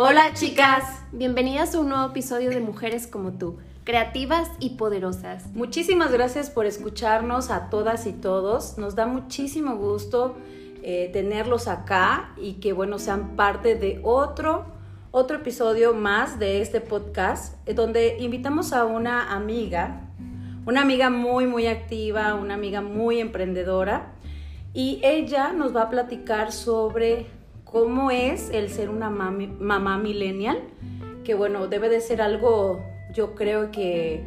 Hola 0.00 0.32
chicas, 0.32 0.84
bienvenidas 1.10 1.74
a 1.74 1.80
un 1.80 1.88
nuevo 1.88 2.10
episodio 2.10 2.50
de 2.50 2.60
Mujeres 2.60 3.08
como 3.08 3.32
tú, 3.32 3.56
creativas 3.82 4.48
y 4.60 4.76
poderosas. 4.76 5.48
Muchísimas 5.54 6.12
gracias 6.12 6.50
por 6.50 6.66
escucharnos 6.66 7.50
a 7.50 7.68
todas 7.68 8.06
y 8.06 8.12
todos. 8.12 8.78
Nos 8.78 8.94
da 8.94 9.06
muchísimo 9.06 9.74
gusto 9.74 10.36
eh, 10.84 11.10
tenerlos 11.12 11.66
acá 11.66 12.32
y 12.36 12.60
que 12.60 12.72
bueno 12.72 13.00
sean 13.00 13.34
parte 13.34 13.74
de 13.74 14.00
otro 14.04 14.66
otro 15.10 15.38
episodio 15.38 15.94
más 15.94 16.38
de 16.38 16.60
este 16.60 16.80
podcast 16.80 17.56
eh, 17.66 17.74
donde 17.74 18.18
invitamos 18.20 18.72
a 18.72 18.84
una 18.84 19.34
amiga, 19.34 20.02
una 20.64 20.82
amiga 20.82 21.10
muy 21.10 21.48
muy 21.48 21.66
activa, 21.66 22.34
una 22.36 22.54
amiga 22.54 22.82
muy 22.82 23.18
emprendedora 23.18 24.12
y 24.72 25.00
ella 25.02 25.52
nos 25.52 25.74
va 25.74 25.82
a 25.82 25.90
platicar 25.90 26.52
sobre 26.52 27.26
cómo 27.70 28.10
es 28.10 28.50
el 28.50 28.70
ser 28.70 28.90
una 28.90 29.10
mamá 29.10 29.98
millennial, 29.98 30.58
que 31.24 31.34
bueno, 31.34 31.68
debe 31.68 31.88
de 31.88 32.00
ser 32.00 32.22
algo, 32.22 32.82
yo 33.12 33.34
creo 33.34 33.70
que 33.70 34.24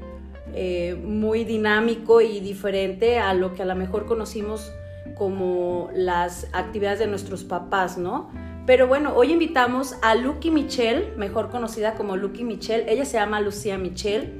eh, 0.53 0.99
muy 1.03 1.43
dinámico 1.43 2.21
y 2.21 2.39
diferente 2.39 3.19
a 3.19 3.33
lo 3.33 3.53
que 3.53 3.63
a 3.63 3.65
lo 3.65 3.75
mejor 3.75 4.05
conocimos 4.05 4.71
como 5.15 5.89
las 5.93 6.47
actividades 6.53 6.99
de 6.99 7.07
nuestros 7.07 7.43
papás, 7.43 7.97
¿no? 7.97 8.29
Pero 8.67 8.87
bueno, 8.87 9.13
hoy 9.15 9.31
invitamos 9.31 9.95
a 10.03 10.13
Lucky 10.13 10.51
Michelle, 10.51 11.13
mejor 11.17 11.49
conocida 11.49 11.95
como 11.95 12.15
Lucky 12.17 12.43
Michelle. 12.43 12.91
Ella 12.91 13.05
se 13.05 13.17
llama 13.17 13.41
Lucía 13.41 13.77
Michelle. 13.77 14.31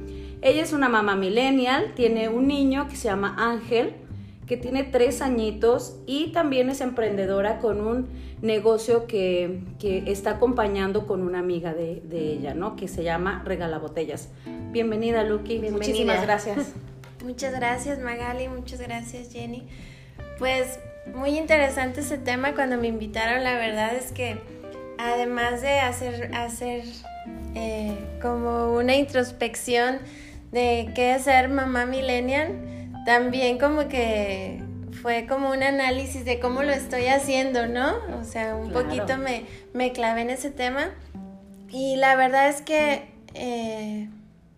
Ella 0.43 0.61
es 0.61 0.73
una 0.73 0.89
mamá 0.89 1.15
millennial, 1.15 1.93
tiene 1.95 2.29
un 2.29 2.47
niño 2.47 2.87
que 2.87 2.95
se 2.95 3.07
llama 3.07 3.35
Ángel 3.37 3.95
que 4.51 4.57
tiene 4.57 4.83
tres 4.83 5.21
añitos 5.21 5.95
y 6.05 6.33
también 6.33 6.69
es 6.69 6.81
emprendedora 6.81 7.59
con 7.59 7.79
un 7.79 8.09
negocio 8.41 9.07
que, 9.07 9.61
está 9.79 10.31
acompañando 10.31 11.07
con 11.07 11.21
una 11.21 11.39
amiga 11.39 11.73
de, 11.73 12.01
ella, 12.12 12.53
¿no? 12.53 12.76
Que 12.76 12.89
se 12.89 13.01
llama 13.01 13.43
Regala 13.45 13.77
Botellas. 13.77 14.27
Bienvenida, 14.73 15.23
Lucky. 15.23 15.59
Muchísimas 15.59 16.21
gracias. 16.23 16.73
Muchas 17.23 17.55
gracias, 17.55 17.99
Magali. 17.99 18.49
Muchas 18.49 18.81
gracias, 18.81 19.31
Jenny. 19.31 19.70
Pues 20.37 20.81
muy 21.15 21.37
interesante 21.37 22.01
ese 22.01 22.17
tema 22.17 22.54
cuando 22.54 22.76
me 22.76 22.89
invitaron. 22.89 23.45
La 23.45 23.54
verdad 23.54 23.95
es 23.95 24.11
que 24.11 24.37
además 24.98 25.61
de 25.61 25.79
hacer, 25.79 26.35
hacer 26.35 26.83
eh, 27.55 27.95
como 28.21 28.73
una 28.73 28.98
introspección 28.98 29.99
de 30.51 30.91
qué 30.93 31.15
es 31.15 31.21
ser 31.21 31.48
mamá 31.48 31.85
millennial, 31.85 32.80
también 33.05 33.57
como 33.57 33.88
que 33.88 34.62
fue 35.02 35.26
como 35.26 35.52
un 35.52 35.63
análisis 35.63 36.26
de 36.26 36.40
cómo 36.40 36.63
lo 36.63 36.71
estoy 36.71 37.07
haciendo, 37.07 37.68
¿no? 37.68 37.96
O 38.20 38.24
sea, 38.24 38.55
un 38.55 38.71
poquito 38.71 39.18
me, 39.18 39.46
me, 39.74 39.91
clavé 39.91 40.21
en 40.21 40.30
ese 40.30 40.52
tema. 40.52 40.91
Y 41.70 41.96
la 41.96 42.16
verdad 42.16 42.49
es 42.49 42.62
que 42.62 43.10
eh, 43.34 44.10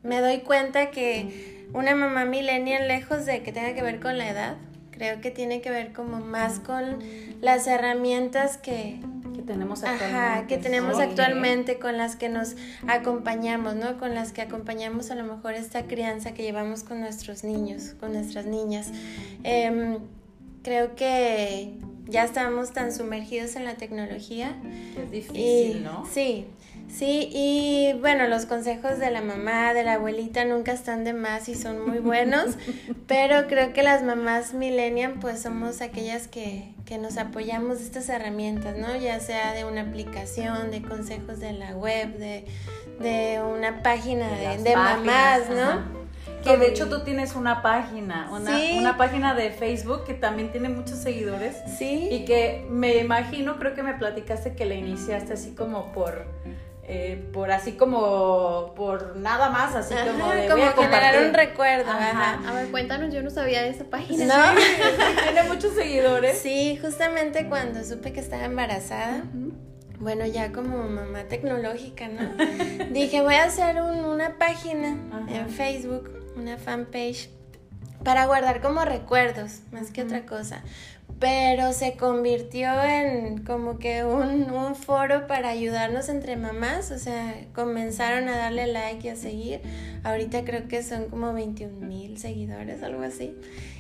me 0.02 0.20
doy 0.20 0.40
cuenta 0.40 0.92
que 0.92 1.68
una 1.74 1.96
mamá 1.96 2.26
millennial, 2.26 2.88
lejos 2.88 3.26
de 3.26 3.42
que 3.42 3.52
tenga 3.52 3.74
que 3.74 3.82
ver 3.82 4.00
con 4.00 4.18
la 4.18 4.30
edad, 4.30 4.58
creo 4.92 5.22
que 5.22 5.32
tiene 5.32 5.62
que 5.62 5.70
ver 5.70 5.94
como 5.94 6.20
más 6.20 6.60
con 6.60 7.00
las 7.42 7.68
herramientas 7.68 8.58
que, 8.58 9.00
tenemos 9.46 9.84
actualmente. 9.84 10.48
que 10.48 10.62
tenemos 10.62 11.00
actualmente, 11.00 11.80
con 11.80 11.98
las 11.98 12.16
que 12.16 12.30
nos 12.30 12.56
acompañamos, 12.88 13.76
¿no? 13.76 13.98
Con 13.98 14.14
las 14.16 14.32
que 14.32 14.42
acompañamos 14.42 15.12
a 15.12 15.16
lo 15.16 15.24
mejor 15.24 15.54
esta 15.54 15.84
crianza 15.84 16.34
que 16.34 16.44
llevamos 16.44 16.84
con 16.84 17.00
nuestros 17.00 17.44
niños, 17.44 17.96
con 18.00 18.14
nuestras 18.14 18.46
niñas. 18.46 18.92
Em, 19.44 20.00
creo 20.64 20.96
que 20.96 21.78
ya 22.06 22.24
estamos 22.24 22.74
tan 22.74 22.92
sumergidos 22.92 23.56
en 23.56 23.66
la 23.66 23.76
tecnología. 23.76 24.56
Es 24.98 25.12
difícil, 25.12 25.84
¿no? 25.84 26.06
Sí. 26.12 26.48
Sí, 26.94 27.30
y 27.34 27.94
bueno, 28.02 28.28
los 28.28 28.46
consejos 28.46 29.00
de 29.00 29.10
la 29.10 29.22
mamá, 29.22 29.74
de 29.74 29.84
la 29.84 29.94
abuelita 29.94 30.46
nunca 30.46 30.74
están 30.74 31.04
de 31.04 31.14
más 31.14 31.50
y 31.50 31.56
son 31.56 31.90
muy 31.90 31.98
buenos, 31.98 32.56
pero 33.08 33.48
creo 33.48 33.74
que 33.74 33.82
las 33.82 34.04
mamás 34.04 34.54
millennial 34.54 35.16
pues 35.20 35.42
somos 35.42 35.82
aquellas 35.82 36.28
que, 36.28 36.72
que 36.86 37.00
nos 37.00 37.18
apoyamos 37.18 37.80
de 37.80 37.86
estas 37.86 38.10
herramientas, 38.10 38.78
¿no? 38.78 38.96
Ya 38.96 39.20
sea 39.20 39.54
de 39.54 39.66
una 39.66 39.82
aplicación, 39.82 40.70
de 40.70 40.84
consejos 40.84 41.40
de 41.40 41.54
la 41.54 41.76
web, 41.76 42.16
de, 42.20 42.46
de 43.00 43.42
una 43.42 43.82
página 43.82 44.28
de, 44.30 44.76
mamás, 44.76 45.50
¿no? 45.50 46.04
Que 46.44 46.58
de 46.58 46.68
hecho 46.68 46.90
tú 46.90 47.04
tienes 47.04 47.36
una 47.36 47.64
página, 47.64 48.30
una, 48.32 48.60
una, 48.78 48.98
página 48.98 49.34
de 49.34 49.50
Facebook 49.50 50.04
que 50.04 50.14
también 50.14 50.52
tiene 50.52 50.70
muchos 50.70 51.00
seguidores. 51.00 51.56
Sí. 51.80 52.10
Y 52.12 52.26
que 52.26 52.68
me 52.70 52.98
imagino, 52.98 53.58
creo 53.58 53.74
que 53.74 53.82
me 53.82 53.94
platicaste 53.94 54.54
que 54.54 54.66
la 54.66 54.76
iniciaste 54.76 55.34
así 55.34 55.56
como 55.56 55.92
por 55.94 56.28
eh, 56.86 57.30
por 57.32 57.50
así 57.52 57.74
como 57.74 58.74
por 58.76 59.16
nada 59.16 59.50
más 59.50 59.74
así 59.74 59.94
como 59.94 60.32
de 60.32 60.48
como 60.48 60.66
generar 60.74 61.26
un 61.26 61.34
recuerdo 61.34 61.90
A 61.90 62.52
ver 62.54 62.72
cuéntanos 62.72 63.14
yo 63.14 63.24
no 63.24 63.30
sabía 63.30 63.62
de 63.62 63.70
esa 63.70 63.86
página. 63.86 64.26
No 64.26 64.62
tiene 65.24 65.44
muchos 65.44 65.74
seguidores. 65.76 66.38
Sí 66.40 66.78
justamente 66.82 67.48
cuando 67.48 67.84
supe 67.84 68.12
que 68.12 68.20
estaba 68.20 68.44
embarazada 68.44 69.24
bueno 70.00 70.26
ya 70.26 70.52
como 70.52 70.84
mamá 70.84 71.24
tecnológica 71.30 72.10
no 72.10 72.32
dije 72.92 73.22
voy 73.22 73.36
a 73.36 73.46
hacer 73.46 73.82
una 73.82 74.38
página 74.38 74.98
en 75.30 75.50
Facebook 75.50 76.12
una 76.36 76.58
fanpage 76.58 77.30
para 78.04 78.26
guardar 78.26 78.62
como 78.62 78.84
recuerdos 78.84 79.62
más 79.72 79.92
que 79.92 80.02
otra 80.02 80.26
cosa 80.26 80.64
pero 81.24 81.72
se 81.72 81.94
convirtió 81.94 82.84
en 82.84 83.46
como 83.46 83.80
que 83.80 84.04
un, 84.04 84.52
un, 84.52 84.76
foro 84.76 85.26
para 85.26 85.48
ayudarnos 85.48 86.10
entre 86.10 86.36
mamás, 86.36 86.92
o 86.92 87.00
sea, 87.00 87.46
comenzaron 87.56 88.28
a 88.28 88.36
darle 88.36 88.68
like 88.68 89.08
y 89.08 89.10
a 89.10 89.16
seguir. 89.16 89.62
Ahorita 90.04 90.44
creo 90.44 90.68
que 90.68 90.84
son 90.84 91.06
como 91.06 91.32
21 91.32 91.80
mil 91.88 92.18
seguidores, 92.18 92.84
algo 92.84 93.04
así. 93.04 93.34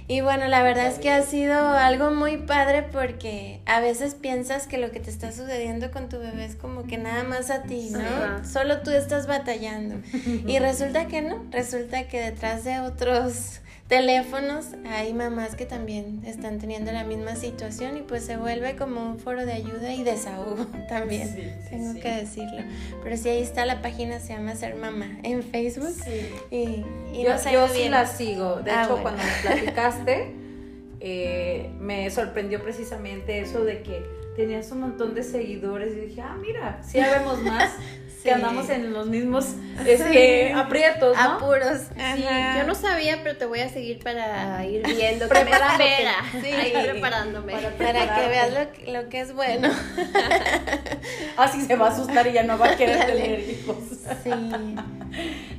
Y 0.07 0.21
bueno, 0.21 0.47
la 0.47 0.63
verdad 0.63 0.87
es 0.87 0.99
que 0.99 1.11
ha 1.11 1.21
sido 1.21 1.53
algo 1.53 2.11
muy 2.11 2.37
padre 2.37 2.83
porque 2.83 3.59
a 3.65 3.81
veces 3.81 4.15
piensas 4.15 4.65
que 4.65 4.77
lo 4.77 4.91
que 4.91 5.01
te 5.01 5.09
está 5.09 5.33
sucediendo 5.33 5.91
con 5.91 6.07
tu 6.07 6.19
bebé 6.19 6.45
es 6.45 6.55
como 6.55 6.83
que 6.83 6.97
nada 6.97 7.25
más 7.25 7.49
a 7.49 7.63
ti, 7.63 7.89
¿no? 7.91 8.45
Solo 8.45 8.83
tú 8.83 8.91
estás 8.91 9.27
batallando. 9.27 9.95
Y 10.47 10.59
resulta 10.59 11.07
que 11.07 11.21
no, 11.21 11.43
resulta 11.51 12.07
que 12.07 12.21
detrás 12.21 12.63
de 12.63 12.79
otros 12.79 13.59
teléfonos, 13.87 14.67
hay 14.87 15.13
mamás 15.13 15.55
que 15.55 15.65
también 15.65 16.21
están 16.25 16.57
teniendo 16.59 16.91
la 16.91 17.03
misma 17.03 17.35
situación 17.35 17.97
y 17.97 18.01
pues 18.01 18.25
se 18.25 18.37
vuelve 18.37 18.75
como 18.75 19.01
un 19.05 19.19
foro 19.19 19.45
de 19.45 19.53
ayuda 19.53 19.93
y 19.93 20.03
desahogo 20.03 20.65
también, 20.89 21.59
tengo 21.69 21.99
que 21.99 22.09
decirlo. 22.09 22.63
Pero 23.03 23.17
sí, 23.17 23.29
ahí 23.29 23.41
está 23.41 23.65
la 23.65 23.81
página, 23.81 24.19
se 24.19 24.33
llama 24.33 24.55
Ser 24.55 24.75
Mamá 24.75 25.17
en 25.23 25.43
Facebook. 25.43 25.95
Y, 26.49 26.83
y 27.13 27.23
yo, 27.23 27.35
yo 27.51 27.67
sí 27.67 27.89
la 27.89 28.05
sigo, 28.07 28.61
de 28.61 28.71
ah, 28.71 28.85
hecho 28.85 29.01
cuando 29.01 29.21
me 29.21 29.41
platicaste, 29.41 30.33
eh, 30.99 31.69
me 31.79 32.09
sorprendió 32.09 32.63
precisamente 32.63 33.41
eso 33.41 33.63
de 33.63 33.83
que 33.83 34.05
tenías 34.35 34.71
un 34.71 34.79
montón 34.79 35.13
de 35.13 35.23
seguidores 35.23 35.93
y 35.93 36.07
dije, 36.07 36.21
ah, 36.21 36.35
mira, 36.39 36.81
sí 36.83 36.99
vemos 36.99 37.41
más. 37.43 37.71
que 38.23 38.31
andamos 38.31 38.69
en 38.69 38.93
los 38.93 39.07
mismos 39.07 39.55
este, 39.85 40.53
aprietos, 40.53 41.15
¿no? 41.15 41.33
Apuros. 41.33 41.81
Sí, 42.15 42.25
yo 42.57 42.63
no 42.65 42.75
sabía, 42.75 43.19
pero 43.21 43.37
te 43.37 43.45
voy 43.45 43.59
a 43.59 43.69
seguir 43.69 43.99
para 43.99 44.65
ir 44.65 44.85
viendo 44.85 45.27
qué 45.27 45.45
me 45.45 45.51
espera. 45.51 46.15
Sí, 46.31 46.47
ahí 46.47 46.73
preparándome. 46.91 47.53
Para, 47.77 48.15
que 48.15 48.27
veas 48.27 48.67
lo, 48.87 49.09
que 49.09 49.19
es 49.19 49.33
bueno. 49.33 49.69
Así 51.37 51.61
se 51.61 51.75
va 51.75 51.87
a 51.87 51.91
asustar 51.91 52.25
y 52.27 52.33
ya 52.33 52.43
no 52.43 52.57
va 52.57 52.71
a 52.71 52.77
querer 52.77 53.05
tener 53.05 53.39
hijos. 53.41 53.77
Sí. 54.23 54.31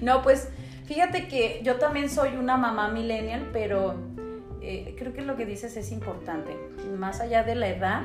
No, 0.00 0.22
pues 0.22 0.48
fíjate 0.86 1.28
que 1.28 1.60
yo 1.62 1.76
también 1.76 2.08
soy 2.08 2.36
una 2.36 2.56
mamá 2.56 2.88
millennial, 2.88 3.50
pero 3.52 3.94
eh, 4.62 4.94
creo 4.98 5.12
que 5.12 5.22
lo 5.22 5.36
que 5.36 5.44
dices 5.44 5.76
es 5.76 5.92
importante. 5.92 6.56
Más 6.96 7.20
allá 7.20 7.42
de 7.42 7.54
la 7.54 7.68
edad, 7.68 8.02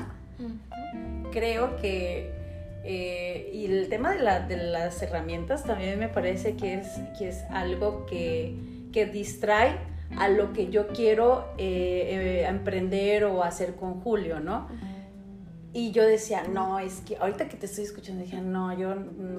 creo 1.32 1.76
que 1.76 2.39
eh, 2.84 3.50
y 3.52 3.66
el 3.66 3.88
tema 3.88 4.12
de, 4.14 4.20
la, 4.20 4.40
de, 4.40 4.56
las 4.56 5.02
herramientas 5.02 5.64
también 5.64 5.98
me 5.98 6.08
parece 6.08 6.56
que 6.56 6.74
es, 6.74 6.86
que 7.18 7.28
es 7.28 7.44
algo 7.50 8.06
que, 8.06 8.54
que 8.92 9.06
distrae 9.06 9.76
a 10.16 10.28
lo 10.28 10.52
que 10.52 10.70
yo 10.70 10.88
quiero 10.88 11.52
eh, 11.58 12.42
eh, 12.42 12.46
emprender 12.48 13.24
o 13.24 13.42
hacer 13.42 13.76
con 13.76 14.00
Julio, 14.00 14.40
¿no? 14.40 14.68
Y 15.72 15.92
yo 15.92 16.02
decía, 16.02 16.42
no, 16.48 16.80
es 16.80 17.00
que 17.02 17.16
ahorita 17.16 17.48
que 17.48 17.56
te 17.56 17.66
estoy 17.66 17.84
escuchando, 17.84 18.24
dije, 18.24 18.40
no, 18.40 18.76
yo 18.76 18.92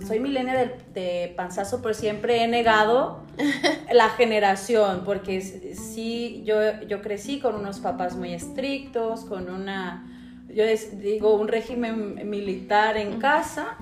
soy 0.07 0.21
milenia 0.21 0.53
de, 0.53 0.77
de, 0.93 1.33
panzazo, 1.35 1.81
pero 1.81 1.93
siempre 1.93 2.41
he 2.41 2.47
negado 2.47 3.23
la 3.91 4.07
generación, 4.11 5.01
porque 5.03 5.41
sí, 5.41 6.41
yo, 6.45 6.55
yo 6.87 7.01
crecí 7.01 7.41
con 7.41 7.55
unos 7.55 7.81
papás 7.81 8.15
muy 8.15 8.33
estrictos, 8.33 9.25
con 9.25 9.49
una 9.49 10.10
yo 10.53 10.63
digo, 10.97 11.35
un 11.35 11.47
régimen 11.47 12.29
militar 12.29 12.97
en 12.97 13.19
casa 13.19 13.77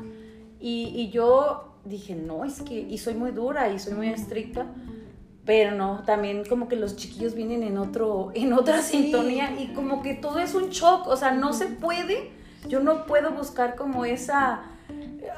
y, 0.59 1.09
yo 1.11 1.75
dije, 1.85 2.15
no, 2.15 2.45
es 2.45 2.61
que, 2.61 2.79
y 2.79 2.97
soy 2.97 3.13
muy 3.13 3.31
dura 3.31 3.69
y 3.69 3.79
soy 3.79 3.93
muy 3.93 4.09
estricta, 4.09 4.67
pero 5.45 5.71
no, 5.71 6.03
también 6.05 6.43
como 6.45 6.67
que 6.67 6.75
los 6.75 6.95
chiquillos 6.95 7.33
vienen 7.33 7.63
en, 7.63 7.77
otro, 7.77 8.31
en 8.35 8.53
otra 8.53 8.81
sintonía 8.81 9.55
y 9.59 9.73
como 9.73 10.01
que 10.01 10.13
todo 10.13 10.39
es 10.39 10.53
un 10.53 10.69
shock, 10.69 11.07
o 11.07 11.15
sea, 11.15 11.31
no 11.31 11.53
se 11.53 11.67
puede, 11.67 12.31
yo 12.67 12.79
no 12.81 13.05
puedo 13.05 13.31
buscar 13.31 13.75
como 13.75 14.05
esa 14.05 14.63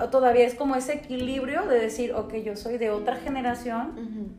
todavía 0.10 0.45
es 0.45 0.56
como 0.56 0.75
ese 0.75 0.94
equilibrio 0.94 1.66
de 1.68 1.80
decir, 1.80 2.13
ok, 2.13 2.36
yo 2.36 2.56
soy 2.56 2.77
de 2.77 2.89
otra 2.92 3.18
generación, 3.18 4.36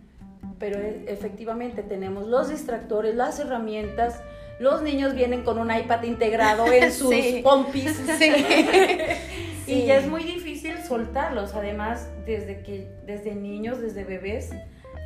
pero 0.59 0.79
e, 0.79 1.05
efectivamente 1.09 1.83
tenemos 1.83 2.27
los 2.27 2.49
distractores, 2.49 3.15
las 3.15 3.39
herramientas, 3.39 4.21
los 4.63 4.81
niños 4.81 5.15
vienen 5.15 5.43
con 5.43 5.59
un 5.59 5.75
iPad 5.75 6.05
integrado 6.05 6.73
en 6.73 6.93
sus 6.93 7.15
pompis. 7.43 8.01
y 9.67 9.87
ya 9.87 9.97
es 9.97 10.07
muy 10.07 10.23
difícil 10.23 10.77
soltarlos, 10.87 11.55
además 11.55 12.09
desde 12.25 12.63
que 12.63 12.89
desde 13.05 13.35
niños, 13.35 13.81
desde 13.81 14.05
bebés 14.05 14.51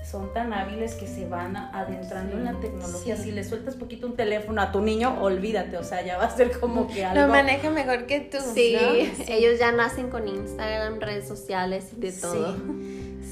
son 0.05 0.33
tan 0.33 0.53
hábiles 0.53 0.95
que 0.95 1.09
se 1.09 1.27
van 1.27 1.57
adentrando 1.57 2.37
en 2.37 2.45
la 2.45 2.53
tecnología. 2.61 3.17
Si 3.17 3.33
le 3.33 3.43
sueltas 3.43 3.75
poquito 3.75 4.07
un 4.07 4.15
teléfono 4.15 4.61
a 4.61 4.71
tu 4.71 4.81
niño, 4.81 5.21
olvídate, 5.21 5.79
o 5.79 5.83
sea, 5.83 6.05
ya 6.05 6.17
va 6.17 6.25
a 6.25 6.37
ser 6.37 6.61
como 6.61 6.87
que 6.87 7.05
algo... 7.05 7.23
Lo 7.23 7.29
maneja 7.29 7.71
mejor 7.71 8.07
que 8.07 8.21
tú. 8.21 8.39
Sí, 8.55 8.77
ellos 9.27 9.59
ya 9.59 9.73
nacen 9.73 10.11
con 10.11 10.29
Instagram, 10.29 11.01
redes 11.01 11.27
sociales 11.27 11.89
y 11.97 12.01
de 12.01 12.13
todo. 12.13 12.57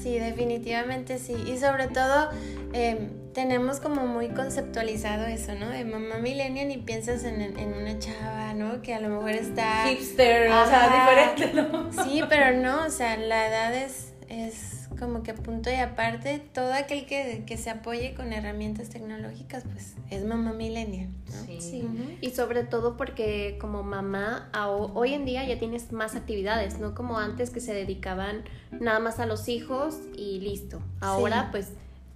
Sí, 0.05 0.19
definitivamente 0.19 1.17
sí. 1.17 1.33
Y 1.47 1.57
sobre 1.57 1.87
todo... 1.87 2.29
Em, 2.73 3.25
tenemos 3.33 3.81
como 3.81 4.07
muy 4.07 4.29
conceptualizado 4.29 5.25
eso, 5.25 5.55
¿no? 5.55 5.67
De 5.69 5.83
mamá 5.83 6.19
millennial 6.19 6.71
y 6.71 6.77
piensas 6.77 7.25
en, 7.25 7.41
en, 7.41 7.73
una 7.73 7.99
chava, 7.99 8.53
¿no? 8.53 8.81
Que 8.81 8.93
a 8.93 9.01
lo 9.01 9.09
mejor 9.09 9.31
está... 9.31 9.83
Hipster, 9.89 10.49
o 10.49 10.65
sea, 10.65 10.89
diferente, 10.89 11.53
¿no? 11.53 11.91
Sí, 12.05 12.23
pero 12.29 12.57
no, 12.57 12.85
o 12.85 12.89
sea, 12.89 13.17
la 13.17 13.47
edad 13.47 13.75
es, 13.75 14.13
es 14.29 14.84
como 14.97 15.23
que 15.23 15.33
punto 15.33 15.69
y 15.69 15.75
aparte, 15.75 16.41
todo 16.53 16.73
aquel 16.73 17.05
que, 17.05 17.43
que, 17.45 17.57
se 17.57 17.69
apoye 17.69 18.13
con 18.13 18.33
herramientas 18.33 18.89
tecnológicas, 18.89 19.63
pues 19.71 19.95
es 20.09 20.25
mamá 20.25 20.53
millennial. 20.53 21.09
¿no? 21.27 21.61
Sí. 21.61 21.87
Y 22.21 22.31
sobre 22.31 22.63
todo 22.63 22.97
porque 22.97 23.57
como 23.59 23.83
mamá, 23.83 24.49
hoy 24.93 25.13
en 25.13 25.25
día 25.25 25.45
ya 25.45 25.59
tienes 25.59 25.91
más 25.91 26.15
actividades, 26.15 26.79
no 26.79 26.95
como 26.95 27.19
antes 27.19 27.49
que 27.49 27.59
se 27.59 27.73
dedicaban 27.73 28.43
nada 28.71 28.99
más 28.99 29.19
a 29.19 29.25
los 29.25 29.47
hijos 29.47 29.99
y 30.15 30.39
listo. 30.39 30.81
Ahora 31.01 31.49
pues 31.51 31.71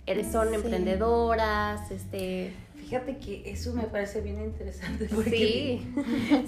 eres, 0.05 0.31
son 0.31 0.53
emprendedoras, 0.53 1.91
este... 1.91 2.53
Fíjate 2.75 3.17
que 3.17 3.51
eso 3.51 3.71
me 3.73 3.83
parece 3.83 4.19
bien 4.21 4.41
interesante 4.41 5.07
porque 5.13 5.79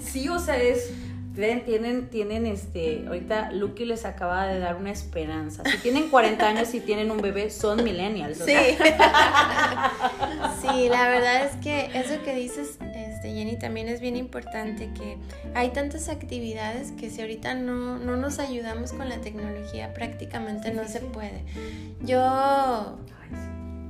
sí 0.00 0.28
o 0.28 0.40
sea, 0.40 0.60
es 0.60 0.90
Ven, 1.34 1.64
tienen, 1.64 2.08
tienen 2.08 2.44
este, 2.46 3.04
ahorita 3.06 3.52
Lucky 3.52 3.86
les 3.86 4.04
acaba 4.04 4.46
de 4.46 4.58
dar 4.58 4.76
una 4.76 4.90
esperanza. 4.90 5.62
Si 5.64 5.78
tienen 5.78 6.10
40 6.10 6.46
años 6.46 6.74
y 6.74 6.80
tienen 6.80 7.10
un 7.10 7.22
bebé, 7.22 7.50
son 7.50 7.82
millennials. 7.82 8.36
Sí. 8.38 8.52
sí, 10.60 10.88
la 10.90 11.08
verdad 11.08 11.46
es 11.46 11.56
que 11.62 11.86
eso 11.94 12.22
que 12.22 12.34
dices, 12.34 12.76
este, 12.94 13.32
Jenny, 13.32 13.58
también 13.58 13.88
es 13.88 14.02
bien 14.02 14.16
importante 14.16 14.90
que 14.92 15.16
hay 15.54 15.70
tantas 15.70 16.10
actividades 16.10 16.92
que 16.92 17.08
si 17.08 17.22
ahorita 17.22 17.54
no, 17.54 17.98
no 17.98 18.16
nos 18.16 18.38
ayudamos 18.38 18.92
con 18.92 19.08
la 19.08 19.16
tecnología, 19.18 19.94
prácticamente 19.94 20.74
no 20.74 20.86
se 20.86 21.00
puede. 21.00 21.44
Yo 22.02 22.98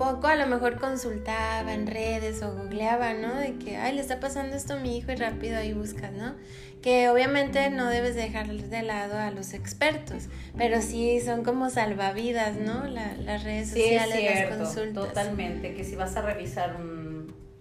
poco 0.02 0.26
a 0.26 0.36
lo 0.36 0.46
mejor 0.46 0.80
consultaba 0.80 1.72
en 1.72 1.86
redes 1.86 2.42
o 2.42 2.52
googleaba, 2.52 3.14
¿no? 3.14 3.34
De 3.36 3.54
que, 3.54 3.76
ay, 3.76 3.94
le 3.94 4.00
está 4.00 4.18
pasando 4.18 4.56
esto 4.56 4.74
a 4.74 4.76
mi 4.76 4.98
hijo 4.98 5.12
y 5.12 5.14
rápido 5.14 5.58
ahí 5.58 5.72
buscas, 5.72 6.12
¿no? 6.12 6.34
que 6.82 7.08
obviamente 7.08 7.70
no 7.70 7.88
debes 7.88 8.16
dejar 8.16 8.48
de 8.48 8.82
lado 8.82 9.16
a 9.16 9.30
los 9.30 9.54
expertos, 9.54 10.24
pero 10.58 10.82
sí 10.82 11.20
son 11.20 11.44
como 11.44 11.70
salvavidas, 11.70 12.56
¿no? 12.56 12.84
las 12.88 13.44
redes 13.44 13.68
sociales, 13.68 14.48
las 14.48 14.58
consultas. 14.58 15.08
Totalmente, 15.08 15.74
que 15.74 15.84
si 15.84 15.94
vas 15.94 16.16
a 16.16 16.22
revisar 16.22 16.74
un 16.74 17.01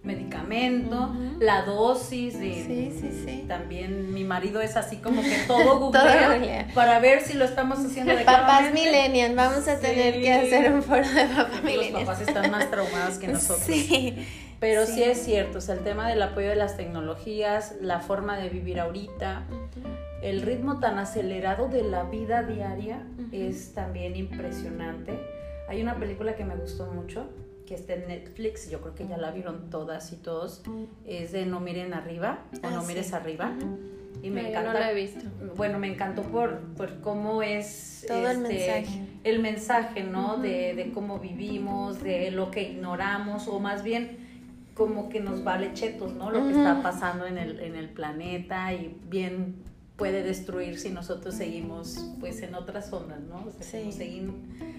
medicamento, 0.02 1.14
la 1.38 1.62
dosis 1.62 2.38
de 2.38 2.54
sí, 2.54 2.92
sí, 3.00 3.24
sí. 3.24 3.44
también 3.46 4.12
mi 4.12 4.24
marido 4.24 4.60
es 4.60 4.76
así 4.76 4.96
como 4.96 5.22
que 5.22 5.36
todo 5.46 5.78
googlea 5.78 6.68
para 6.74 6.98
ver 6.98 7.22
si 7.22 7.34
lo 7.34 7.44
estamos 7.44 7.78
haciendo 7.78 8.16
de 8.16 8.24
Papás 8.24 8.72
millennials, 8.72 9.36
vamos 9.36 9.68
a 9.68 9.78
tener 9.78 10.20
que 10.20 10.32
hacer 10.32 10.72
un 10.72 10.82
foro 10.82 11.08
de 11.08 11.24
papás 11.26 11.62
millennials. 11.62 11.92
Los 11.92 12.02
papás 12.02 12.20
están 12.20 12.50
más 12.50 12.70
traumados 12.70 13.18
que 13.18 13.28
nosotros. 13.28 13.64
Sí. 13.64 14.26
Pero 14.58 14.86
sí. 14.86 15.02
es 15.02 15.18
cierto, 15.22 15.58
o 15.58 15.60
sea, 15.60 15.74
el 15.74 15.82
tema 15.82 16.08
del 16.08 16.22
apoyo 16.22 16.48
de 16.48 16.56
las 16.56 16.76
tecnologías, 16.76 17.74
la 17.80 17.98
forma 17.98 18.36
de 18.36 18.48
vivir 18.48 18.78
ahorita, 18.78 19.42
el 20.22 20.40
ritmo 20.42 20.78
tan 20.78 20.98
acelerado 20.98 21.68
de 21.68 21.82
la 21.82 22.04
vida 22.04 22.44
diaria 22.44 23.04
es 23.32 23.74
también 23.74 24.14
impresionante. 24.14 25.18
Hay 25.68 25.82
una 25.82 25.96
película 25.96 26.36
que 26.36 26.44
me 26.44 26.54
gustó 26.54 26.86
mucho, 26.86 27.26
que 27.66 27.74
está 27.74 27.94
en 27.94 28.08
Netflix, 28.08 28.70
yo 28.70 28.80
creo 28.80 28.94
que 28.94 29.06
ya 29.06 29.16
la 29.16 29.30
vieron 29.30 29.70
todas 29.70 30.12
y 30.12 30.16
todos, 30.16 30.62
es 31.06 31.32
de 31.32 31.46
No 31.46 31.60
miren 31.60 31.94
arriba 31.94 32.44
o 32.62 32.70
No 32.70 32.80
ah, 32.80 32.84
mires 32.86 33.12
arriba. 33.12 33.52
Y 34.22 34.30
me 34.30 34.50
encanta. 34.50 34.72
No 34.72 34.78
la 34.78 34.92
he 34.92 34.94
visto. 34.94 35.24
Bueno, 35.56 35.78
me 35.78 35.88
encantó 35.88 36.22
por, 36.22 36.60
por 36.76 37.00
cómo 37.00 37.42
es 37.42 38.04
todo 38.06 38.30
el 38.30 38.42
este, 38.42 38.48
mensaje. 38.48 39.06
El 39.24 39.38
mensaje, 39.40 40.04
¿no? 40.04 40.36
de, 40.36 40.74
de, 40.74 40.92
cómo 40.92 41.18
vivimos, 41.18 42.02
de 42.02 42.30
lo 42.30 42.50
que 42.50 42.62
ignoramos, 42.62 43.48
o 43.48 43.58
más 43.58 43.82
bien 43.82 44.18
como 44.74 45.08
que 45.08 45.20
nos 45.20 45.44
vale 45.44 45.74
chetos, 45.74 46.14
¿no? 46.14 46.30
Lo 46.30 46.44
que 46.44 46.50
está 46.50 46.82
pasando 46.82 47.26
en 47.26 47.36
el, 47.36 47.60
en 47.60 47.76
el 47.76 47.88
planeta 47.88 48.72
y 48.72 48.96
bien 49.08 49.56
puede 50.02 50.24
destruir 50.24 50.80
si 50.80 50.90
nosotros 50.90 51.36
seguimos 51.36 52.10
pues 52.18 52.42
en 52.42 52.56
otras 52.56 52.90
zonas, 52.90 53.20
¿no? 53.20 53.44
O 53.46 53.52
sea, 53.52 53.92
seguimos, 53.92 54.34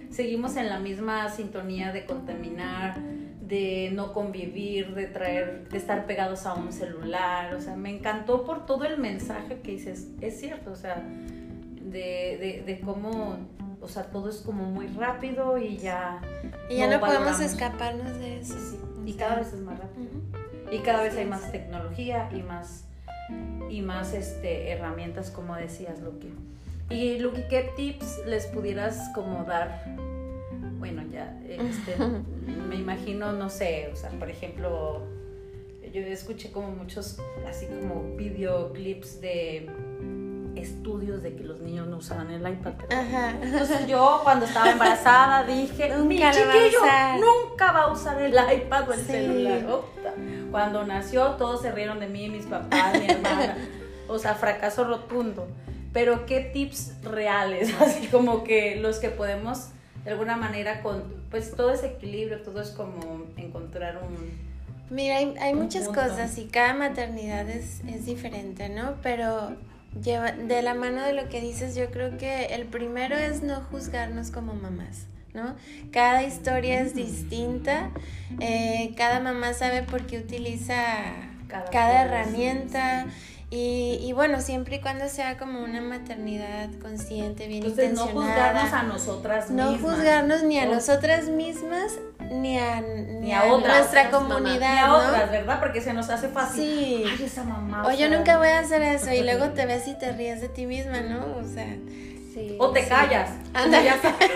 seguimos 0.10 0.58
en 0.58 0.68
la 0.68 0.80
misma 0.80 1.30
sintonía 1.30 1.94
de 1.94 2.06
contaminar, 2.06 3.00
de 3.40 3.90
no 3.94 4.12
convivir, 4.12 4.94
de 4.94 5.08
traer, 5.08 5.70
de 5.70 5.78
estar 5.78 6.08
pegados 6.08 6.46
a 6.46 6.56
un 6.56 6.74
celular, 6.74 7.56
o 7.56 7.62
sea, 7.62 7.78
me 7.78 7.96
encantó 7.96 8.44
por 8.44 8.66
todo 8.66 8.84
el 8.84 8.98
mensaje 8.98 9.62
que 9.62 9.72
dices, 9.72 10.10
es 10.20 10.42
cierto, 10.42 10.74
o 10.74 10.76
sea, 10.76 10.96
de, 10.98 12.38
de, 12.42 12.64
de 12.66 12.82
cómo, 12.82 13.38
o 13.80 13.88
sea, 13.88 14.04
todo 14.08 14.30
es 14.30 14.42
como 14.42 14.66
muy 14.66 14.88
rápido 14.88 15.58
y 15.58 15.78
ya... 15.78 16.20
Y 16.70 16.80
ya 16.80 16.88
no, 16.88 17.00
podemos 17.00 17.40
escaparnos 17.40 18.20
de 18.20 18.40
eso. 18.42 18.56
Y 19.06 19.14
cada 19.14 19.38
vez 19.38 19.54
es 19.54 19.62
más 19.62 19.80
rápido. 19.80 20.10
Y 20.70 20.80
cada 20.80 21.02
vez 21.02 21.16
hay 21.16 21.28
más 21.28 21.50
tecnología 21.50 22.30
y 22.36 22.42
más, 22.42 22.90
y 23.70 23.82
más 23.82 24.14
este, 24.14 24.70
herramientas, 24.72 25.32
como 25.32 25.56
decías, 25.56 26.00
Luki. 26.02 26.34
Y 26.90 27.20
Luki, 27.20 27.42
¿qué 27.50 27.72
tips 27.76 28.26
les 28.26 28.46
pudieras 28.48 29.10
como 29.16 29.44
dar? 29.46 29.84
Bueno, 30.80 31.04
ya, 31.12 31.40
este, 31.48 31.96
me 32.70 32.76
imagino, 32.76 33.32
no 33.34 33.50
sé, 33.50 33.90
o 33.92 33.96
sea, 33.96 34.10
por 34.12 34.30
ejemplo, 34.30 35.02
yo 35.94 36.02
escuché 36.02 36.52
como 36.52 36.72
muchos, 36.72 37.20
así 37.48 37.68
como 37.68 38.16
videoclips 38.16 39.22
de 39.22 39.70
estudios 40.56 41.24
de 41.24 41.36
que 41.36 41.44
los 41.44 41.60
niños 41.60 41.88
no 41.88 41.98
usaban 41.98 42.30
el 42.32 42.42
iPad. 42.48 42.74
Entonces 43.42 43.88
yo 43.88 44.22
cuando 44.24 44.46
estaba 44.46 44.72
embarazada 44.72 45.44
dije, 45.44 45.96
mi 45.98 46.18
chiquillo 46.18 46.80
nunca 47.20 47.72
va 47.72 47.84
a 47.84 47.92
usar 47.92 48.22
el 48.22 48.34
iPad 48.34 48.90
o 48.90 48.94
el 48.94 49.00
celular. 49.00 49.66
Cuando 50.54 50.86
nació 50.86 51.32
todos 51.32 51.64
se 51.64 51.72
rieron 51.72 52.00
de 52.00 52.06
mí, 52.06 52.30
mis 52.30 52.46
papás, 52.46 53.00
mi 53.00 53.06
hermana. 53.10 53.58
o 54.08 54.20
sea, 54.20 54.36
fracaso 54.36 54.84
rotundo. 54.84 55.48
Pero 55.94 56.28
qué 56.28 56.42
tips 56.42 57.02
reales, 57.02 57.74
así 57.82 58.06
como 58.06 58.44
que 58.44 58.76
los 58.76 59.00
que 59.00 59.10
podemos 59.10 59.70
de 60.06 60.12
alguna 60.12 60.38
manera 60.38 60.84
con 60.84 61.06
pues 61.32 61.56
todo 61.56 61.72
ese 61.72 61.88
equilibrio, 61.88 62.44
todo 62.44 62.62
es 62.62 62.70
como 62.70 63.26
encontrar 63.36 64.00
un 64.04 64.16
Mira, 64.92 65.18
hay, 65.18 65.56
muchas 65.56 65.88
cosas 65.88 66.38
y 66.38 66.46
cada 66.46 66.76
maternidad 66.76 67.50
es, 67.50 67.82
es 67.88 68.06
diferente, 68.06 68.70
¿no? 68.70 68.94
Pero 69.02 69.56
lleva, 70.04 70.34
de 70.34 70.62
la 70.62 70.76
mano 70.76 71.02
de 71.02 71.14
lo 71.14 71.30
que 71.30 71.42
dices, 71.42 71.74
yo 71.74 71.90
creo 71.90 72.20
que 72.20 72.46
el 72.54 72.66
primero 72.66 73.16
es 73.16 73.42
no 73.42 73.62
juzgarnos 73.72 74.30
como 74.30 74.54
mamás. 74.54 75.08
¿No? 75.34 75.56
Cada 75.92 76.24
historia 76.24 76.82
es 76.82 76.94
distinta, 76.94 77.90
eh, 78.40 78.94
cada 78.96 79.20
mamá 79.20 79.54
sabe 79.54 79.82
por 79.82 80.06
qué 80.06 80.20
utiliza 80.20 80.76
cada, 81.72 82.04
herramienta 82.04 83.08
y, 83.56 84.12
bueno, 84.14 84.42
siempre 84.42 84.78
y 84.78 84.82
cuando 84.82 85.08
sea 85.08 85.38
como 85.38 85.64
una 85.64 85.80
maternidad 85.80 86.72
consciente, 86.82 87.48
bien 87.48 87.64
Entonces, 87.64 87.94
no 87.94 88.08
juzgarnos 88.08 88.74
a 88.74 88.82
nosotras 88.82 89.52
mismas. 89.52 89.80
No 89.80 89.90
juzgarnos 89.90 90.44
ni 90.44 90.58
a 90.58 90.66
nosotras 90.66 91.26
mismas, 91.26 92.00
ni 92.32 92.58
a, 92.58 92.82
ni, 92.82 93.32
a, 93.32 93.46
nuestra 93.46 94.10
comunidad. 94.10 94.74
Ni 94.74 94.80
a 94.80 94.94
otras, 94.96 95.32
¿verdad? 95.32 95.60
Porque 95.60 95.82
se 95.82 95.94
nos 95.94 96.10
hace 96.10 96.30
fácil. 96.30 96.64
Sí. 96.64 97.04
Ay, 97.08 97.26
esa 97.26 97.44
mamá. 97.44 97.86
O, 97.86 97.92
yo 97.92 98.10
nunca 98.10 98.40
voy 98.40 98.48
a 98.48 98.60
hacer 98.60 98.82
eso. 98.82 99.12
Y 99.12 99.22
luego 99.22 99.50
te 99.54 99.68
ves 99.68 99.88
y 99.88 99.94
te 99.94 100.12
ríes 100.14 100.42
de 100.42 100.50
ti 100.50 100.66
misma, 100.66 101.02
¿no? 101.02 101.38
O 101.38 101.44
sea. 101.44 101.78
Sí, 102.34 102.56
o 102.60 102.72
te 102.72 102.88
callas. 102.88 103.30
Ya, 103.54 104.02
sabes, 104.02 104.32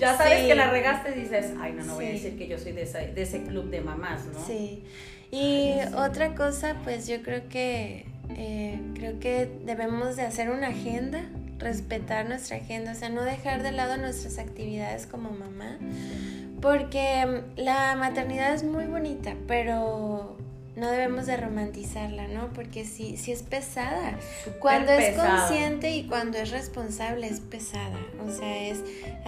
ya 0.00 0.16
sabes 0.16 0.46
que 0.46 0.54
la 0.54 0.70
regaste 0.70 1.10
y 1.10 1.20
dices, 1.20 1.52
ay, 1.60 1.72
no, 1.72 1.84
no 1.84 1.94
voy 1.96 2.06
a 2.06 2.10
decir 2.10 2.38
que 2.38 2.48
yo 2.48 2.58
soy 2.58 2.72
de, 2.72 2.84
de 2.86 3.22
ese 3.22 3.42
club 3.42 3.68
de 3.68 3.82
mamás, 3.82 4.24
¿no? 4.26 4.46
Sí. 4.46 4.82
Y 5.30 5.74
otra 5.94 6.34
cosa, 6.34 6.76
pues 6.84 7.06
yo 7.06 7.22
creo 7.22 7.48
que 7.48 8.06
eh, 8.36 8.80
creo 8.94 9.18
que 9.20 9.50
debemos 9.64 10.16
de 10.16 10.22
hacer 10.22 10.50
una 10.50 10.68
agenda, 10.68 11.22
respetar 11.58 12.28
nuestra 12.28 12.56
agenda, 12.56 12.92
o 12.92 12.94
sea, 12.94 13.08
no 13.08 13.22
dejar 13.22 13.62
de 13.62 13.72
lado 13.72 13.96
nuestras 13.96 14.38
actividades 14.38 15.06
como 15.06 15.30
mamá, 15.30 15.78
porque 16.60 17.26
mm, 17.26 17.60
la 17.60 17.94
maternidad 17.96 18.54
es 18.54 18.64
muy 18.64 18.86
bonita, 18.86 19.34
pero 19.46 20.36
no 20.76 20.90
debemos 20.90 21.26
de 21.26 21.36
romantizarla, 21.36 22.28
¿no? 22.28 22.52
Porque 22.52 22.84
sí, 22.84 23.16
sí 23.16 23.32
es 23.32 23.42
pesada. 23.42 24.18
cuando 24.60 24.92
es 24.92 25.16
consciente 25.16 25.90
y 25.90 26.06
cuando 26.06 26.38
es 26.38 26.50
responsable 26.50 27.26
es 27.26 27.40
pesada. 27.40 27.98
O 28.24 28.30
sea, 28.30 28.68
es 28.68 28.78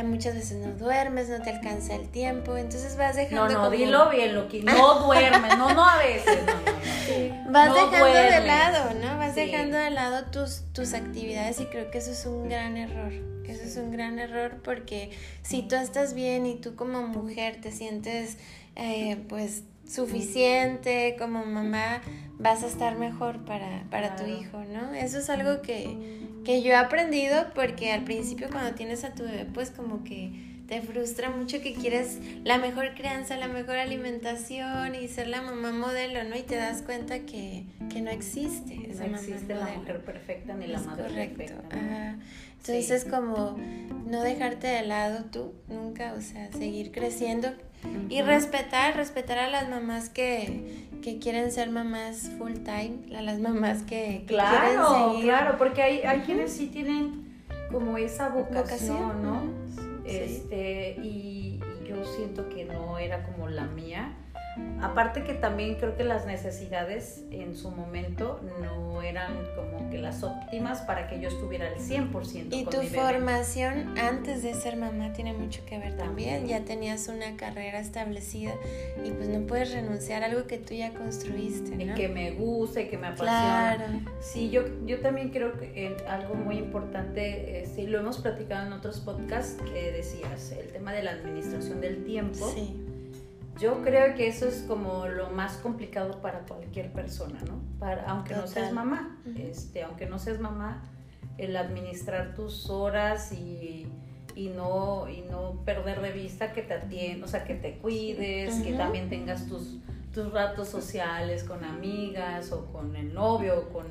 muchas 0.04 0.34
veces 0.34 0.58
no 0.58 0.72
duermes, 0.75 1.28
no 1.28 1.42
te 1.42 1.50
alcanza 1.50 1.94
el 1.94 2.08
tiempo, 2.08 2.56
entonces 2.56 2.96
vas 2.96 3.16
dejando. 3.16 3.49
No, 3.49 3.64
no, 3.64 3.70
dilo 3.70 4.11
bien, 4.11 4.34
lo 4.34 4.49
que 4.49 4.62
no 4.62 5.00
duermes, 5.06 5.58
no, 5.58 5.75
no 5.75 5.88
a 5.88 5.99
veces, 5.99 6.38
no, 6.46 6.52
no, 6.52 7.52
Vas 7.52 7.75
dejando 7.75 8.06
de 8.06 8.40
lado, 8.40 8.94
¿no? 8.94 9.18
Vas 9.18 9.34
dejando 9.34 9.76
de 9.76 9.90
lado 9.90 10.25
tus, 10.30 10.62
tus 10.72 10.94
actividades 10.94 11.61
y 11.61 11.66
creo 11.66 11.90
que 11.90 11.99
eso 11.99 12.12
es 12.12 12.25
un 12.26 12.49
gran 12.49 12.76
error. 12.76 13.12
Eso 13.52 13.64
es 13.64 13.76
un 13.76 13.92
gran 13.92 14.18
error 14.18 14.62
porque 14.64 15.11
si 15.42 15.61
tú 15.62 15.76
estás 15.76 16.14
bien 16.14 16.46
y 16.46 16.54
tú 16.54 16.75
como 16.75 17.02
mujer 17.02 17.61
te 17.61 17.70
sientes 17.70 18.38
eh, 18.76 19.22
pues 19.28 19.64
suficiente 19.92 21.16
como 21.18 21.44
mamá, 21.44 22.00
vas 22.38 22.62
a 22.62 22.66
estar 22.66 22.96
mejor 22.96 23.44
para, 23.44 23.84
para 23.90 24.16
tu 24.16 24.26
hijo, 24.26 24.64
¿no? 24.64 24.94
Eso 24.94 25.18
es 25.18 25.28
algo 25.28 25.62
que, 25.62 25.96
que 26.44 26.62
yo 26.62 26.70
he 26.70 26.76
aprendido 26.76 27.46
porque 27.54 27.92
al 27.92 28.04
principio 28.04 28.49
cuando 28.50 28.75
tienes 28.75 29.04
a 29.04 29.14
tu 29.14 29.25
bebé, 29.25 29.46
pues 29.52 29.70
como 29.70 30.02
que 30.02 30.52
te 30.66 30.80
frustra 30.80 31.28
mucho 31.28 31.61
que 31.61 31.75
quieres 31.75 32.18
la 32.44 32.56
mejor 32.56 32.94
crianza, 32.94 33.37
la 33.37 33.49
mejor 33.49 33.76
alimentación 33.76 34.94
y 34.94 35.08
ser 35.08 35.28
la 35.28 35.42
mamá 35.42 35.70
modelo, 35.72 36.25
¿no? 36.25 36.34
Y 36.37 36.42
te 36.42 36.56
das 36.56 36.80
cuenta 36.80 37.20
que, 37.20 37.66
que 37.90 38.00
no 38.00 38.11
existe 38.11 38.90
esa 38.90 39.06
no 39.06 39.16
existe 39.16 39.54
la 39.54 39.66
mujer 39.66 40.02
perfecta 40.02 40.54
ni 40.54 40.66
la 40.68 40.80
madre 40.80 41.04
perfecta. 41.28 42.16
Entonces 42.56 42.90
es 42.90 43.04
como 43.04 43.58
no 44.06 44.22
dejarte 44.22 44.68
de 44.68 44.82
lado 44.82 45.25
tú 45.30 45.52
nunca, 45.68 46.14
o 46.14 46.22
sea, 46.22 46.50
seguir 46.52 46.92
creciendo 46.92 47.52
y 48.08 48.22
respetar, 48.22 48.96
respetar 48.96 49.38
a 49.38 49.48
las 49.48 49.68
mamás 49.68 50.08
que, 50.08 50.86
que 51.02 51.18
quieren 51.18 51.50
ser 51.50 51.70
mamás 51.70 52.30
full 52.38 52.54
time, 52.54 53.16
a 53.16 53.22
las 53.22 53.38
mamás 53.40 53.82
que, 53.82 54.24
claro, 54.26 54.88
quieren 54.88 55.10
seguir. 55.12 55.24
Claro, 55.24 55.58
porque 55.58 55.82
hay, 55.82 56.00
hay 56.00 56.20
quienes 56.20 56.52
sí 56.52 56.66
tienen 56.66 57.42
como 57.70 57.96
esa 57.98 58.28
vocación, 58.28 59.22
¿no? 59.22 59.42
Este, 60.04 60.96
y 61.02 61.60
yo 61.88 62.04
siento 62.16 62.48
que 62.48 62.64
no 62.64 62.98
era 62.98 63.24
como 63.24 63.48
la 63.48 63.64
mía 63.66 64.12
Aparte 64.80 65.23
que 65.23 65.35
también 65.35 65.76
creo 65.76 65.97
que 65.97 66.04
las 66.04 66.26
necesidades 66.26 67.25
en 67.30 67.56
su 67.56 67.71
momento 67.71 68.40
no 68.61 69.00
eran 69.02 69.32
como 69.56 69.88
que 69.90 69.99
las 69.99 70.23
óptimas 70.23 70.82
para 70.82 71.09
que 71.09 71.21
yo 71.21 71.28
estuviera 71.28 71.68
al 71.68 71.76
100%. 71.76 72.49
Y 72.50 72.64
tu 72.64 72.82
formación 72.82 73.97
antes 73.99 74.42
de 74.42 74.54
ser 74.54 74.76
mamá 74.76 75.12
tiene 75.12 75.32
mucho 75.32 75.64
que 75.64 75.78
ver 75.78 75.97
también. 75.97 76.47
Ya 76.47 76.64
tenías 76.64 77.09
una 77.09 77.37
carrera 77.37 77.80
establecida 77.80 78.52
y 79.04 79.11
pues 79.11 79.28
no 79.28 79.47
puedes 79.47 79.73
renunciar 79.73 80.23
a 80.23 80.26
algo 80.26 80.47
que 80.47 80.59
tú 80.59 80.75
ya 80.75 80.92
construiste. 80.92 81.82
Y 81.82 81.94
que 81.94 82.09
me 82.09 82.32
guste, 82.32 82.88
que 82.88 82.99
me 82.99 83.09
apasiona. 83.09 83.76
Claro. 83.76 84.00
Sí, 84.21 84.50
yo, 84.50 84.64
yo 84.85 85.00
también 85.00 85.30
creo 85.30 85.59
que 85.59 85.97
algo 86.09 86.35
muy 86.35 86.59
importante, 86.59 87.64
sí, 87.75 87.87
lo 87.87 88.00
hemos 88.00 88.18
platicado 88.18 88.66
en 88.66 88.73
otros 88.73 89.00
podcasts 89.00 89.62
que 89.73 89.92
decías, 89.92 90.52
el 90.52 90.73
tema 90.73 90.92
de 90.92 91.02
la 91.02 91.12
administración 91.12 91.80
del 91.80 92.04
tiempo. 92.04 92.50
Sí 92.54 92.81
yo 93.59 93.82
creo 93.82 94.14
que 94.14 94.28
eso 94.28 94.49
es 94.49 94.64
como 94.66 95.06
lo 95.06 95.30
más 95.30 95.56
complicado 95.59 96.21
para 96.21 96.40
cualquier 96.40 96.92
persona, 96.92 97.38
¿no? 97.47 97.61
Para, 97.78 98.04
aunque 98.11 98.35
no 98.35 98.47
seas 98.47 98.73
mamá, 98.73 99.18
este, 99.37 99.82
aunque 99.82 100.06
no 100.06 100.18
seas 100.18 100.40
mamá, 100.40 100.82
el 101.38 101.56
administrar 101.56 102.35
tus 102.35 102.71
horas 102.71 103.32
y, 103.32 103.87
y, 104.35 104.49
no, 104.49 105.09
y 105.09 105.23
no 105.23 105.62
perder 105.64 106.00
de 106.00 106.12
vista 106.12 106.52
que 106.52 106.62
te 106.62 106.75
atiendas, 106.75 107.28
o 107.28 107.30
sea, 107.30 107.44
que 107.44 107.54
te 107.54 107.78
cuides, 107.78 108.61
que 108.61 108.73
también 108.73 109.09
tengas 109.09 109.47
tus 109.47 109.78
tus 110.12 110.31
ratos 110.31 110.69
sociales 110.69 111.42
con 111.45 111.64
amigas 111.64 112.52
o 112.52 112.66
con 112.66 112.95
el 112.97 113.14
novio 113.14 113.61
o 113.61 113.73
con 113.73 113.87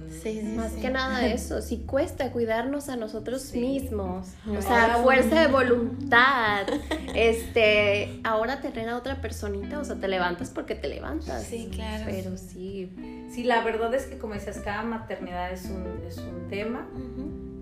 más 0.56 0.74
que 0.74 0.90
nada 0.90 1.25
eso 1.25 1.62
si 1.62 1.80
cuesta 1.80 2.32
cuidarnos 2.32 2.90
a 2.90 2.96
nosotros 2.96 3.54
mismos. 3.54 4.28
O 4.48 4.62
sea 4.62 5.00
fuerza 5.04 5.42
de 5.42 5.48
voluntad. 5.48 6.68
Este 7.13 8.22
ahora 8.24 8.62
tener 8.62 8.88
a 8.88 8.96
otra 8.96 9.20
personita 9.20 9.80
o 9.80 9.84
sea 9.84 9.98
te 9.98 10.08
levantas 10.08 10.50
porque 10.50 10.75
te 10.75 10.88
levantas. 10.88 11.44
Sí 11.44 11.70
claro. 11.74 12.06
Pero 12.08 12.38
sí. 12.38 12.94
Sí 13.34 13.44
la 13.44 13.63
verdad 13.63 13.94
es 13.94 14.06
que 14.06 14.18
como 14.18 14.34
decías 14.34 14.60
cada 14.60 14.84
maternidad 14.84 15.51
es 15.51 15.66
un 15.66 16.04
es 16.08 16.18
un 16.18 16.48
tema 16.50 16.88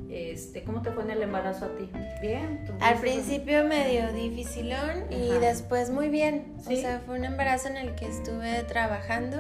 este, 0.09 0.63
¿Cómo 0.63 0.81
te 0.81 0.91
fue 0.91 1.03
en 1.03 1.11
el 1.11 1.21
embarazo 1.21 1.65
a 1.65 1.75
ti? 1.75 1.89
¿Bien? 2.21 2.65
Al 2.79 2.97
principio 2.97 3.63
medio 3.65 4.11
dificilón 4.11 5.05
y 5.11 5.29
después 5.39 5.91
muy 5.91 6.09
bien. 6.09 6.55
O 6.59 6.75
sea, 6.75 7.01
fue 7.05 7.19
un 7.19 7.25
embarazo 7.25 7.67
en 7.67 7.77
el 7.77 7.93
que 7.95 8.07
estuve 8.07 8.63
trabajando. 8.63 9.37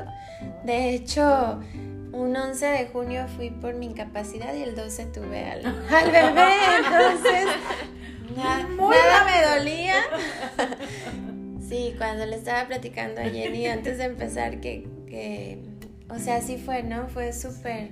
De 0.63 0.93
hecho, 0.93 1.59
un 2.11 2.35
11 2.35 2.65
de 2.65 2.87
junio 2.87 3.27
fui 3.35 3.49
por 3.49 3.73
mi 3.73 3.87
incapacidad 3.87 4.53
y 4.53 4.61
el 4.61 4.75
12 4.75 5.05
tuve 5.07 5.49
al, 5.49 5.65
al 5.89 6.11
bebé. 6.11 6.53
Entonces, 6.77 7.45
nada 8.35 9.25
me 9.25 9.57
dolía. 9.57 9.95
Sí, 11.69 11.93
cuando 11.99 12.25
le 12.25 12.35
estaba 12.35 12.67
platicando 12.67 13.21
a 13.21 13.25
Jenny 13.25 13.67
antes 13.67 13.99
de 13.99 14.05
empezar 14.05 14.59
que, 14.59 14.87
que 15.07 15.59
o 16.09 16.17
sea, 16.17 16.41
sí 16.41 16.57
fue, 16.57 16.81
¿no? 16.81 17.07
Fue 17.09 17.31
súper 17.31 17.91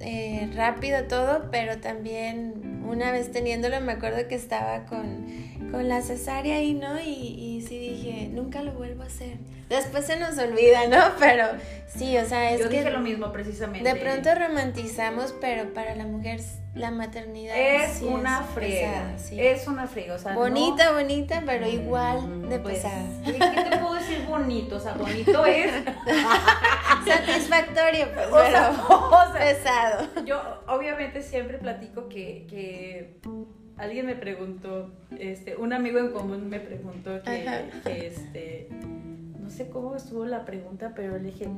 eh, 0.00 0.50
rápido 0.54 1.04
todo, 1.04 1.48
pero 1.50 1.78
también 1.78 2.82
una 2.86 3.12
vez 3.12 3.30
teniéndolo 3.30 3.80
me 3.80 3.92
acuerdo 3.92 4.28
que 4.28 4.34
estaba 4.34 4.84
con, 4.86 5.26
con 5.70 5.88
la 5.88 6.02
cesárea 6.02 6.56
ahí, 6.56 6.74
¿no? 6.74 7.00
Y, 7.00 7.08
y, 7.10 7.64
sí 7.66 7.78
dije, 7.78 8.28
nunca 8.30 8.62
lo 8.62 8.72
vuelvo 8.72 9.02
a 9.02 9.06
hacer. 9.06 9.36
Después 9.68 10.04
se 10.04 10.16
nos 10.18 10.36
olvida, 10.38 10.86
¿no? 10.88 10.98
Pero 11.18 11.46
sí, 11.86 12.16
o 12.18 12.26
sea, 12.26 12.52
es 12.52 12.60
Yo 12.60 12.68
que... 12.68 12.78
dije 12.78 12.90
lo 12.90 13.00
mismo 13.00 13.32
precisamente. 13.32 13.88
De 13.88 13.98
pronto 13.98 14.34
romantizamos, 14.34 15.34
pero 15.40 15.72
para 15.72 15.94
la 15.94 16.04
mujer 16.06 16.40
la 16.74 16.90
maternidad 16.90 17.56
es 17.56 18.02
una 18.02 18.42
friega. 18.42 19.14
Es 19.30 19.68
una 19.68 19.86
friega, 19.86 20.14
o 20.14 20.18
sea, 20.18 20.34
bonita, 20.34 20.92
bonita, 20.92 21.42
pero 21.46 21.68
igual 21.68 22.48
de 22.48 22.58
pues, 22.58 22.78
pesada. 22.78 23.04
¿Qué 23.24 23.32
te 23.70 23.76
puedo 23.78 23.94
decir 23.94 24.26
bonito? 24.28 24.76
O 24.76 24.80
sea, 24.80 24.94
bonito 24.94 25.46
es 25.46 25.72
satisfactorio, 27.54 28.06
pues, 28.14 29.32
pesado. 29.38 30.24
Yo 30.24 30.40
obviamente 30.66 31.22
siempre 31.22 31.58
platico 31.58 32.08
que, 32.08 32.46
que 32.48 33.20
alguien 33.76 34.06
me 34.06 34.16
preguntó, 34.16 34.92
este, 35.18 35.56
un 35.56 35.72
amigo 35.72 35.98
en 35.98 36.12
común 36.12 36.48
me 36.48 36.60
preguntó 36.60 37.22
que, 37.22 37.70
que 37.84 38.06
este 38.06 38.68
no 39.44 39.50
sé 39.50 39.68
cómo 39.68 39.94
estuvo 39.94 40.24
la 40.24 40.46
pregunta, 40.46 40.92
pero 40.96 41.18
le 41.18 41.24
dije, 41.24 41.50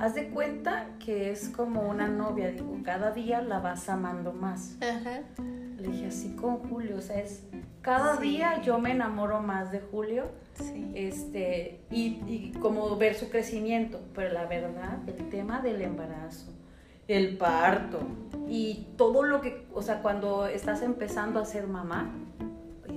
haz 0.00 0.14
de 0.14 0.30
cuenta 0.30 0.88
que 0.98 1.30
es 1.30 1.50
como 1.50 1.82
una 1.82 2.08
novia, 2.08 2.50
digo, 2.50 2.78
cada 2.82 3.10
día 3.10 3.42
la 3.42 3.60
vas 3.60 3.90
amando 3.90 4.32
más. 4.32 4.78
Le 5.76 5.88
dije 5.88 6.06
así 6.06 6.34
con 6.36 6.60
Julio, 6.60 6.96
o 6.96 7.00
sea, 7.02 7.20
es 7.20 7.42
cada 7.84 8.16
día 8.16 8.62
yo 8.62 8.78
me 8.78 8.92
enamoro 8.92 9.40
más 9.40 9.70
de 9.70 9.80
Julio. 9.80 10.24
Este, 10.94 11.80
y, 11.90 12.22
y 12.26 12.52
como 12.60 12.96
ver 12.96 13.14
su 13.14 13.28
crecimiento, 13.28 14.00
pero 14.14 14.32
la 14.32 14.46
verdad, 14.46 14.98
el 15.06 15.28
tema 15.28 15.60
del 15.60 15.82
embarazo, 15.82 16.52
el 17.08 17.36
parto 17.36 18.00
y 18.48 18.86
todo 18.96 19.24
lo 19.24 19.40
que, 19.40 19.66
o 19.74 19.82
sea, 19.82 20.00
cuando 20.00 20.46
estás 20.46 20.82
empezando 20.82 21.40
a 21.40 21.44
ser 21.44 21.66
mamá, 21.66 22.14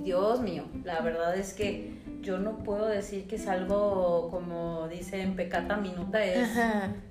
Dios 0.04 0.40
mío, 0.40 0.64
la 0.84 1.00
verdad 1.00 1.36
es 1.36 1.52
que 1.52 1.98
yo 2.22 2.38
no 2.38 2.58
puedo 2.58 2.86
decir 2.86 3.26
que 3.26 3.36
es 3.36 3.48
algo 3.48 4.28
como 4.30 4.86
dicen 4.88 5.34
pecata 5.34 5.76
minuta, 5.76 6.24
es, 6.24 6.48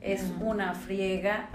es 0.01 0.31
una 0.39 0.73
friega, 0.73 1.49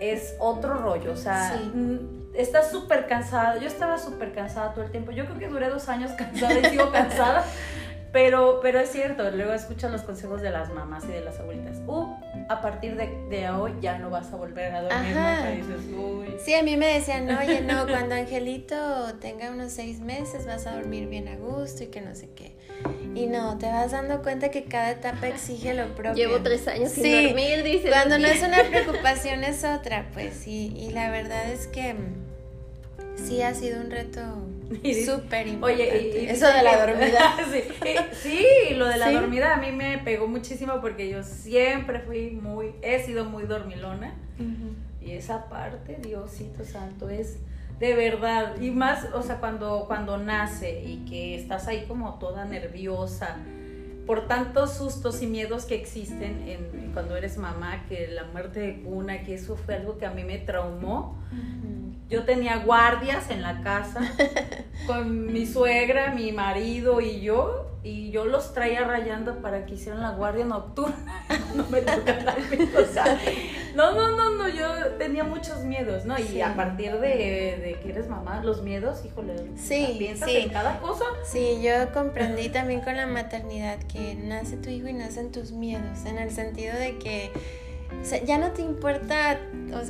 es 0.00 0.34
otro 0.40 0.74
rollo, 0.74 1.12
o 1.12 1.16
sea, 1.16 1.60
mm, 1.72 2.17
estás 2.34 2.70
súper 2.70 3.06
cansada, 3.06 3.58
yo 3.58 3.66
estaba 3.66 3.98
súper 3.98 4.32
cansada 4.32 4.72
todo 4.74 4.84
el 4.84 4.90
tiempo, 4.90 5.12
yo 5.12 5.24
creo 5.26 5.38
que 5.38 5.48
duré 5.48 5.68
dos 5.68 5.88
años 5.88 6.12
cansada 6.12 6.58
y 6.58 6.64
sigo 6.66 6.90
cansada, 6.90 7.44
pero, 8.12 8.60
pero 8.62 8.80
es 8.80 8.90
cierto, 8.90 9.30
luego 9.30 9.52
escuchan 9.52 9.92
los 9.92 10.02
consejos 10.02 10.42
de 10.42 10.50
las 10.50 10.72
mamás 10.72 11.04
y 11.04 11.08
de 11.08 11.20
las 11.20 11.38
abuelitas, 11.40 11.78
uh, 11.86 12.06
a 12.48 12.60
partir 12.60 12.96
de, 12.96 13.50
hoy 13.50 13.74
ya 13.80 13.98
no 13.98 14.10
vas 14.10 14.32
a 14.32 14.36
volver 14.36 14.74
a 14.74 14.82
dormir 14.82 15.16
Sí, 16.38 16.54
a 16.54 16.62
mí 16.62 16.76
me 16.76 16.86
decían, 16.86 17.28
oye, 17.36 17.60
no, 17.60 17.86
cuando 17.88 18.14
Angelito 18.14 19.14
tenga 19.20 19.50
unos 19.50 19.72
seis 19.72 20.00
meses 20.00 20.46
vas 20.46 20.66
a 20.66 20.76
dormir 20.76 21.08
bien 21.08 21.28
a 21.28 21.36
gusto 21.36 21.84
y 21.84 21.86
que 21.88 22.00
no 22.00 22.14
sé 22.14 22.30
qué. 22.34 22.56
Y 23.14 23.26
no, 23.26 23.58
te 23.58 23.66
vas 23.66 23.90
dando 23.90 24.22
cuenta 24.22 24.50
que 24.50 24.64
cada 24.64 24.92
etapa 24.92 25.28
exige 25.28 25.74
lo 25.74 25.88
propio. 25.94 26.14
Llevo 26.14 26.40
tres 26.42 26.68
años 26.68 26.92
sin 26.92 27.26
dormir, 27.26 27.64
dice. 27.64 27.88
Cuando 27.88 28.18
no 28.18 28.28
es 28.28 28.42
una 28.42 28.62
preocupación 28.70 29.42
es 29.44 29.64
otra, 29.64 30.08
pues 30.12 30.34
sí. 30.34 30.72
Y 30.76 30.90
la 30.90 31.10
verdad 31.10 31.50
es 31.50 31.66
que 31.66 31.96
sí 33.16 33.42
ha 33.42 33.54
sido 33.54 33.80
un 33.80 33.90
reto 33.90 34.20
súper 35.04 35.48
importante. 35.48 35.92
Oye, 35.92 36.30
eso 36.30 36.46
de 36.46 36.62
la 36.62 36.86
dormida. 36.86 37.36
sí, 38.22 38.46
lo 38.74 38.86
de 38.86 38.96
la 38.98 39.10
dormida 39.10 39.54
a 39.54 39.56
mí 39.56 39.72
me 39.72 39.98
pegó 39.98 40.28
muchísimo 40.28 40.80
porque 40.80 41.08
yo 41.08 41.22
siempre 41.22 42.00
fui 42.00 42.30
muy, 42.30 42.74
he 42.82 43.02
sido 43.02 43.24
muy 43.24 43.44
dormilona. 43.44 44.14
Y 45.00 45.12
esa 45.12 45.48
parte, 45.48 45.96
Diosito 46.00 46.64
Santo, 46.64 47.08
es 47.08 47.38
de 47.78 47.94
verdad. 47.94 48.60
Y 48.60 48.70
más, 48.70 49.06
o 49.14 49.22
sea, 49.22 49.38
cuando, 49.38 49.84
cuando 49.86 50.18
nace 50.18 50.82
y 50.82 51.04
que 51.04 51.34
estás 51.34 51.68
ahí 51.68 51.84
como 51.86 52.18
toda 52.18 52.44
nerviosa 52.44 53.36
por 54.08 54.26
tantos 54.26 54.72
sustos 54.72 55.20
y 55.20 55.26
miedos 55.26 55.66
que 55.66 55.74
existen 55.74 56.48
en, 56.48 56.92
cuando 56.94 57.14
eres 57.14 57.36
mamá, 57.36 57.84
que 57.90 58.08
la 58.08 58.24
muerte 58.24 58.60
de 58.60 58.80
cuna, 58.80 59.22
que 59.22 59.34
eso 59.34 59.54
fue 59.54 59.74
algo 59.74 59.98
que 59.98 60.06
a 60.06 60.10
mí 60.10 60.24
me 60.24 60.38
traumó. 60.38 61.18
Yo 62.08 62.24
tenía 62.24 62.56
guardias 62.64 63.28
en 63.28 63.42
la 63.42 63.60
casa 63.60 64.00
con 64.86 65.30
mi 65.30 65.44
suegra, 65.44 66.14
mi 66.14 66.32
marido 66.32 67.02
y 67.02 67.20
yo, 67.20 67.67
y 67.82 68.10
yo 68.10 68.24
los 68.24 68.52
traía 68.54 68.84
rayando 68.84 69.40
para 69.40 69.64
que 69.64 69.74
hicieran 69.74 70.02
la 70.02 70.10
guardia 70.10 70.44
nocturna. 70.44 71.24
no 71.54 71.64
me 71.68 71.82
no, 73.74 73.92
no, 73.92 74.16
no, 74.16 74.30
no, 74.32 74.48
yo 74.48 74.66
tenía 74.98 75.24
muchos 75.24 75.64
miedos, 75.64 76.04
¿no? 76.04 76.18
Y 76.18 76.40
a 76.40 76.56
partir 76.56 76.98
de, 76.98 77.78
que 77.82 77.90
eres 77.90 78.08
mamá, 78.08 78.42
los 78.42 78.62
miedos, 78.62 79.04
híjole, 79.04 79.34
sí, 79.56 79.94
piensas 79.98 80.28
en 80.28 80.48
cada 80.48 80.80
cosa. 80.80 81.04
Sí, 81.24 81.60
yo 81.62 81.92
comprendí 81.92 82.48
también 82.48 82.80
con 82.80 82.96
la 82.96 83.06
maternidad 83.06 83.78
que 83.84 84.16
nace 84.16 84.56
tu 84.56 84.70
hijo 84.70 84.88
y 84.88 84.94
nacen 84.94 85.30
tus 85.30 85.52
miedos, 85.52 86.04
en 86.06 86.18
el 86.18 86.30
sentido 86.32 86.74
de 86.76 86.98
que 86.98 87.30
ya 88.26 88.38
no 88.38 88.52
te 88.52 88.62
importa, 88.62 89.40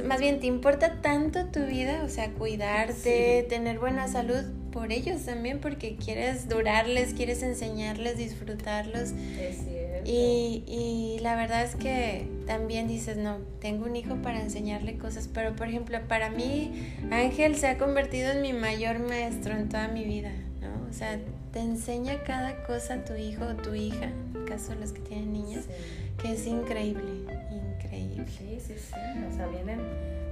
más 0.05 0.21
bien 0.21 0.41
te 0.41 0.47
importa 0.47 1.01
tanto 1.01 1.47
tu 1.47 1.65
vida, 1.65 2.03
o 2.05 2.09
sea, 2.09 2.31
cuidarte, 2.33 3.47
tener 3.49 3.79
buena 3.79 4.09
salud 4.09 4.45
por 4.79 4.93
ellos 4.93 5.23
también, 5.23 5.59
porque 5.59 5.97
quieres 5.97 6.49
durarles, 6.49 7.13
quieres 7.13 7.43
enseñarles, 7.43 8.17
disfrutarlos. 8.17 9.11
Es 9.11 9.67
y, 10.05 10.63
y, 10.69 11.19
la 11.21 11.35
verdad 11.35 11.65
es 11.65 11.75
que 11.75 12.29
también 12.47 12.87
dices, 12.87 13.17
no, 13.17 13.39
tengo 13.61 13.87
un 13.87 13.97
hijo 13.97 14.15
para 14.23 14.41
enseñarle 14.41 14.97
cosas, 14.97 15.29
pero 15.35 15.57
por 15.57 15.67
ejemplo, 15.67 15.99
para 16.07 16.31
mí 16.31 16.95
Ángel 17.11 17.57
se 17.57 17.67
ha 17.67 17.77
convertido 17.77 18.31
en 18.31 18.41
mi 18.41 18.53
mayor 18.53 19.01
maestro 19.01 19.53
en 19.55 19.69
toda 19.69 19.89
mi 19.89 20.05
vida, 20.05 20.31
¿no? 20.61 20.89
O 20.89 20.93
sea, 20.93 21.19
te 21.53 21.59
enseña 21.59 22.23
cada 22.23 22.63
cosa 22.63 23.05
tu 23.05 23.15
hijo 23.17 23.47
o 23.47 23.55
tu 23.57 23.75
hija, 23.75 24.05
en 24.05 24.37
el 24.37 24.45
caso 24.45 24.71
de 24.71 24.77
los 24.77 24.93
que 24.93 25.01
tienen 25.01 25.33
niños, 25.33 25.65
que 26.23 26.35
es 26.35 26.47
increíble, 26.47 27.03
increíble. 27.51 28.25
Sí, 28.29 28.59
sí, 28.65 28.75
sí, 28.79 28.95
o 29.29 29.37
sea, 29.37 29.49
vienen, 29.49 29.81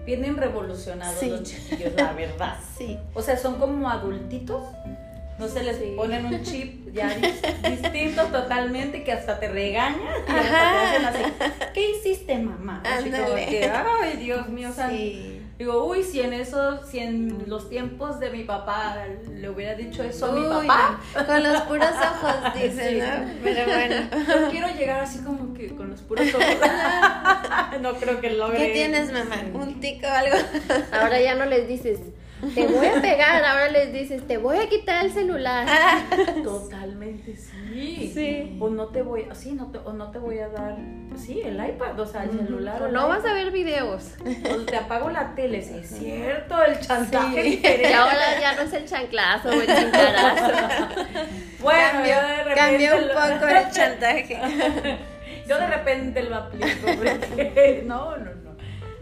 vienen 0.06 0.36
revolucionados 0.36 1.22
los 1.22 1.42
chiquillos, 1.42 1.92
la 1.96 2.12
verdad. 2.12 2.56
Sí. 2.78 2.98
O 3.14 3.22
sea, 3.22 3.38
son 3.38 3.56
como 3.58 3.88
adultitos 3.88 4.62
no 5.38 5.48
se 5.48 5.62
les 5.62 5.76
ponen 5.94 6.26
un 6.26 6.42
chip 6.42 6.92
ya 6.94 7.08
distinto 7.70 8.25
totalmente 8.25 9.04
que 9.04 9.12
hasta 9.12 9.38
te 9.38 9.48
regañan 9.48 10.00
y 10.00 10.30
hasta 10.30 10.50
te 10.50 10.56
hacen 10.56 11.04
así, 11.04 11.32
¿qué 11.75 11.90
hiciste 11.90 12.38
mamá? 12.38 12.82
Así 12.84 13.10
como 13.10 13.34
que, 13.34 13.70
ay 13.70 14.16
Dios 14.16 14.48
mío, 14.48 14.70
o 14.70 14.72
sea, 14.72 14.90
digo, 15.58 15.84
uy, 15.84 16.02
si 16.02 16.20
en 16.20 16.32
esos, 16.32 16.86
si 16.86 16.98
en 16.98 17.44
los 17.46 17.68
tiempos 17.70 18.20
de 18.20 18.30
mi 18.30 18.44
papá 18.44 18.96
le 19.30 19.48
hubiera 19.48 19.75
dicho 19.75 20.02
eso 20.02 20.26
a 20.26 20.32
mi 20.32 20.42
papá. 20.46 21.00
Con 21.26 21.42
los 21.42 21.62
puros 21.62 21.88
ojos, 22.12 22.54
dicen, 22.54 22.98
¿no? 22.98 23.30
Pero 23.42 23.64
bueno. 23.64 23.96
Yo 24.28 24.50
quiero 24.50 24.68
llegar 24.68 25.00
así 25.00 25.20
como 25.20 25.54
que 25.54 25.75
con 25.75 25.90
los 25.90 26.00
puros 26.02 26.26
ojos. 26.34 26.44
no 27.80 27.94
creo 27.94 28.20
que 28.20 28.30
logre. 28.30 28.58
¿Qué 28.58 28.72
tienes, 28.72 29.12
mamá? 29.12 29.36
¿Un 29.54 29.80
tico 29.80 30.06
o 30.06 30.10
algo? 30.10 30.36
Ahora 30.92 31.20
ya 31.20 31.34
no 31.34 31.46
les 31.46 31.66
dices, 31.66 32.00
te 32.55 32.66
voy 32.66 32.87
a 32.87 33.00
pegar, 33.00 33.43
ahora 33.45 33.69
les 33.71 33.93
dices, 33.93 34.26
te 34.26 34.37
voy 34.37 34.59
a 34.59 34.69
quitar 34.69 35.07
el 35.07 35.12
celular. 35.12 35.66
Totalmente, 36.45 37.35
sí. 37.35 38.11
Sí. 38.12 38.59
O 38.61 38.69
no 38.69 38.88
te 38.88 39.02
voy, 39.02 39.26
sí, 39.33 39.52
no 39.52 39.71
te, 39.71 39.78
o 39.78 39.93
no 39.95 40.11
te 40.11 40.19
voy 40.19 40.38
a 40.40 40.49
dar, 40.49 40.76
sí, 41.16 41.40
el 41.43 41.55
iPad, 41.55 41.99
o 41.99 42.07
sea, 42.07 42.25
el 42.25 42.33
celular. 42.33 42.83
O 42.83 42.88
no 42.88 43.09
vas 43.09 43.25
a 43.25 43.33
ver 43.33 43.50
videos. 43.50 44.14
O 44.50 44.57
te 44.66 44.76
apago 44.76 45.09
la 45.09 45.35
tele, 45.35 45.62
sí, 45.62 45.78
es 45.78 45.88
cierto, 45.88 46.62
el 46.62 46.78
chantaje 46.81 47.49
Y 47.49 47.93
ahora 47.93 48.40
ya 48.40 48.55
no 48.55 48.62
es 48.62 48.73
el 48.75 48.87
chanclazo 48.87 49.49
o 49.49 49.52
el 49.52 49.66
chanclarazo. 49.66 50.52
bueno, 51.61 51.93
cambió, 51.93 52.14
yo 52.14 52.28
de 52.28 52.37
repente. 52.37 52.55
Cambió 52.55 52.97
un 52.97 53.09
poco 53.09 53.49
el 53.49 53.71
chantaje. 53.71 54.99
yo 55.49 55.59
de 55.59 55.66
repente 55.66 56.23
lo 56.23 56.37
aplico, 56.37 56.87
porque, 56.97 57.83
no, 57.87 58.16
no, 58.19 58.35
no. 58.35 58.57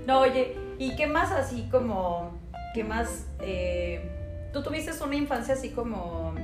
No, 0.06 0.20
oye, 0.20 0.56
¿y 0.78 0.94
qué 0.94 1.08
más 1.08 1.32
así 1.32 1.68
como 1.70 2.43
¿Qué 2.74 2.82
más? 2.82 3.26
Eh, 3.40 4.00
¿Tú 4.52 4.60
tuviste 4.64 4.90
una 5.04 5.14
infancia 5.14 5.54
así 5.54 5.70
como, 5.70 6.34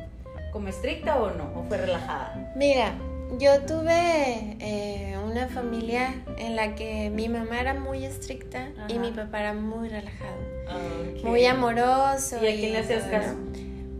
como 0.52 0.68
estricta 0.68 1.20
o 1.20 1.32
no? 1.32 1.52
¿O 1.56 1.64
fue 1.64 1.76
relajada? 1.76 2.52
Mira, 2.54 2.94
yo 3.40 3.60
tuve 3.62 4.56
eh, 4.60 5.18
una 5.24 5.48
familia 5.48 6.14
en 6.38 6.54
la 6.54 6.76
que 6.76 7.10
mi 7.10 7.28
mamá 7.28 7.60
era 7.60 7.74
muy 7.74 8.04
estricta 8.04 8.68
y 8.86 9.00
mi 9.00 9.10
papá 9.10 9.40
era 9.40 9.54
muy 9.54 9.88
relajado. 9.88 10.36
Muy 11.24 11.44
amoroso. 11.46 12.36
¿Y 12.40 12.46
a 12.46 12.54
quién 12.54 12.72
le 12.74 12.78
hacías 12.78 13.04
caso? 13.04 13.34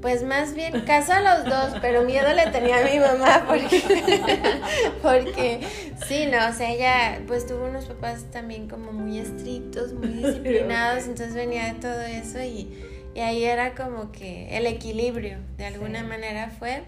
Pues 0.01 0.23
más 0.23 0.55
bien 0.55 0.81
caso 0.83 1.13
a 1.13 1.21
los 1.21 1.45
dos, 1.45 1.79
pero 1.83 2.03
miedo 2.05 2.33
le 2.33 2.47
tenía 2.51 2.79
a 2.79 2.91
mi 2.91 2.99
mamá 2.99 3.45
porque, 3.47 3.83
porque 5.03 5.61
sí, 6.07 6.27
no, 6.27 6.49
o 6.49 6.53
sea, 6.55 6.71
ella 6.71 7.23
pues 7.27 7.47
tuvo 7.47 7.67
unos 7.67 7.85
papás 7.85 8.25
también 8.31 8.67
como 8.67 8.93
muy 8.93 9.19
estrictos, 9.19 9.93
muy 9.93 10.09
disciplinados, 10.25 11.05
entonces 11.05 11.35
venía 11.35 11.75
de 11.75 11.81
todo 11.81 12.01
eso 12.01 12.41
y, 12.43 12.83
y 13.15 13.21
ahí 13.21 13.45
era 13.45 13.75
como 13.75 14.11
que 14.11 14.57
el 14.57 14.67
equilibrio, 14.67 15.39
de 15.59 15.67
alguna 15.67 16.03
manera 16.03 16.51
fue, 16.51 16.83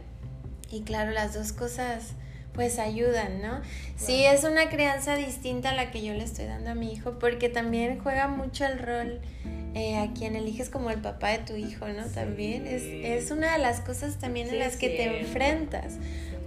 y 0.71 0.81
claro, 0.81 1.11
las 1.11 1.35
dos 1.35 1.53
cosas 1.53 2.15
pues 2.55 2.79
ayudan, 2.79 3.41
¿no? 3.41 3.61
Sí, 3.97 4.25
es 4.25 4.45
una 4.45 4.69
crianza 4.69 5.17
distinta 5.17 5.71
a 5.71 5.75
la 5.75 5.91
que 5.91 6.03
yo 6.03 6.13
le 6.13 6.25
estoy 6.25 6.47
dando 6.47 6.71
a 6.71 6.75
mi 6.75 6.93
hijo, 6.93 7.19
porque 7.19 7.49
también 7.49 7.99
juega 7.99 8.29
mucho 8.29 8.65
el 8.65 8.79
rol 8.79 9.21
eh, 9.75 9.97
a 9.97 10.13
quien 10.13 10.37
eliges 10.37 10.69
como 10.69 10.91
el 10.91 11.01
papá 11.01 11.29
de 11.29 11.39
tu 11.39 11.57
hijo, 11.57 11.89
¿no? 11.89 12.05
También 12.07 12.67
es, 12.67 12.83
es, 12.83 13.31
una 13.31 13.53
de 13.53 13.59
las 13.59 13.81
cosas 13.81 14.19
también 14.19 14.49
en 14.49 14.59
las 14.59 14.77
que 14.77 14.91
te 14.91 15.21
enfrentas, 15.21 15.95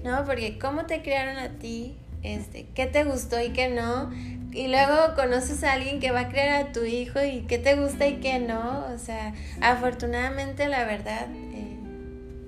¿no? 0.03 0.25
Porque 0.25 0.59
cómo 0.59 0.85
te 0.85 1.01
criaron 1.01 1.37
a 1.37 1.49
ti, 1.57 1.95
este, 2.21 2.67
qué 2.75 2.85
te 2.85 3.03
gustó 3.03 3.41
y 3.41 3.49
qué 3.49 3.69
no, 3.69 4.11
y 4.51 4.67
luego 4.67 5.15
conoces 5.15 5.63
a 5.63 5.73
alguien 5.73 5.99
que 5.99 6.11
va 6.11 6.21
a 6.21 6.29
criar 6.29 6.49
a 6.61 6.71
tu 6.71 6.85
hijo 6.85 7.23
y 7.23 7.41
qué 7.41 7.57
te 7.57 7.75
gusta 7.75 8.07
y 8.07 8.17
qué 8.21 8.39
no, 8.39 8.85
o 8.93 8.97
sea, 8.97 9.33
afortunadamente 9.59 10.67
la 10.67 10.85
verdad 10.85 11.27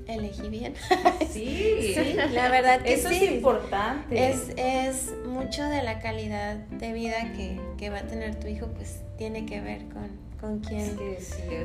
elegí 0.07 0.49
bien. 0.49 0.73
Sí, 1.29 2.15
la 2.31 2.49
verdad 2.49 2.81
que 2.81 2.93
Eso 2.93 3.09
es 3.09 3.21
importante. 3.23 4.29
Es, 4.29 4.51
es 4.55 5.13
mucho 5.25 5.63
de 5.63 5.83
la 5.83 5.99
calidad 5.99 6.55
de 6.55 6.93
vida 6.93 7.33
que, 7.35 7.59
que, 7.77 7.89
va 7.89 7.99
a 7.99 8.03
tener 8.03 8.35
tu 8.39 8.47
hijo, 8.47 8.67
pues 8.67 9.01
tiene 9.17 9.45
que 9.45 9.61
ver 9.61 9.83
con, 9.89 10.09
con 10.39 10.59
quién, 10.59 10.97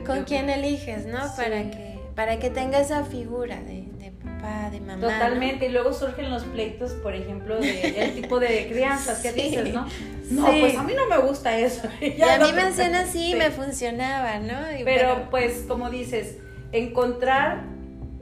con 0.04 0.24
quién 0.24 0.50
eliges, 0.50 1.06
¿no? 1.06 1.20
Para 1.36 1.70
que 1.70 1.92
para 2.14 2.38
que 2.38 2.50
tenga 2.50 2.80
esa 2.80 3.04
figura 3.04 3.56
de, 3.56 3.88
de 3.98 4.10
papá, 4.10 4.70
de 4.70 4.80
mamá. 4.80 5.00
Totalmente, 5.00 5.66
y 5.66 5.68
luego 5.70 5.92
surgen 5.92 6.30
los 6.30 6.44
pleitos, 6.44 6.92
por 6.92 7.14
ejemplo, 7.14 7.58
del 7.58 8.14
tipo 8.14 8.38
de 8.38 8.68
crianzas 8.70 9.20
que 9.20 9.32
dices, 9.32 9.72
¿no? 9.72 9.86
No, 10.30 10.46
pues 10.46 10.76
a 10.76 10.82
mí 10.82 10.92
no 10.94 11.06
me 11.06 11.18
gusta 11.18 11.58
eso. 11.58 11.88
y 12.00 12.20
a 12.20 12.38
mí 12.38 12.52
me 12.52 12.62
hacen 12.62 12.94
así 12.94 13.32
y 13.32 13.34
me 13.34 13.50
funcionaba, 13.50 14.38
¿no? 14.38 14.58
pero 14.84 15.28
pues, 15.30 15.64
como 15.66 15.90
dices, 15.90 16.36
encontrar 16.72 17.64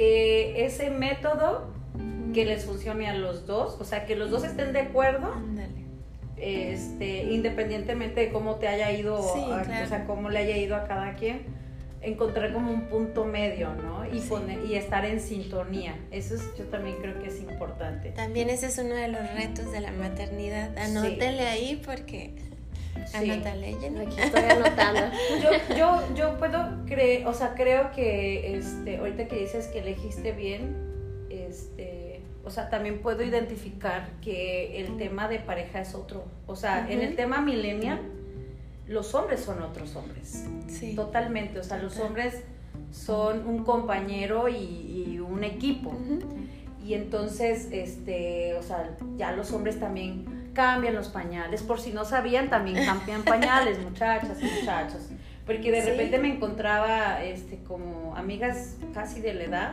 eh, 0.03 0.65
ese 0.65 0.89
método 0.89 1.71
que 2.33 2.47
les 2.47 2.65
funcione 2.65 3.07
a 3.07 3.15
los 3.15 3.47
dos, 3.47 3.77
o 3.79 3.85
sea, 3.85 4.07
que 4.07 4.17
los 4.17 4.31
dos 4.31 4.45
estén 4.45 4.73
de 4.73 4.81
acuerdo. 4.81 5.31
Este, 6.39 7.25
independientemente 7.25 8.23
de 8.23 8.33
cómo 8.33 8.55
te 8.55 8.67
haya 8.67 8.91
ido, 8.93 9.21
o 9.21 9.35
sea, 9.63 10.07
cómo 10.07 10.31
le 10.31 10.39
haya 10.39 10.57
ido 10.57 10.75
a 10.75 10.85
cada 10.87 11.17
quien, 11.17 11.43
encontrar 12.01 12.55
como 12.55 12.73
un 12.73 12.89
punto 12.89 13.27
medio, 13.27 13.75
¿no? 13.75 14.07
Y, 14.11 14.21
poner, 14.21 14.65
y 14.65 14.77
estar 14.77 15.05
en 15.05 15.21
sintonía. 15.21 15.97
Eso 16.11 16.37
es, 16.37 16.57
yo 16.57 16.65
también 16.65 16.97
creo 17.03 17.21
que 17.21 17.29
es 17.29 17.39
importante. 17.43 18.13
También 18.13 18.49
ese 18.49 18.69
es 18.69 18.79
uno 18.79 18.95
de 18.95 19.09
los 19.09 19.21
retos 19.35 19.71
de 19.71 19.81
la 19.81 19.93
maternidad. 19.93 20.79
Anótele 20.79 21.47
ahí 21.47 21.83
porque 21.85 22.35
Anótale, 23.15 23.75
Aquí 23.75 24.21
estoy 24.21 24.43
anotando. 24.43 25.01
yo, 25.43 25.77
yo, 25.77 26.15
yo 26.15 26.39
puedo 26.39 26.85
creer, 26.87 27.27
o 27.27 27.35
sea, 27.35 27.55
creo 27.55 27.91
que 27.93 28.57
este, 28.57 28.99
ahorita 28.99 29.29
que 29.29 29.37
dices 29.37 29.67
que 29.69 29.81
elegiste 29.81 30.33
bien, 30.33 30.77
este, 31.31 32.23
o 32.45 32.51
sea, 32.51 32.71
también 32.71 33.01
puedo 33.01 33.23
identificar 33.23 34.11
que 34.21 34.81
el 34.81 34.97
tema 34.97 35.29
de 35.29 35.39
pareja 35.39 35.81
es 35.81 35.95
otro. 35.95 36.25
O 36.47 36.57
sea, 36.57 36.91
en 36.91 37.01
el 37.01 37.17
tema 37.17 37.41
millennial, 37.41 38.01
los 38.89 39.15
hombres 39.15 39.41
son 39.41 39.63
otros 39.63 39.95
hombres. 39.95 40.47
Sí. 40.69 40.95
Totalmente. 40.95 41.59
O 41.61 41.63
sea, 41.63 41.79
los 41.79 41.99
hombres 41.99 42.43
son 42.91 43.47
un 43.47 43.65
compañero 43.65 44.49
y, 44.49 45.19
un 45.21 45.45
equipo. 45.45 45.93
Y 46.85 46.95
entonces, 46.95 47.69
este, 47.71 48.55
o 48.55 48.63
sea, 48.63 48.97
ya 49.17 49.33
los 49.33 49.53
hombres 49.53 49.79
también 49.79 50.40
cambian 50.61 50.95
los 50.95 51.09
pañales. 51.09 51.63
Por 51.63 51.81
si 51.81 51.91
no 51.91 52.05
sabían, 52.05 52.51
también 52.51 52.85
cambian 52.85 53.23
pañales, 53.23 53.79
muchachas 53.83 54.39
y 54.43 54.45
muchachos. 54.45 55.09
Porque 55.47 55.73
de 55.73 55.81
repente 55.81 56.19
me 56.19 56.29
encontraba 56.35 57.25
este, 57.25 57.63
como 57.65 58.15
amigas 58.15 58.77
casi 58.93 59.21
de 59.21 59.35
la 59.35 59.45
edad. 59.45 59.73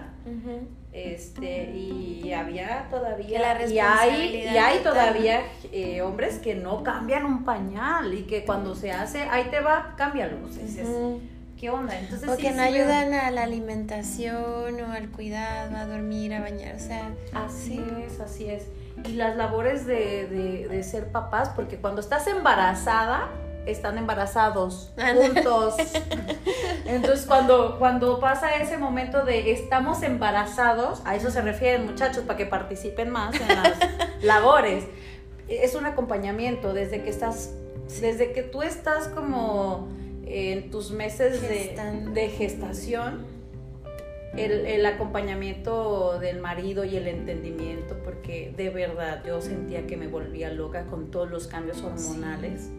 este, 0.93 1.71
y 1.76 2.32
había 2.32 2.88
todavía. 2.89 3.67
y 3.69 3.80
hay, 3.80 4.36
y 4.36 4.58
hay 4.58 4.80
todavía 4.80 5.41
eh, 5.73 6.02
hombres 6.02 6.39
que 6.39 6.56
no 6.56 6.84
cambian 6.84 7.26
un 7.26 7.43
pañal 7.43 8.13
y 8.13 8.23
que 8.23 8.45
cuando 8.45 8.73
se 8.73 8.91
hace, 8.91 9.23
ahí 9.23 9.50
te 9.52 9.60
va, 9.60 9.93
cámbialo. 9.97 10.38
¿Qué 11.60 11.69
onda? 11.69 12.00
Entonces, 12.00 12.30
o 12.30 12.38
que 12.38 12.52
no 12.52 12.62
ayudan 12.62 13.13
a 13.13 13.32
la 13.32 13.43
alimentación 13.43 14.80
o 14.80 14.91
al 14.91 15.10
cuidado, 15.10 15.76
a 15.76 15.86
dormir, 15.86 16.34
a 16.34 16.39
bañar, 16.39 16.76
o 16.76 16.80
sea. 16.80 17.12
Así 17.34 17.84
es, 18.06 18.19
así 18.19 18.45
es. 18.45 18.67
Y 19.05 19.13
las 19.13 19.36
labores 19.38 19.86
de, 19.86 20.27
de, 20.27 20.67
de 20.67 20.83
ser 20.83 21.12
papás, 21.12 21.49
porque 21.55 21.77
cuando 21.77 22.01
estás 22.01 22.27
embarazada, 22.27 23.29
están 23.67 23.97
embarazados 23.97 24.91
juntos. 24.95 25.75
Entonces, 26.86 27.25
cuando, 27.25 27.77
cuando 27.77 28.19
pasa 28.19 28.55
ese 28.55 28.77
momento 28.77 29.25
de 29.25 29.51
estamos 29.51 30.03
embarazados, 30.03 31.01
a 31.05 31.15
eso 31.15 31.29
se 31.29 31.41
refieren 31.41 31.86
muchachos, 31.86 32.23
para 32.23 32.38
que 32.38 32.45
participen 32.45 33.10
más 33.10 33.39
en 33.39 33.47
las 33.47 33.73
labores. 34.21 34.86
Es 35.47 35.75
un 35.75 35.86
acompañamiento 35.86 36.73
desde 36.73 37.03
que 37.03 37.10
estás, 37.10 37.53
desde 38.01 38.31
que 38.31 38.43
tú 38.43 38.63
estás 38.63 39.07
como 39.10 39.89
en 40.25 40.71
tus 40.71 40.91
meses 40.91 41.41
de, 41.41 41.77
de, 42.13 42.29
gestación, 42.29 43.25
el, 44.38 44.65
el, 44.65 44.86
acompañamiento 44.86 46.19
del 46.19 46.39
marido 46.39 46.86
y 46.86 46.95
el 46.95 47.08
entendimiento, 47.08 47.97
porque 48.04 48.54
de 48.56 48.69
verdad 48.69 49.23
yo 49.26 49.41
sentía 49.41 49.88
que 49.88 49.97
me 49.97 50.08
volvía 50.08 50.52
loca 50.52 50.86
con 50.86 51.12
todos 51.12 51.30
los 51.30 51.47
cambios 51.47 51.82
hormonales. 51.82 52.69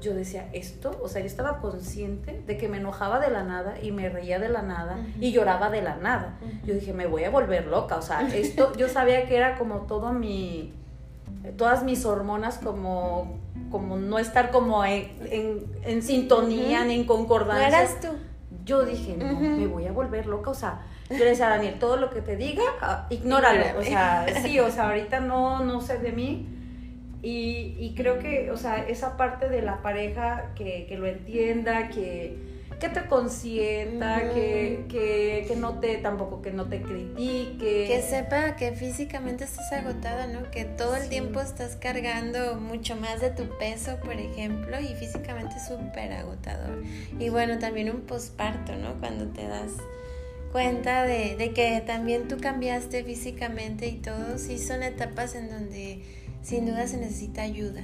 Yo 0.00 0.14
decía, 0.14 0.48
esto, 0.52 0.98
o 1.00 1.08
sea, 1.08 1.20
yo 1.20 1.28
estaba 1.28 1.60
consciente 1.60 2.42
de 2.44 2.56
que 2.56 2.68
me 2.68 2.78
enojaba 2.78 3.20
de 3.20 3.30
la 3.30 3.44
nada 3.44 3.76
y 3.80 3.92
me 3.92 4.08
reía 4.08 4.40
de 4.40 4.48
la 4.48 4.62
nada 4.62 4.98
y 5.20 5.30
lloraba 5.30 5.70
de 5.70 5.80
la 5.80 5.96
nada. 5.96 6.38
Yo 6.66 6.74
dije, 6.74 6.92
me 6.92 7.06
voy 7.06 7.22
a 7.22 7.30
volver 7.30 7.68
loca, 7.68 7.96
o 7.96 8.02
sea, 8.02 8.28
esto, 8.34 8.76
yo 8.76 8.88
sabía 8.88 9.26
que 9.26 9.36
era 9.36 9.56
como 9.56 9.82
todo 9.82 10.12
mi, 10.12 10.72
todas 11.56 11.84
mis 11.84 12.04
hormonas 12.04 12.58
como, 12.58 13.38
como 13.70 13.96
no 13.96 14.18
estar 14.18 14.50
como 14.50 14.84
en, 14.84 15.64
en, 15.84 16.02
sintonía 16.02 16.84
ni 16.84 16.94
en 16.94 17.04
concordancia. 17.04 17.68
¿No 17.68 17.76
eras 17.76 18.00
tú? 18.00 18.08
Yo 18.64 18.84
dije, 18.84 19.16
no, 19.16 19.40
me 19.40 19.66
voy 19.66 19.86
a 19.86 19.92
volver 19.92 20.26
loca, 20.26 20.50
o 20.50 20.54
sea, 20.54 20.82
yo 21.10 21.18
le 21.18 21.30
decía 21.30 21.46
a 21.46 21.56
Daniel, 21.56 21.78
todo 21.78 21.96
lo 21.96 22.10
que 22.10 22.20
te 22.20 22.36
diga, 22.36 22.62
ah, 22.80 23.06
ignóralo, 23.10 23.78
o 23.78 23.82
sea, 23.82 24.26
sí, 24.42 24.58
o 24.60 24.70
sea, 24.70 24.88
ahorita 24.88 25.20
no, 25.20 25.64
no 25.64 25.80
sé 25.80 25.98
de 25.98 26.12
mí, 26.12 26.48
y, 27.22 27.76
y, 27.78 27.94
creo 27.96 28.18
que, 28.18 28.50
o 28.50 28.56
sea, 28.56 28.86
esa 28.88 29.16
parte 29.16 29.48
de 29.48 29.62
la 29.62 29.80
pareja 29.80 30.52
que, 30.56 30.86
que 30.88 30.96
lo 30.96 31.06
entienda, 31.06 31.88
que, 31.88 32.51
que 32.82 32.88
te 32.88 33.06
consienta, 33.06 34.34
que, 34.34 34.86
que, 34.88 35.44
que, 35.46 35.54
no 35.54 35.78
te, 35.78 35.98
tampoco 35.98 36.42
que 36.42 36.50
no 36.50 36.68
te 36.68 36.82
critique. 36.82 37.86
Que 37.86 38.02
sepa 38.02 38.56
que 38.56 38.72
físicamente 38.72 39.44
estás 39.44 39.72
agotada, 39.72 40.26
¿no? 40.26 40.50
Que 40.50 40.64
todo 40.64 40.96
el 40.96 41.08
tiempo 41.08 41.40
estás 41.40 41.76
cargando 41.76 42.56
mucho 42.56 42.96
más 42.96 43.20
de 43.20 43.30
tu 43.30 43.44
peso, 43.56 44.00
por 44.00 44.14
ejemplo, 44.14 44.80
y 44.80 44.96
físicamente 44.96 45.54
súper 45.60 46.12
agotador. 46.12 46.82
Y 47.20 47.28
bueno, 47.28 47.60
también 47.60 47.88
un 47.88 48.00
posparto, 48.00 48.74
¿no? 48.74 48.94
Cuando 48.98 49.28
te 49.28 49.46
das 49.46 49.70
cuenta 50.50 51.04
de, 51.04 51.36
de 51.36 51.52
que 51.52 51.80
también 51.86 52.26
tú 52.26 52.38
cambiaste 52.40 53.04
físicamente 53.04 53.86
y 53.86 53.98
todo, 53.98 54.38
sí 54.38 54.58
son 54.58 54.82
etapas 54.82 55.36
en 55.36 55.48
donde 55.48 56.02
sin 56.42 56.66
duda 56.66 56.88
se 56.88 56.96
necesita 56.96 57.42
ayuda. 57.42 57.82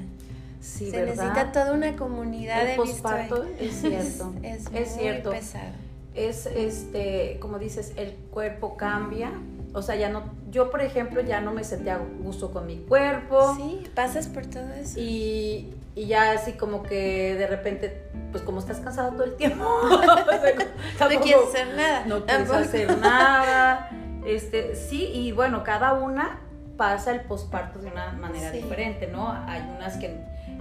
Sí, 0.60 0.90
se 0.90 1.02
necesita 1.02 1.52
toda 1.52 1.72
una 1.72 1.96
comunidad 1.96 2.62
el 2.62 2.68
de 2.68 2.76
posparto 2.76 3.44
es 3.60 3.80
cierto. 3.80 4.32
es, 4.42 4.66
es, 4.66 4.70
muy 4.72 4.84
cierto. 4.84 5.30
pesado. 5.30 5.70
Es 6.14 6.46
este, 6.46 7.38
como 7.40 7.58
dices, 7.58 7.92
el 7.96 8.14
cuerpo 8.30 8.76
cambia. 8.76 9.32
O 9.72 9.82
sea, 9.82 9.96
ya 9.96 10.08
no, 10.08 10.24
yo 10.50 10.70
por 10.70 10.80
ejemplo 10.80 11.20
ya 11.20 11.40
no 11.40 11.52
me 11.52 11.62
sentía 11.62 12.00
gusto 12.22 12.50
con 12.50 12.66
mi 12.66 12.78
cuerpo. 12.78 13.54
Sí, 13.56 13.86
pasas 13.94 14.26
por 14.26 14.46
todo 14.46 14.72
eso. 14.72 14.98
Y, 14.98 15.74
y 15.94 16.06
ya 16.06 16.32
así 16.32 16.52
como 16.52 16.82
que 16.82 17.34
de 17.34 17.46
repente, 17.46 18.02
pues 18.32 18.42
como 18.42 18.58
estás 18.58 18.80
cansado 18.80 19.12
todo 19.12 19.24
el 19.24 19.36
tiempo, 19.36 19.64
no 19.90 21.20
quieres 21.20 21.48
hacer 21.48 21.76
nada. 21.76 22.04
No 22.06 22.24
quieres 22.24 22.50
hacer 22.50 22.98
nada. 22.98 23.90
Este, 24.26 24.74
sí, 24.74 25.10
y 25.12 25.32
bueno, 25.32 25.62
cada 25.64 25.94
una 25.94 26.40
pasa 26.76 27.10
el 27.10 27.22
posparto 27.22 27.80
de 27.80 27.88
una 27.88 28.12
manera 28.12 28.50
diferente, 28.50 29.08
¿no? 29.08 29.30
Hay 29.30 29.62
unas 29.76 29.96
que, 29.96 30.18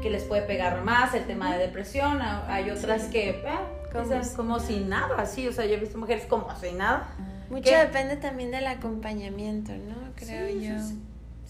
que, 0.08 0.14
les 0.14 0.24
puede 0.24 0.42
pegar 0.44 0.84
más 0.84 1.14
el 1.14 1.26
tema 1.26 1.56
de 1.56 1.68
depresión, 1.68 2.22
hay 2.22 2.70
otras 2.70 3.06
que, 3.06 3.30
eh, 3.30 3.44
como, 3.92 4.22
como 4.36 4.60
sin 4.60 4.90
nada, 4.90 5.26
sí, 5.26 5.48
o 5.48 5.52
sea, 5.52 5.66
yo 5.66 5.74
he 5.74 5.80
visto 5.80 5.98
mujeres 5.98 6.26
como 6.26 6.54
sin 6.56 6.78
nada. 6.78 7.10
Mucho 7.50 7.72
depende 7.72 8.18
también 8.18 8.52
del 8.52 8.68
acompañamiento, 8.68 9.74
¿no? 9.74 10.14
Creo 10.16 10.50
yo. 10.50 10.76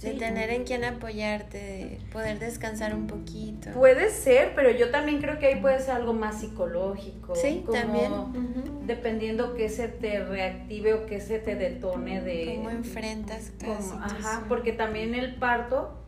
De 0.02 0.14
tener 0.14 0.52
en 0.52 0.64
quien 0.64 0.84
apoyarte, 0.84 1.58
de 1.58 2.00
poder 2.14 2.38
descansar 2.38 2.94
un 2.94 3.08
poquito. 3.08 3.72
Puede 3.72 4.12
ser, 4.12 4.54
pero 4.54 4.70
yo 4.70 4.92
también 4.92 5.20
creo 5.20 5.40
que 5.40 5.48
ahí 5.48 5.60
puede 5.60 5.80
ser 5.80 5.96
algo 5.96 6.14
más 6.14 6.40
psicológico. 6.40 7.34
Sí, 7.36 7.66
también. 7.72 8.12
Dependiendo 8.86 9.56
que 9.56 9.70
se 9.70 9.88
te 9.88 10.24
reactive 10.24 10.94
o 10.94 11.06
que 11.08 11.20
se 11.20 11.40
te 11.40 11.56
detone 11.56 12.22
de... 12.22 12.58
Cómo 12.58 12.70
enfrentas 12.70 13.52
cada 13.60 14.06
Ajá, 14.06 14.46
porque 14.48 14.72
también 14.72 15.16
el 15.16 15.34
parto 15.34 16.07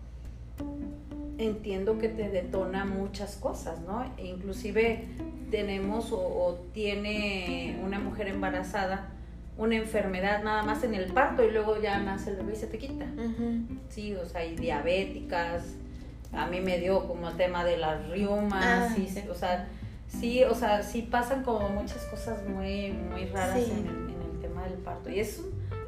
entiendo 1.39 1.97
que 1.97 2.09
te 2.09 2.29
detona 2.29 2.85
muchas 2.85 3.37
cosas, 3.37 3.79
¿no? 3.81 4.03
E 4.17 4.27
inclusive 4.27 5.07
tenemos 5.49 6.11
o, 6.11 6.19
o 6.19 6.53
tiene 6.73 7.79
una 7.83 7.99
mujer 7.99 8.27
embarazada 8.27 9.15
una 9.59 9.75
enfermedad 9.75 10.41
nada 10.41 10.63
más 10.63 10.83
en 10.83 10.95
el 10.95 11.11
parto 11.11 11.43
y 11.43 11.51
luego 11.51 11.79
ya 11.81 11.99
nace 11.99 12.31
el 12.31 12.37
bebé 12.37 12.53
y 12.53 12.55
se 12.55 12.67
te 12.67 12.77
quita. 12.77 13.05
Sí, 13.89 14.15
o 14.15 14.25
sea, 14.25 14.41
hay 14.41 14.55
diabéticas. 14.55 15.63
A 16.31 16.47
mí 16.47 16.61
me 16.61 16.79
dio 16.79 17.05
como 17.07 17.27
el 17.27 17.35
tema 17.35 17.65
de 17.65 17.75
las 17.77 18.07
riumas, 18.07 18.63
ah, 18.63 18.93
sí, 18.95 19.09
o 19.29 19.35
sea, 19.35 19.67
sí, 20.07 20.43
o 20.45 20.55
sea, 20.55 20.81
sí 20.81 21.01
pasan 21.01 21.43
como 21.43 21.67
muchas 21.69 22.05
cosas 22.05 22.47
muy, 22.47 22.91
muy 22.91 23.25
raras 23.25 23.57
en, 23.57 23.87
el, 23.87 24.39
tema 24.39 24.63
del 24.63 24.75
parto. 24.75 25.09
Y 25.09 25.19
es 25.19 25.41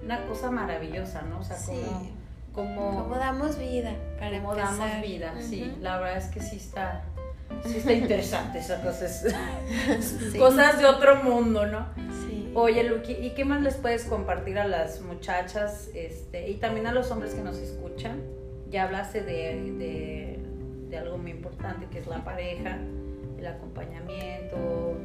una 0.04 0.26
cosa 0.26 0.52
maravillosa, 0.52 1.22
¿no? 1.22 1.40
O 1.40 1.44
sea, 1.44 1.56
como, 1.66 2.10
como... 2.54 3.04
Como 3.04 3.16
damos 3.16 3.58
vida 3.58 3.96
para 4.20 4.42
Como 4.42 4.56
damos 4.56 5.02
vida, 5.02 5.34
sí. 5.40 5.76
La 5.82 6.00
verdad 6.00 6.18
es 6.18 6.26
que 6.26 6.42
sí 6.42 6.58
está, 6.58 7.04
sí 7.66 7.78
está 7.78 7.94
interesante 7.94 8.60
esas 8.60 8.80
cosas. 8.82 9.26
Cosas 10.38 10.80
de 10.80 10.86
otro 10.86 11.24
mundo, 11.24 11.66
¿no? 11.66 11.88
Oye, 12.54 12.84
Luqui, 12.84 13.14
¿y 13.14 13.30
qué 13.30 13.46
más 13.46 13.62
les 13.62 13.76
puedes 13.76 14.04
compartir 14.04 14.60
a 14.60 14.68
las 14.68 15.02
muchachas 15.02 15.90
este, 15.94 16.50
y 16.50 16.56
también 16.56 16.86
a 16.86 16.92
los 16.92 17.10
hombres 17.10 17.34
que 17.34 17.42
nos 17.42 17.58
escuchan? 17.58 18.22
Ya 18.70 18.84
hablaste 18.84 19.22
de, 19.22 20.38
de, 20.90 20.98
algo 20.98 21.18
muy 21.18 21.32
importante 21.32 21.88
que 21.90 22.00
es 22.00 22.08
la 22.08 22.26
pareja, 22.26 22.78
el 23.38 23.48
acompañamiento, 23.48 24.98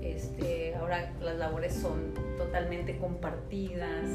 este, 0.00 0.76
ahora 0.76 1.12
las 1.20 1.36
labores 1.36 1.74
son 1.74 2.14
totalmente 2.38 2.96
compartidas. 2.98 4.06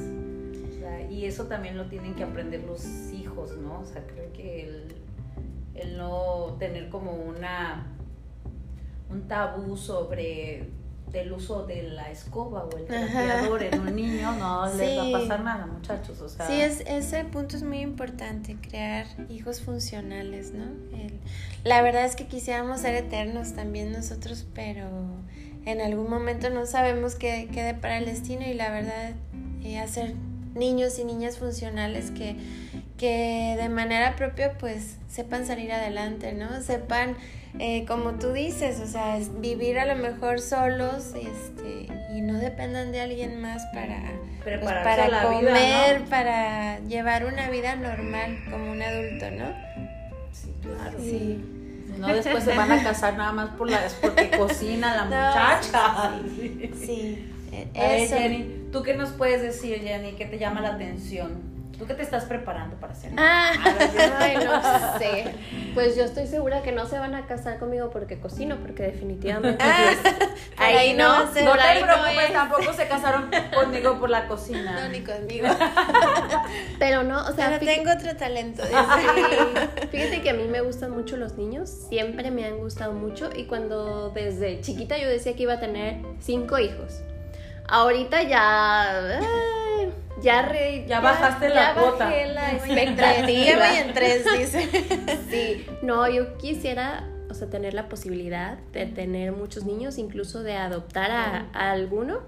Y 1.10 1.26
eso 1.26 1.46
también 1.46 1.78
lo 1.78 1.86
tienen 1.86 2.16
que 2.16 2.24
aprender 2.24 2.64
los 2.64 2.86
hijos, 3.12 3.58
¿no? 3.58 3.82
O 3.82 3.86
sea, 3.86 4.06
creo 4.08 4.32
que 4.34 4.64
el, 4.64 4.96
el 5.76 5.98
no 5.98 6.56
tener 6.60 6.90
como 6.90 7.12
una 7.14 7.88
un 9.10 9.28
tabú 9.28 9.76
sobre 9.78 10.70
del 11.12 11.34
uso 11.34 11.66
de 11.66 11.84
la 11.84 12.10
escoba 12.10 12.64
o 12.64 12.78
el 12.78 12.86
trapeador 12.86 13.64
en 13.64 13.82
un 13.82 13.96
niño, 13.96 14.32
no 14.34 14.74
les 14.74 14.98
va 14.98 15.08
a 15.08 15.22
pasar 15.22 15.42
nada, 15.42 15.66
muchachos. 15.66 16.22
O 16.22 16.30
sea, 16.30 16.48
sí, 16.48 16.62
es, 16.62 16.82
ese 16.88 17.26
punto 17.26 17.58
es 17.58 17.64
muy 17.64 17.82
importante, 17.82 18.56
crear 18.62 19.06
hijos 19.30 19.60
funcionales, 19.62 20.54
¿no? 20.54 20.66
la 21.66 21.82
verdad 21.82 22.06
es 22.06 22.16
que 22.16 22.28
quisiéramos 22.28 22.80
ser 22.80 22.96
eternos 22.96 23.54
también 23.54 23.92
nosotros, 23.92 24.48
pero 24.56 24.88
en 25.66 25.82
algún 25.82 26.10
momento 26.10 26.50
no 26.50 26.66
sabemos 26.66 27.16
qué 27.16 27.50
quede 27.52 27.74
para 27.74 27.98
el 27.98 28.06
destino 28.06 28.48
y 28.48 28.54
la 28.54 28.72
verdad, 28.72 29.12
eh, 29.64 29.80
hacer 29.80 30.16
niños 30.56 31.00
y 31.00 31.06
niñas 31.06 31.38
funcionales 31.38 32.12
que, 32.12 32.36
que 32.98 33.56
de 33.60 33.70
manera 33.70 34.16
propia 34.16 34.58
pues 34.58 34.98
sepan 35.10 35.46
salir 35.46 35.72
adelante, 35.72 36.34
¿no? 36.34 36.62
Sepan 36.62 37.16
eh, 37.60 37.86
como 37.86 38.12
tú 38.14 38.32
dices, 38.32 38.80
o 38.80 38.88
sea, 38.88 39.20
vivir 39.40 39.78
a 39.78 39.86
lo 39.86 39.96
mejor 39.96 40.40
solos 40.40 41.14
este, 41.16 41.88
y 42.16 42.22
no 42.22 42.40
dependan 42.40 42.92
de 42.92 43.02
alguien 43.02 43.42
más 43.42 43.64
para, 43.74 44.14
pues, 44.44 44.60
para 44.62 45.24
comer, 45.24 46.04
para 46.06 46.80
llevar 46.80 47.26
una 47.26 47.50
vida 47.50 47.76
normal 47.76 48.40
como 48.50 48.72
un 48.72 48.82
adulto, 48.82 49.32
¿no? 49.32 49.54
Sí, 50.32 50.54
claro. 50.62 50.98
Sí. 51.00 51.46
No 51.98 52.08
después 52.08 52.44
se 52.44 52.56
van 52.56 52.72
a 52.72 52.82
casar 52.82 53.18
nada 53.18 53.34
más 53.34 53.50
por 53.50 53.70
la, 53.70 53.82
porque 54.02 54.32
cocina 54.32 54.96
la 54.96 55.04
muchacha. 55.06 56.20
sí. 56.26 56.72
sí. 56.86 57.28
Eso. 57.74 58.16
Jenny, 58.16 58.61
¿tú 58.72 58.84
qué 58.84 58.94
nos 58.96 59.10
puedes 59.10 59.42
decir, 59.42 59.82
Jenny? 59.82 60.14
¿Qué 60.14 60.26
te 60.26 60.38
llama 60.38 60.62
la 60.62 60.70
atención? 60.76 61.52
¿Tú 61.82 61.88
qué 61.88 61.96
te 61.96 62.04
estás 62.04 62.26
preparando 62.26 62.76
para 62.76 62.94
hacer? 62.94 63.12
Ah, 63.18 63.54
Ay, 64.20 64.38
no 64.38 65.00
sé. 65.00 65.34
Pues 65.74 65.96
yo 65.96 66.04
estoy 66.04 66.28
segura 66.28 66.62
que 66.62 66.72
no 66.72 66.86
se 66.86 67.00
van 67.00 67.16
a 67.16 67.26
casar 67.26 67.58
conmigo 67.58 67.90
porque 67.90 68.20
cocino, 68.20 68.58
porque 68.58 68.84
definitivamente. 68.84 69.64
Ah, 69.64 69.94
ahí, 70.58 70.94
no. 70.94 71.26
No, 71.26 71.32
te 71.32 71.42
preocupes, 71.42 72.34
tampoco 72.34 72.74
se 72.74 72.88
casaron 72.88 73.32
conmigo 73.52 74.00
por 74.00 74.12
la 74.12 74.28
cocina. 74.28 74.80
No, 74.80 74.90
ni 74.90 75.00
conmigo. 75.04 75.48
Pero 76.78 77.02
no, 77.02 77.26
o 77.26 77.32
sea. 77.34 77.58
Pero 77.60 77.66
tengo 77.74 77.92
otro 77.92 78.16
talento. 78.16 78.62
Fíjate 79.90 80.22
que 80.22 80.30
a 80.30 80.34
mí 80.34 80.44
me 80.48 80.62
gustan 80.62 80.92
mucho 80.92 81.18
los 81.18 81.34
niños, 81.34 81.68
siempre 81.90 82.30
me 82.30 82.46
han 82.46 82.60
gustado 82.60 82.94
mucho 82.94 83.32
y 83.36 83.46
cuando 83.46 84.12
desde 84.12 84.62
chiquita 84.62 85.00
yo 85.00 85.10
decía 85.10 85.36
que 85.36 85.42
iba 85.44 85.54
a 85.54 85.60
tener 85.60 85.98
cinco 86.20 86.60
hijos. 86.60 87.02
Ahorita 87.72 88.22
ya 88.24 89.20
ya, 90.22 90.44
re, 90.44 90.86
ya, 90.88 91.00
bajaste 91.00 91.50
la 91.50 91.74
cuota. 91.74 92.06
Bajé 92.06 92.28
la 92.28 92.52
expectativa. 92.52 93.26
voy 93.26 93.78
en 93.78 93.94
tres, 93.94 94.26
dice. 94.38 94.70
Sí, 95.30 95.66
no, 95.82 96.08
yo 96.10 96.38
quisiera, 96.38 97.10
o 97.30 97.34
sea, 97.34 97.50
tener 97.50 97.74
la 97.74 97.90
posibilidad 97.90 98.58
de 98.72 98.86
tener 98.86 99.32
muchos 99.32 99.66
niños, 99.66 99.98
incluso 99.98 100.44
de 100.44 100.54
adoptar 100.54 101.12
a, 101.12 101.48
a 101.54 101.72
alguno. 101.72 102.20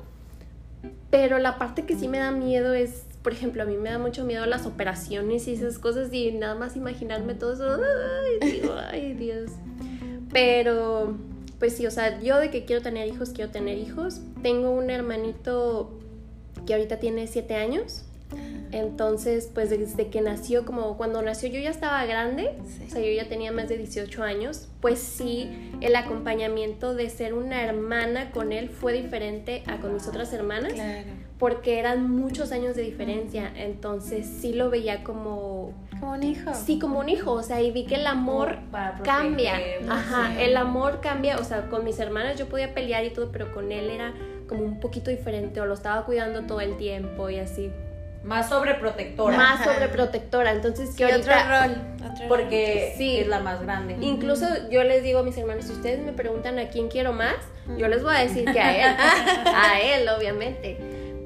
Pero 1.11 1.37
la 1.37 1.59
parte 1.59 1.85
que 1.85 1.95
sí 1.95 2.07
me 2.07 2.17
da 2.17 2.31
miedo 2.31 2.73
es, 2.73 3.05
por 3.21 3.33
ejemplo, 3.33 3.63
a 3.63 3.65
mí 3.65 3.77
me 3.77 3.91
da 3.91 3.99
mucho 3.99 4.23
miedo 4.23 4.45
las 4.45 4.65
operaciones 4.65 5.47
y 5.47 5.53
esas 5.53 5.77
cosas 5.77 6.11
y 6.11 6.31
nada 6.31 6.55
más 6.55 6.75
imaginarme 6.75 7.35
todo 7.35 7.53
eso. 7.53 7.79
Ay, 8.41 8.51
digo, 8.51 8.73
ay, 8.89 9.13
Dios. 9.13 9.51
Pero, 10.31 11.15
pues 11.63 11.77
sí, 11.77 11.85
o 11.85 11.91
sea, 11.91 12.19
yo 12.19 12.39
de 12.39 12.49
que 12.49 12.65
quiero 12.65 12.81
tener 12.81 13.07
hijos, 13.07 13.29
quiero 13.29 13.49
tener 13.49 13.77
hijos. 13.77 14.19
Tengo 14.41 14.71
un 14.71 14.89
hermanito 14.89 15.97
que 16.67 16.73
ahorita 16.73 16.99
tiene 16.99 17.25
siete 17.27 17.55
años. 17.55 18.03
Entonces, 18.73 19.49
pues 19.53 19.69
desde 19.69 20.09
que 20.09 20.19
nació, 20.19 20.65
como 20.65 20.97
cuando 20.97 21.21
nació 21.21 21.47
yo 21.47 21.61
ya 21.61 21.69
estaba 21.69 22.05
grande, 22.05 22.51
o 22.85 22.91
sea, 22.91 22.99
yo 22.99 23.09
ya 23.13 23.29
tenía 23.29 23.53
más 23.53 23.69
de 23.69 23.77
18 23.77 24.23
años, 24.23 24.67
pues 24.81 24.99
sí, 24.99 25.49
el 25.79 25.95
acompañamiento 25.95 26.95
de 26.95 27.09
ser 27.09 27.33
una 27.33 27.63
hermana 27.63 28.31
con 28.31 28.51
él 28.51 28.67
fue 28.67 28.91
diferente 28.91 29.63
a 29.65 29.77
con 29.77 29.93
mis 29.93 30.05
otras 30.05 30.33
hermanas, 30.33 30.73
Claro. 30.73 31.07
Porque 31.39 31.79
eran 31.79 32.09
muchos 32.09 32.51
años 32.51 32.75
de 32.75 32.83
diferencia, 32.83 33.51
entonces 33.55 34.25
sí 34.25 34.53
lo 34.53 34.69
veía 34.69 35.03
como, 35.03 35.73
Como 35.99 36.13
un 36.13 36.23
hijo. 36.23 36.53
sí, 36.53 36.79
como 36.79 36.99
un 36.99 37.09
hijo, 37.09 37.31
o 37.33 37.43
sea, 37.43 37.61
y 37.61 37.71
vi 37.71 37.85
que 37.85 37.95
el 37.95 38.07
amor 38.07 38.59
Para 38.71 38.99
cambia, 38.99 39.55
ajá, 39.89 40.31
sí. 40.35 40.41
el 40.43 40.55
amor 40.55 41.01
cambia, 41.01 41.37
o 41.37 41.43
sea, 41.43 41.69
con 41.69 41.83
mis 41.83 41.99
hermanas 41.99 42.37
yo 42.37 42.47
podía 42.47 42.73
pelear 42.73 43.03
y 43.03 43.09
todo, 43.09 43.31
pero 43.31 43.51
con 43.53 43.71
él 43.71 43.89
era 43.89 44.13
como 44.47 44.63
un 44.63 44.79
poquito 44.79 45.09
diferente, 45.11 45.59
o 45.59 45.65
lo 45.65 45.73
estaba 45.73 46.05
cuidando 46.05 46.43
todo 46.43 46.61
el 46.61 46.77
tiempo 46.77 47.29
y 47.29 47.39
así, 47.39 47.71
Más 48.23 48.47
sobreprotectora. 48.49 49.35
más 49.35 49.63
sobreprotectora, 49.65 50.51
entonces 50.51 50.91
Sí, 50.91 50.97
que 50.97 51.05
otro 51.13 51.33
ahorita... 51.33 51.67
rol. 51.67 51.77
otro 52.11 52.27
Porque 52.29 52.93
Sí. 52.97 53.17
es 53.17 53.27
la 53.27 53.39
más 53.39 53.61
grande. 53.61 53.97
Incluso 53.99 54.45
yo 54.69 54.83
les 54.83 55.03
digo 55.03 55.19
a 55.19 55.23
mis 55.23 55.37
hermanos, 55.37 55.65
si 55.65 55.73
ustedes 55.73 55.99
me 56.05 56.13
preguntan 56.13 56.57
a 56.59 56.69
quién 56.69 56.87
quiero 56.89 57.11
más, 57.11 57.35
yo 57.77 57.87
les 57.89 58.01
voy 58.03 58.15
a 58.15 58.19
decir 58.19 58.45
que 58.51 58.59
a 58.61 58.75
él, 58.91 58.95
a 59.47 59.79
él 59.81 60.07
obviamente. 60.09 60.77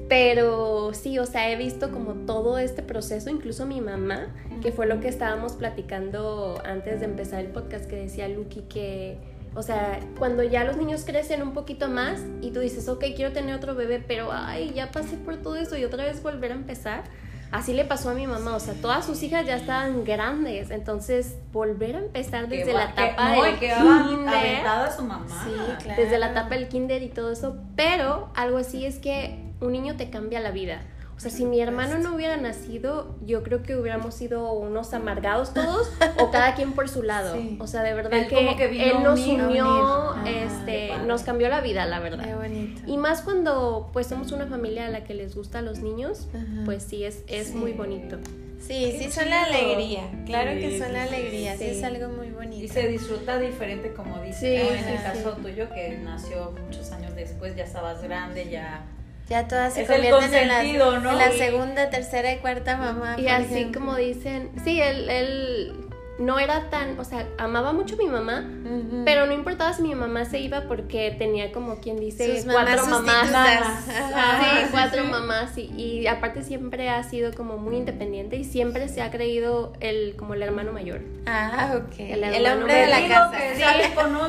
Pero 0.08 0.92
sí, 0.94 1.18
o 1.18 1.26
sea, 1.26 1.50
he 1.50 1.56
visto 1.56 1.90
como 1.90 2.14
todo 2.26 2.58
este 2.58 2.82
proceso, 2.82 3.28
incluso 3.30 3.66
mi 3.66 3.80
mamá, 3.80 4.28
que 4.62 4.72
fue 4.72 4.86
lo 4.86 5.00
que 5.00 5.08
estábamos 5.08 5.52
platicando 5.54 6.60
antes 6.64 7.00
de 7.00 7.06
empezar 7.06 7.40
el 7.40 7.48
podcast, 7.48 7.84
que 7.86 7.96
decía 7.96 8.26
Lucky 8.28 8.62
que, 8.62 9.18
o 9.54 9.62
sea, 9.62 10.00
cuando 10.18 10.42
ya 10.42 10.64
los 10.64 10.76
niños 10.78 11.04
crecen 11.04 11.42
un 11.42 11.52
poquito 11.52 11.88
más 11.88 12.20
y 12.40 12.50
tú 12.52 12.60
dices, 12.60 12.88
ok, 12.88 13.04
quiero 13.16 13.32
tener 13.32 13.54
otro 13.54 13.74
bebé, 13.74 14.02
pero 14.06 14.30
ay, 14.32 14.72
ya 14.74 14.90
pasé 14.90 15.16
por 15.16 15.36
todo 15.36 15.56
eso 15.56 15.76
y 15.76 15.84
otra 15.84 16.04
vez 16.04 16.22
volver 16.22 16.52
a 16.52 16.54
empezar. 16.54 17.04
Así 17.50 17.72
le 17.72 17.84
pasó 17.86 18.10
a 18.10 18.14
mi 18.14 18.26
mamá, 18.26 18.56
o 18.56 18.60
sea, 18.60 18.74
todas 18.74 19.06
sus 19.06 19.22
hijas 19.22 19.46
ya 19.46 19.56
estaban 19.56 20.04
grandes, 20.04 20.70
entonces 20.70 21.36
volver 21.50 21.96
a 21.96 21.98
empezar 22.00 22.46
Que 22.46 22.58
desde 22.58 22.74
va- 22.74 22.84
la 22.84 22.94
que- 22.94 23.04
etapa 23.06 23.34
no, 23.36 23.42
del 23.42 23.58
que 23.58 23.68
va 23.72 24.06
kinder, 24.08 24.34
aventada 24.34 24.92
su 24.96 25.02
mamá. 25.02 25.44
Sí, 25.44 25.82
claro. 25.84 26.02
desde 26.02 26.18
la 26.18 26.30
etapa 26.30 26.54
del 26.56 26.68
kinder 26.68 27.02
y 27.02 27.08
todo 27.08 27.32
eso, 27.32 27.56
pero 27.74 28.30
algo 28.34 28.58
así 28.58 28.84
es 28.84 28.98
que 28.98 29.47
un 29.60 29.72
niño 29.72 29.96
te 29.96 30.10
cambia 30.10 30.40
la 30.40 30.50
vida. 30.50 30.82
O 31.16 31.20
sea, 31.20 31.32
si 31.32 31.44
mi 31.44 31.60
hermano 31.60 31.98
no 31.98 32.14
hubiera 32.14 32.36
nacido, 32.36 33.16
yo 33.26 33.42
creo 33.42 33.64
que 33.64 33.76
hubiéramos 33.76 34.14
sido 34.14 34.52
unos 34.52 34.94
amargados 34.94 35.52
todos 35.52 35.90
o 36.20 36.30
cada 36.30 36.54
quien 36.54 36.74
por 36.74 36.88
su 36.88 37.02
lado. 37.02 37.34
Sí. 37.34 37.56
O 37.60 37.66
sea, 37.66 37.82
de 37.82 37.92
verdad 37.92 38.12
Él 38.20 38.28
que, 38.28 38.36
como 38.36 38.56
que 38.56 38.68
vino 38.68 38.84
él 38.84 39.02
nos 39.02 39.18
unir, 39.18 39.42
unió, 39.42 39.64
unir. 39.66 39.82
Ah, 40.14 40.22
qué 40.24 40.44
este, 40.44 40.98
nos 41.08 41.22
cambió 41.22 41.48
la 41.48 41.60
vida, 41.60 41.86
la 41.86 41.96
Qué 41.96 42.02
verdad. 42.04 42.36
bonito. 42.36 42.82
Y 42.86 42.96
más 42.98 43.22
cuando 43.22 43.90
pues 43.92 44.06
somos 44.06 44.30
una 44.30 44.46
familia 44.46 44.86
a 44.86 44.90
la 44.90 45.02
que 45.02 45.14
les 45.14 45.34
gusta 45.34 45.58
a 45.58 45.62
los 45.62 45.80
niños, 45.80 46.28
Ajá. 46.32 46.62
pues 46.64 46.84
sí, 46.84 47.02
es, 47.02 47.24
es 47.26 47.48
Sí. 47.48 47.54
muy 47.54 47.72
bonito. 47.72 48.18
Sí, 48.60 48.92
Qué 48.98 48.98
sí 49.06 49.10
son 49.10 49.28
la 49.28 49.42
alegría. 49.42 50.02
Claro 50.24 50.52
Sí, 50.52 50.60
que 50.60 50.78
son 50.78 50.92
la 50.92 51.02
alegría. 51.02 51.56
Sí, 51.56 51.64
Sí. 51.64 51.70
es 51.78 51.82
algo 51.82 52.10
muy 52.10 52.30
bonito. 52.30 52.64
Y 52.64 52.68
se 52.68 52.86
disfruta 52.86 53.40
diferente, 53.40 53.92
como 53.92 54.18
¿no? 54.18 54.22
En 54.22 54.32
sí, 54.34 54.46
el 54.46 54.68
sí. 54.78 55.02
caso 55.02 55.32
tuyo, 55.42 55.68
que 55.70 55.98
nació 55.98 56.52
muchos 56.64 56.92
años 56.92 57.16
después, 57.16 57.56
ya 57.56 57.64
estabas 57.64 58.00
grande, 58.04 58.48
ya. 58.50 58.84
Ya 59.28 59.46
todas 59.46 59.74
se 59.74 59.82
Es 59.82 59.90
el 59.90 59.96
convierten 59.96 60.34
en 60.34 60.48
la, 60.48 60.54
consentido, 60.54 61.00
¿no? 61.00 61.10
en 61.12 61.18
la 61.18 61.30
Sí. 61.32 61.38
segunda, 61.38 61.90
tercera 61.90 62.32
y 62.32 62.38
cuarta 62.38 62.76
mamá. 62.76 63.16
Y 63.18 63.28
así 63.28 63.44
ejemplo. 63.54 63.80
como 63.80 63.96
dicen, 63.96 64.50
sí, 64.64 64.80
él, 64.80 65.08
él 65.10 65.87
no 66.18 66.38
era 66.38 66.68
tan, 66.70 66.98
o 66.98 67.04
sea, 67.04 67.26
amaba 67.38 67.72
mucho 67.72 67.94
a 67.94 67.98
mi 67.98 68.06
mamá, 68.06 68.44
Ujú. 68.64 69.02
Pero 69.04 69.26
no 69.26 69.32
importaba 69.32 69.72
si 69.72 69.82
mi 69.82 69.94
mamá 69.94 70.24
se 70.24 70.40
iba 70.40 70.62
porque 70.62 71.14
tenía 71.18 71.52
como 71.52 71.76
quien 71.80 71.98
dice 71.98 72.42
Sus 72.42 72.52
cuatro 72.52 72.84
mamás 72.86 72.88
mamás. 72.88 73.18
sustitutas. 73.28 74.12
Ajá, 74.12 74.36
Ajá. 74.36 74.44
sí, 74.58 74.64
sí, 74.64 74.68
cuatro 74.72 75.02
sí. 75.04 75.08
mamás 75.10 75.58
y, 75.58 75.62
y 75.76 76.06
aparte 76.06 76.42
siempre 76.42 76.88
ha 76.90 77.02
sido 77.04 77.32
como 77.34 77.56
muy 77.56 77.76
independiente 77.76 78.36
y 78.36 78.44
siempre 78.44 78.88
se 78.88 79.00
ha 79.00 79.10
creído 79.10 79.72
el 79.80 80.16
como 80.16 80.34
el 80.34 80.42
hermano 80.42 80.72
mayor. 80.72 81.00
Ah, 81.26 81.76
ok. 81.78 81.98
El 82.00 82.24
El, 82.24 82.46
hombre 82.46 82.74
de 82.74 82.86
la 82.88 83.08
casa. 83.08 83.38
que 83.38 83.60
sale 83.60 83.94
con 83.94 84.06
un, 84.16 84.20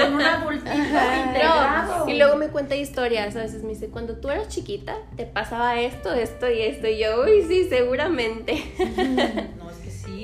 con 0.00 0.14
un 0.14 0.22
adultito 0.22 0.70
integrado. 0.72 2.06
No, 2.06 2.08
y 2.12 2.18
luego 2.18 2.36
me 2.36 2.48
cuenta 2.48 2.74
historias, 2.76 3.36
a 3.36 3.40
veces 3.42 3.62
me 3.62 3.70
dice, 3.70 3.88
cuando 3.88 4.16
tú 4.16 4.30
eras 4.30 4.48
chiquita 4.48 4.96
te 5.16 5.26
pasaba 5.26 5.78
esto, 5.80 6.12
esto 6.12 6.50
y 6.50 6.60
esto 6.62 6.88
y 6.88 6.98
yo, 6.98 7.22
uy, 7.22 7.44
sí, 7.48 7.66
seguramente. 7.68 8.62
No, 9.60 9.69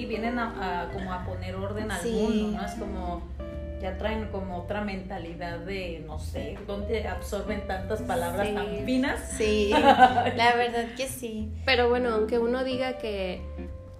sí, 0.07 0.09
vienen 0.09 0.39
a, 0.39 0.83
a 0.85 0.89
como 0.93 1.13
a 1.13 1.25
poner 1.25 1.55
orden 1.57 1.91
al 1.91 2.01
Sí. 2.01 2.11
mundo, 2.13 2.59
¿no? 2.59 2.65
Es 2.67 2.73
como, 2.75 3.23
ya 3.81 3.99
traen 3.99 4.29
como 4.29 4.57
otra 4.59 4.83
mentalidad 4.83 5.59
de, 5.59 6.03
no 6.07 6.19
sé, 6.19 6.59
¿dónde 6.67 7.07
absorben 7.07 7.67
tantas 7.67 8.01
palabras 8.03 8.49
Sí. 8.49 8.55
tan 8.55 8.67
finas? 8.87 9.21
Sí, 9.37 9.71
la 9.71 10.55
verdad 10.57 10.87
que 10.97 11.07
sí. 11.09 11.51
Pero 11.65 11.89
bueno, 11.89 12.11
aunque 12.11 12.39
uno 12.39 12.65
diga 12.65 12.99
que 12.99 13.43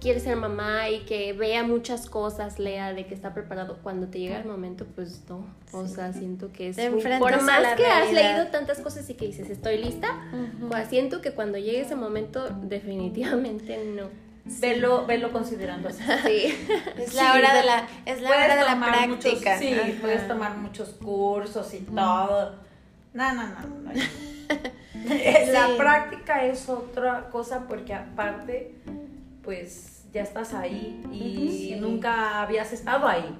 quiere 0.01 0.21
ser 0.21 0.37
mamá 0.37 0.89
y 0.91 1.01
que 1.01 1.33
vea 1.33 1.63
muchas 1.65 2.09
cosas, 2.09 2.59
lea 2.59 2.93
de 2.93 3.07
que 3.07 3.15
está 3.15 3.35
preparado, 3.35 3.79
cuando 3.83 4.07
te 4.07 4.19
llega 4.21 4.39
el 4.39 4.45
momento, 4.47 4.87
pues 4.95 5.23
no. 5.29 5.45
O 5.73 5.87
sea, 5.89 6.13
siento 6.13 6.53
que 6.53 6.69
es... 6.69 6.77
Te 6.77 6.91
muy- 6.91 7.03
por 7.03 7.43
más 7.43 7.75
que 7.77 7.87
has 7.87 8.13
leído 8.13 8.47
tantas 8.49 8.79
cosas 8.81 9.09
y 9.11 9.15
que 9.15 9.27
dices, 9.27 9.51
estoy 9.51 9.79
lista, 9.79 10.09
pues 10.71 10.89
siento 10.89 11.21
que 11.23 11.33
cuando 11.33 11.59
llegue 11.59 11.81
ese 11.81 11.97
momento, 11.97 12.49
definitivamente 12.63 13.79
no. 13.97 14.09
Velo, 14.61 15.07
velo 15.07 15.33
considerando 15.33 15.89
así. 15.89 16.03
Sí. 16.25 16.67
Es 16.99 17.11
Sí, 17.11 17.17
la 17.17 17.33
hora 17.35 17.55
de- 17.55 17.65
la, 17.65 17.87
es 18.07 18.21
la 18.23 18.31
hora 18.31 18.57
de 18.57 18.65
la 18.65 18.75
muchos- 18.77 18.93
práctica. 19.25 19.59
sí, 19.59 19.73
Ajá. 19.75 19.89
puedes 20.01 20.29
tomar 20.29 20.57
muchos 20.57 20.91
cursos 20.91 21.75
y 21.75 21.79
todo. 21.81 22.55
No, 23.13 23.33
no, 23.35 23.43
no. 23.43 23.61
no. 23.83 23.91
La 25.53 25.67
Sí. 25.69 25.73
práctica 25.77 26.45
es 26.45 26.69
otra 26.69 27.29
cosa 27.31 27.67
porque 27.69 27.95
aparte, 27.95 28.75
pues 29.43 30.05
ya 30.13 30.23
estás 30.23 30.55
ahí 30.55 31.01
y 31.13 31.77
nunca 31.81 32.41
habías 32.43 32.73
estado 32.73 33.07
ahí. 33.07 33.37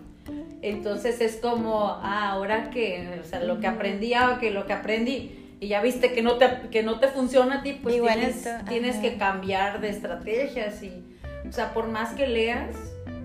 Entonces 0.63 1.21
es 1.21 1.37
como, 1.37 1.89
ah, 2.03 2.31
ahora 2.31 2.71
que, 2.71 3.21
o 3.23 3.25
sea, 3.25 3.41
lo 3.41 3.59
que 3.61 3.67
aprendí, 3.67 4.15
ah, 4.15 4.39
que 4.41 4.51
lo 4.51 4.67
que 4.67 4.73
aprendí, 4.73 5.46
y 5.61 5.69
ya 5.69 5.81
viste 5.81 6.13
que 6.13 6.23
no 6.23 6.37
te, 6.37 6.69
que 6.71 6.83
no 6.83 7.01
te 7.01 7.09
funciona 7.09 7.61
a 7.61 7.63
ti, 7.63 7.79
pues 7.83 7.95
tienes, 7.95 8.49
tienes 8.69 8.97
que 8.97 9.17
cambiar 9.17 9.81
de 9.81 9.89
estrategias 9.89 10.83
y, 10.83 11.05
o 11.49 11.53
sea, 11.53 11.73
por 11.73 11.89
más 11.89 12.15
que 12.15 12.27
leas 12.27 12.77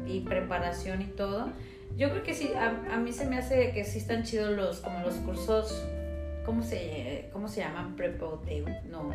y 0.06 0.22
preparación 0.22 1.02
y 1.02 1.06
todo, 1.06 1.50
yo 1.98 2.10
creo 2.10 2.24
que 2.24 2.34
sí, 2.34 2.52
a, 2.56 2.94
a 2.94 2.98
mí 2.98 3.12
se 3.12 3.26
me 3.26 3.38
hace 3.38 3.72
que 3.72 3.84
sí 3.84 3.98
están 3.98 4.24
chidos 4.24 4.52
los, 4.52 4.80
como 4.80 5.00
los 5.02 5.16
cursos, 5.16 5.84
¿cómo 6.46 6.64
se, 6.64 7.30
cómo 7.34 7.48
se 7.48 7.62
llaman? 7.62 7.96
Prepote, 7.96 8.64
no, 8.90 9.12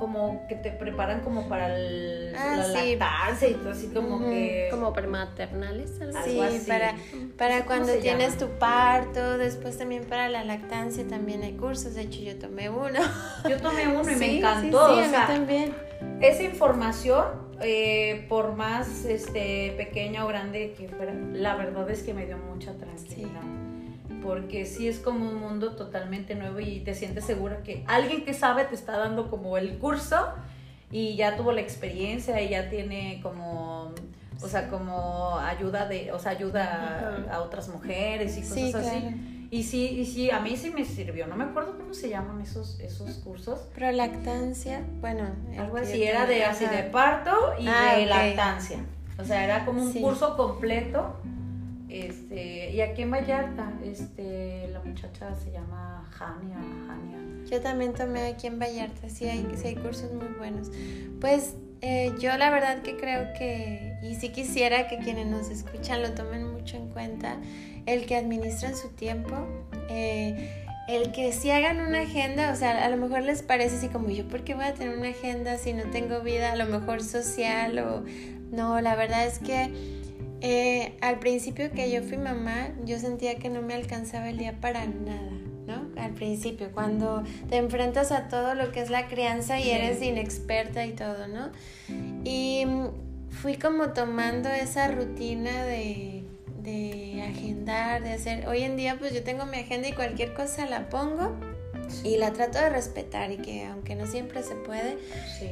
como 0.00 0.44
que 0.48 0.56
te 0.56 0.72
preparan 0.72 1.20
como 1.20 1.48
para 1.48 1.76
el- 1.78 2.34
Ah, 2.36 2.56
la 2.56 2.64
sí. 2.82 2.96
lactancia 2.96 3.48
y 3.48 3.54
todo 3.54 3.70
así 3.70 3.86
como 3.88 4.18
que... 4.20 4.68
Como 4.70 4.92
prematernales, 4.92 6.00
algo. 6.00 6.18
Sí, 6.24 6.30
algo 6.30 6.42
así. 6.42 6.68
para, 6.68 6.94
para 7.36 7.54
¿Cómo 7.58 7.66
cuando 7.66 7.92
tienes 7.98 8.36
llama? 8.38 8.52
tu 8.52 8.58
parto, 8.58 9.38
después 9.38 9.76
también 9.78 10.04
para 10.04 10.28
la 10.28 10.42
lactancia 10.44 11.06
también 11.06 11.42
hay 11.42 11.52
cursos, 11.52 11.94
de 11.94 12.02
hecho 12.02 12.20
yo 12.22 12.36
tomé 12.38 12.68
uno. 12.70 12.98
Yo 13.48 13.56
tomé 13.60 13.86
uno 13.88 14.02
y 14.02 14.04
Sí, 14.14 14.18
me 14.20 14.26
sí, 14.30 14.38
encantó. 14.38 14.88
Sí, 14.88 14.94
o 14.94 14.98
a 14.98 15.02
mí 15.02 15.08
sea, 15.10 15.26
también. 15.26 15.74
esa 16.20 16.42
información, 16.42 17.24
eh, 17.60 18.24
por 18.28 18.54
más 18.56 19.04
este, 19.04 19.74
pequeña 19.76 20.24
o 20.24 20.28
grande 20.28 20.74
que 20.78 20.88
fuera, 20.88 21.12
la 21.12 21.56
verdad 21.56 21.88
es 21.90 22.02
que 22.02 22.14
me 22.14 22.24
dio 22.26 22.38
mucha 22.38 22.72
tranquilidad. 22.74 23.42
Porque 24.22 24.66
sí 24.66 24.88
es 24.88 24.98
como 24.98 25.28
un 25.28 25.36
mundo 25.40 25.76
totalmente 25.76 26.34
nuevo 26.34 26.60
y 26.60 26.80
te 26.80 26.94
sientes 26.94 27.24
segura 27.24 27.62
que 27.62 27.84
alguien 27.86 28.24
que 28.24 28.34
sabe 28.34 28.64
te 28.64 28.74
está 28.74 28.98
dando 28.98 29.30
como 29.30 29.56
el 29.56 29.78
curso 29.78 30.16
y 30.90 31.16
ya 31.16 31.36
tuvo 31.36 31.52
la 31.52 31.60
experiencia 31.60 32.40
y 32.42 32.48
ya 32.50 32.68
tiene 32.68 33.20
como, 33.22 33.92
o 34.42 34.48
sea, 34.48 34.68
como 34.68 35.38
ayuda 35.38 35.86
de, 35.86 36.12
o 36.12 36.18
sea, 36.18 36.32
ayuda 36.32 37.26
a, 37.30 37.34
a 37.36 37.40
otras 37.42 37.68
mujeres 37.68 38.36
y 38.36 38.40
cosas 38.40 38.54
Sí, 38.54 38.72
así. 38.74 39.00
claro. 39.00 39.16
Y 39.52 39.64
sí, 39.64 39.86
y 40.00 40.04
sí, 40.06 40.30
a 40.30 40.38
mí 40.38 40.56
sí 40.56 40.70
me 40.70 40.84
sirvió. 40.84 41.26
No 41.26 41.34
me 41.34 41.42
acuerdo 41.42 41.76
cómo 41.76 41.92
se 41.92 42.08
llaman 42.08 42.40
esos, 42.40 42.78
esos 42.78 43.10
cursos. 43.16 43.58
Prolactancia, 43.74 44.82
bueno. 45.00 45.26
el 45.52 45.58
Algo 45.58 45.76
así, 45.78 46.02
era 46.04 46.24
de 46.26 46.44
así 46.44 46.66
de 46.66 46.84
parto 46.84 47.32
y 47.58 47.66
Ah, 47.66 47.94
de 47.96 48.04
ok. 48.04 48.08
lactancia. 48.10 48.78
O 49.18 49.24
sea, 49.24 49.44
era 49.44 49.64
como 49.66 49.82
un 49.82 49.92
Sí. 49.92 50.00
curso 50.00 50.36
completo 50.36 51.16
Este, 51.90 52.70
y 52.70 52.80
aquí 52.82 53.02
en 53.02 53.10
Vallarta, 53.10 53.72
este, 53.84 54.68
la 54.68 54.80
muchacha 54.80 55.34
se 55.34 55.50
llama 55.50 56.08
Jania, 56.12 56.56
Jania. 56.86 57.18
Yo 57.50 57.60
también 57.60 57.94
tomé 57.94 58.28
aquí 58.28 58.46
en 58.46 58.60
Vallarta, 58.60 59.08
sí 59.08 59.26
hay, 59.26 59.46
sí 59.56 59.68
hay 59.68 59.74
cursos 59.74 60.12
muy 60.12 60.28
buenos. 60.38 60.70
Pues 61.20 61.56
eh, 61.80 62.12
yo 62.20 62.36
la 62.36 62.50
verdad 62.50 62.82
que 62.82 62.96
creo 62.96 63.32
que, 63.36 63.98
y 64.02 64.14
sí 64.14 64.28
quisiera 64.28 64.86
que 64.86 64.98
quienes 64.98 65.26
nos 65.26 65.50
escuchan 65.50 66.02
lo 66.02 66.12
tomen 66.12 66.52
mucho 66.52 66.76
en 66.76 66.90
cuenta, 66.90 67.38
el 67.86 68.06
que 68.06 68.14
administran 68.14 68.76
su 68.76 68.90
tiempo, 68.90 69.34
eh, 69.88 70.64
el 70.88 71.10
que 71.10 71.32
si 71.32 71.50
hagan 71.50 71.80
una 71.80 72.02
agenda, 72.02 72.52
o 72.52 72.56
sea, 72.56 72.84
a 72.84 72.88
lo 72.88 72.98
mejor 72.98 73.22
les 73.22 73.42
parece 73.42 73.76
así 73.76 73.88
como 73.88 74.10
yo, 74.10 74.28
¿por 74.28 74.44
qué 74.44 74.54
voy 74.54 74.64
a 74.64 74.74
tener 74.74 74.96
una 74.96 75.08
agenda 75.08 75.56
si 75.56 75.72
no 75.72 75.84
tengo 75.90 76.20
vida 76.20 76.52
a 76.52 76.56
lo 76.56 76.66
mejor 76.66 77.02
social 77.02 77.78
o 77.78 78.04
no? 78.52 78.80
La 78.80 78.94
verdad 78.94 79.26
es 79.26 79.38
que 79.40 79.99
eh, 80.40 80.96
al 81.00 81.18
principio 81.18 81.70
que 81.70 81.90
yo 81.90 82.02
fui 82.02 82.16
mamá, 82.16 82.70
yo 82.84 82.98
sentía 82.98 83.36
que 83.36 83.48
no 83.50 83.62
me 83.62 83.74
alcanzaba 83.74 84.30
el 84.30 84.38
día 84.38 84.60
para 84.60 84.86
nada. 84.86 85.30
¿no? 85.66 85.88
Al 86.00 86.12
principio, 86.12 86.72
cuando 86.72 87.22
te 87.48 87.56
enfrentas 87.56 88.10
a 88.10 88.28
todo 88.28 88.54
lo 88.54 88.72
que 88.72 88.80
es 88.80 88.90
la 88.90 89.06
crianza 89.06 89.60
y 89.60 89.70
eres 89.70 90.02
inexperta 90.02 90.84
y 90.84 90.92
todo, 90.92 91.28
¿no? 91.28 91.50
Y 92.24 92.66
fui 93.28 93.54
como 93.56 93.90
tomando 93.90 94.48
esa 94.48 94.88
rutina 94.88 95.64
de, 95.64 96.24
de 96.62 97.22
agendar, 97.22 98.02
de 98.02 98.14
hacer. 98.14 98.48
Hoy 98.48 98.62
en 98.62 98.76
día, 98.76 98.96
pues 98.98 99.14
yo 99.14 99.22
tengo 99.22 99.46
mi 99.46 99.58
agenda 99.58 99.88
y 99.88 99.92
cualquier 99.92 100.34
cosa 100.34 100.66
la 100.66 100.88
pongo 100.88 101.36
y 102.04 102.16
la 102.16 102.32
trato 102.32 102.58
de 102.58 102.70
respetar 102.70 103.30
y 103.32 103.38
que 103.38 103.64
aunque 103.66 103.94
no 103.94 104.06
siempre 104.06 104.42
se 104.42 104.54
puede 104.54 104.98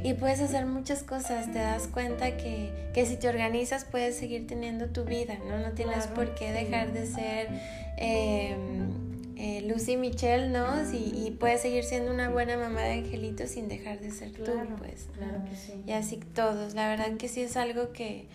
y 0.02 0.14
puedes 0.14 0.40
hacer 0.40 0.66
muchas 0.66 1.02
cosas 1.02 1.52
te 1.52 1.58
das 1.58 1.86
cuenta 1.88 2.36
que, 2.36 2.70
que, 2.94 3.06
si 3.06 3.16
te 3.16 3.28
organizas 3.28 3.84
puedes 3.84 4.16
seguir 4.16 4.46
teniendo 4.46 4.86
tu 4.86 5.04
vida 5.04 5.38
no 5.48 5.58
no 5.58 5.72
tienes 5.72 6.06
por 6.08 6.34
qué 6.34 6.52
dejar 6.52 6.92
de 6.92 7.06
ser 7.06 7.48
eh, 7.96 8.56
eh, 9.38 9.62
Lucy 9.68 9.96
Michelle, 9.96 10.48
¿no? 10.48 10.66
y 10.92 11.30
puedes 11.38 11.62
seguir 11.62 11.84
siendo 11.84 12.12
una 12.12 12.28
buena 12.28 12.56
mamá 12.56 12.80
de 12.82 12.94
angelito 12.94 13.46
sin 13.46 13.68
dejar 13.68 14.00
de 14.00 14.10
ser 14.10 14.32
tú, 14.32 14.50
pues. 14.78 15.06
Claro 15.16 15.44
que 15.48 15.54
sí. 15.54 15.74
Y 15.86 15.92
así 15.92 16.16
todos. 16.34 16.74
La 16.74 16.88
verdad 16.88 17.16
que 17.16 17.28
sí 17.28 17.42
es 17.42 17.56
algo 17.56 17.92
que 17.92 18.26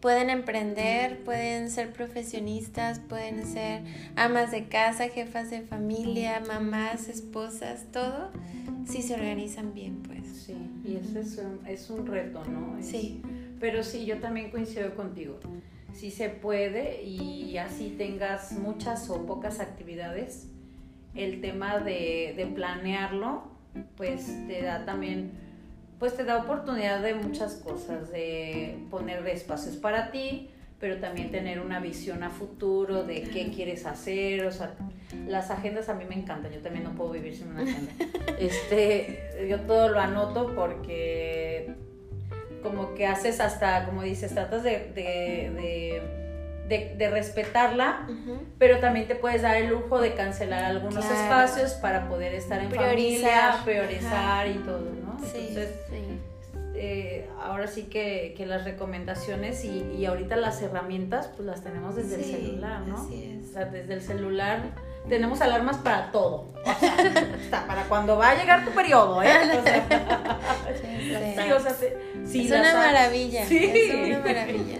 pueden 0.00 0.30
emprender, 0.30 1.22
pueden 1.24 1.70
ser 1.70 1.92
profesionistas, 1.92 3.00
pueden 3.00 3.46
ser 3.46 3.82
amas 4.16 4.50
de 4.50 4.66
casa, 4.68 5.08
jefas 5.08 5.50
de 5.50 5.62
familia, 5.62 6.42
mamás, 6.46 7.08
esposas, 7.08 7.86
todo, 7.92 8.30
si 8.86 9.02
se 9.02 9.14
organizan 9.14 9.74
bien, 9.74 10.02
pues. 10.02 10.26
Sí, 10.46 10.56
y 10.84 10.96
eso 10.96 11.18
es 11.20 11.38
un, 11.38 11.66
es 11.66 11.90
un 11.90 12.06
reto, 12.06 12.44
¿no? 12.44 12.82
sí. 12.82 13.22
Pero 13.60 13.82
sí, 13.82 14.04
yo 14.04 14.18
también 14.18 14.50
coincido 14.50 14.94
contigo 14.94 15.40
si 15.94 16.10
se 16.10 16.28
puede 16.28 17.04
y 17.04 17.56
así 17.56 17.94
tengas 17.96 18.52
muchas 18.52 19.08
o 19.10 19.24
pocas 19.26 19.60
actividades, 19.60 20.48
el 21.14 21.40
tema 21.40 21.78
de, 21.78 22.34
de, 22.36 22.46
planearlo, 22.46 23.44
pues 23.96 24.26
te 24.48 24.62
da 24.62 24.84
también, 24.84 25.30
pues 26.04 26.18
te 26.18 26.24
da 26.24 26.36
oportunidad 26.36 27.00
de 27.00 27.14
muchas 27.14 27.54
cosas, 27.54 28.10
de 28.10 28.76
poner 28.90 29.26
espacios 29.26 29.76
para 29.76 30.10
ti, 30.10 30.50
pero 30.78 30.98
también 30.98 31.30
tener 31.30 31.60
una 31.60 31.80
visión 31.80 32.22
a 32.22 32.28
futuro 32.28 33.04
de 33.04 33.22
qué 33.22 33.50
quieres 33.50 33.86
hacer, 33.86 34.44
o 34.44 34.52
sea, 34.52 34.74
las 35.26 35.50
agendas 35.50 35.88
a 35.88 35.94
mí 35.94 36.04
me 36.06 36.14
encantan, 36.14 36.52
yo 36.52 36.60
también 36.60 36.84
no 36.84 36.90
puedo 36.90 37.12
vivir 37.12 37.34
sin 37.34 37.48
una 37.48 37.62
agenda. 37.62 37.90
Este, 38.38 39.48
yo 39.48 39.60
todo 39.60 39.88
lo 39.88 39.98
anoto 39.98 40.54
porque 40.54 41.72
como 42.62 42.92
que 42.92 43.06
haces 43.06 43.40
hasta, 43.40 43.86
como 43.86 44.02
dices, 44.02 44.34
tratas 44.34 44.62
de, 44.62 44.92
de, 44.94 45.52
de, 45.56 46.02
respetarla, 46.68 48.06
pero 48.58 48.78
también 48.78 49.06
te 49.06 49.14
puedes 49.14 49.42
dar 49.42 49.56
el 49.56 49.68
lujo 49.68 50.00
de 50.00 50.14
cancelar 50.14 50.64
algunos 50.64 51.04
espacios 51.04 51.72
para 51.74 52.08
poder 52.08 52.34
estar 52.34 52.60
en 52.60 52.70
familia, 52.70 53.60
priorizar 53.64 54.48
y 54.48 54.54
todo, 54.54 54.80
¿no? 54.80 55.18
Entonces, 55.22 55.70
eh, 56.76 57.30
ahora 57.40 57.68
sí 57.68 57.84
que, 57.84 58.34
que, 58.36 58.46
las 58.46 58.64
recomendaciones 58.64 59.64
y, 59.64 59.86
y, 59.96 60.06
ahorita 60.06 60.34
las 60.36 60.60
herramientas, 60.60 61.28
pues 61.28 61.46
las 61.46 61.62
tenemos 61.62 61.94
desde 61.94 62.16
el 62.16 62.24
celular, 62.24 62.80
¿no? 62.80 62.96
Así 62.96 63.38
es. 63.38 63.50
O 63.50 63.52
sea, 63.52 63.64
desde 63.66 63.94
el 63.94 64.02
celular 64.02 64.60
tenemos 65.08 65.40
alarmas 65.40 65.76
para 65.78 66.10
todo. 66.10 66.52
O 66.64 67.50
sea, 67.50 67.64
para 67.66 67.84
cuando 67.84 68.16
va 68.16 68.30
a 68.30 68.34
llegar 68.34 68.64
tu 68.64 68.72
periodo, 68.72 69.22
¿eh? 69.22 69.30
O 69.58 69.62
sea, 69.62 69.86
sí, 70.80 71.52
o 71.52 71.60
sea, 71.60 71.74
sí, 72.26 72.46
es 72.46 72.50
una 72.50 72.74
maravilla. 72.74 73.46
Sí. 73.46 73.70
Es 73.72 73.94
una 73.94 74.18
maravilla. 74.18 74.78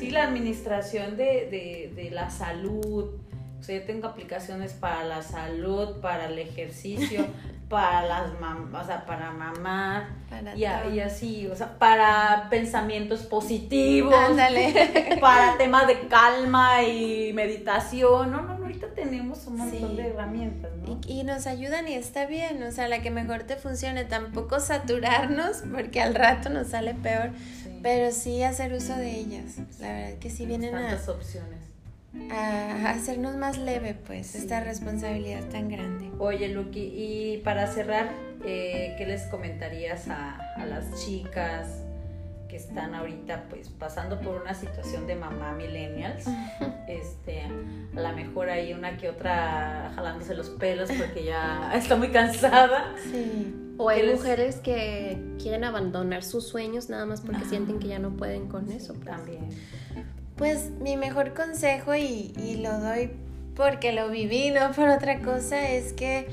Sí, 0.00 0.10
la 0.10 0.24
administración 0.24 1.18
de, 1.18 1.46
de, 1.50 1.92
de 1.94 2.10
la 2.10 2.30
salud. 2.30 3.20
O 3.58 3.62
sea, 3.62 3.78
yo 3.78 3.84
tengo 3.84 4.06
aplicaciones 4.06 4.72
para 4.72 5.04
la 5.04 5.20
salud, 5.20 6.00
para 6.00 6.24
el 6.30 6.38
ejercicio, 6.38 7.26
para 7.70 8.02
las 8.02 8.40
mamás, 8.40 8.82
o 8.82 8.86
sea, 8.86 9.06
para 9.06 9.30
mamá 9.30 10.08
y, 10.56 10.64
y, 10.64 11.00
así, 11.00 11.46
o 11.46 11.54
sea, 11.54 11.78
para 11.78 12.48
pensamientos 12.50 13.20
positivos, 13.20 14.12
para 15.20 15.56
temas 15.56 15.86
de 15.86 16.08
calma 16.08 16.82
y 16.82 17.32
meditación, 17.32 18.32
no, 18.32 18.42
no, 18.42 18.58
no, 18.58 18.64
ahorita 18.64 18.88
tenemos 18.92 19.46
un 19.46 19.58
montón 19.58 19.96
de 19.96 20.08
herramientas, 20.08 20.72
¿no? 20.82 20.98
Y, 21.06 21.20
y, 21.20 21.22
nos 21.22 21.46
ayudan 21.46 21.86
y 21.86 21.94
está 21.94 22.26
bien, 22.26 22.60
o 22.64 22.72
sea, 22.72 22.88
la 22.88 23.02
que 23.02 23.12
mejor 23.12 23.44
te 23.44 23.54
funcione, 23.54 24.04
tampoco 24.04 24.58
saturarnos 24.58 25.62
porque 25.72 26.02
al 26.02 26.16
rato 26.16 26.50
nos 26.50 26.68
sale 26.68 26.94
peor, 26.94 27.30
pero 27.84 28.10
sí 28.10 28.42
hacer 28.42 28.72
uso 28.72 28.96
de 28.96 29.16
ellas, 29.16 29.58
la 29.78 29.92
verdad 29.92 30.18
que 30.18 30.28
sí 30.28 30.44
vienen 30.44 30.72
Tantas 30.72 31.08
opciones 31.08 31.69
a 32.30 32.90
hacernos 32.90 33.36
más 33.36 33.58
leve, 33.58 33.94
pues, 34.06 34.34
esta 34.34 34.60
responsabilidad 34.60 35.44
tan 35.48 35.68
grande. 35.68 36.10
Oye, 36.18 36.48
Lucky, 36.48 36.80
y 36.80 37.38
para 37.44 37.66
cerrar, 37.66 38.10
eh, 38.44 38.94
¿qué 38.98 39.06
les 39.06 39.22
comentarías 39.24 40.08
a, 40.08 40.36
a, 40.56 40.66
las 40.66 41.04
chicas 41.04 41.82
que 42.48 42.56
están 42.56 42.94
ahorita, 42.94 43.46
pues, 43.48 43.68
pasando 43.68 44.20
por 44.20 44.40
una 44.42 44.54
situación 44.54 45.06
de 45.06 45.14
mamá 45.14 45.52
millennials? 45.52 46.24
este, 46.88 47.42
a 47.42 48.00
lo 48.00 48.12
mejor 48.16 48.50
hay 48.50 48.72
una 48.72 48.96
que 48.96 49.08
otra 49.08 49.92
jalándose 49.94 50.34
los 50.34 50.50
pelos 50.50 50.90
porque 50.90 51.24
ya 51.24 51.70
está 51.74 51.96
muy 51.96 52.08
cansada. 52.08 52.94
Sí. 53.10 53.54
O 53.78 53.88
hay 53.88 54.02
mujeres 54.12 54.56
que 54.56 55.18
quieren 55.40 55.64
abandonar 55.64 56.22
sus 56.22 56.46
sueños 56.46 56.90
nada 56.90 57.06
más 57.06 57.22
porque 57.22 57.46
sienten 57.46 57.78
que 57.78 57.88
ya 57.88 57.98
no 57.98 58.10
pueden 58.10 58.46
con 58.48 58.70
eso. 58.70 58.92
Pues. 58.92 59.06
También. 59.06 59.48
Pues 60.40 60.70
mi 60.80 60.96
mejor 60.96 61.34
consejo, 61.34 61.94
y, 61.94 62.32
lo 62.62 62.80
doy 62.80 63.10
porque 63.54 63.92
lo 63.92 64.08
viví, 64.08 64.48
no 64.48 64.72
por 64.72 64.88
otra 64.88 65.20
cosa, 65.20 65.68
es 65.68 65.92
que 65.92 66.28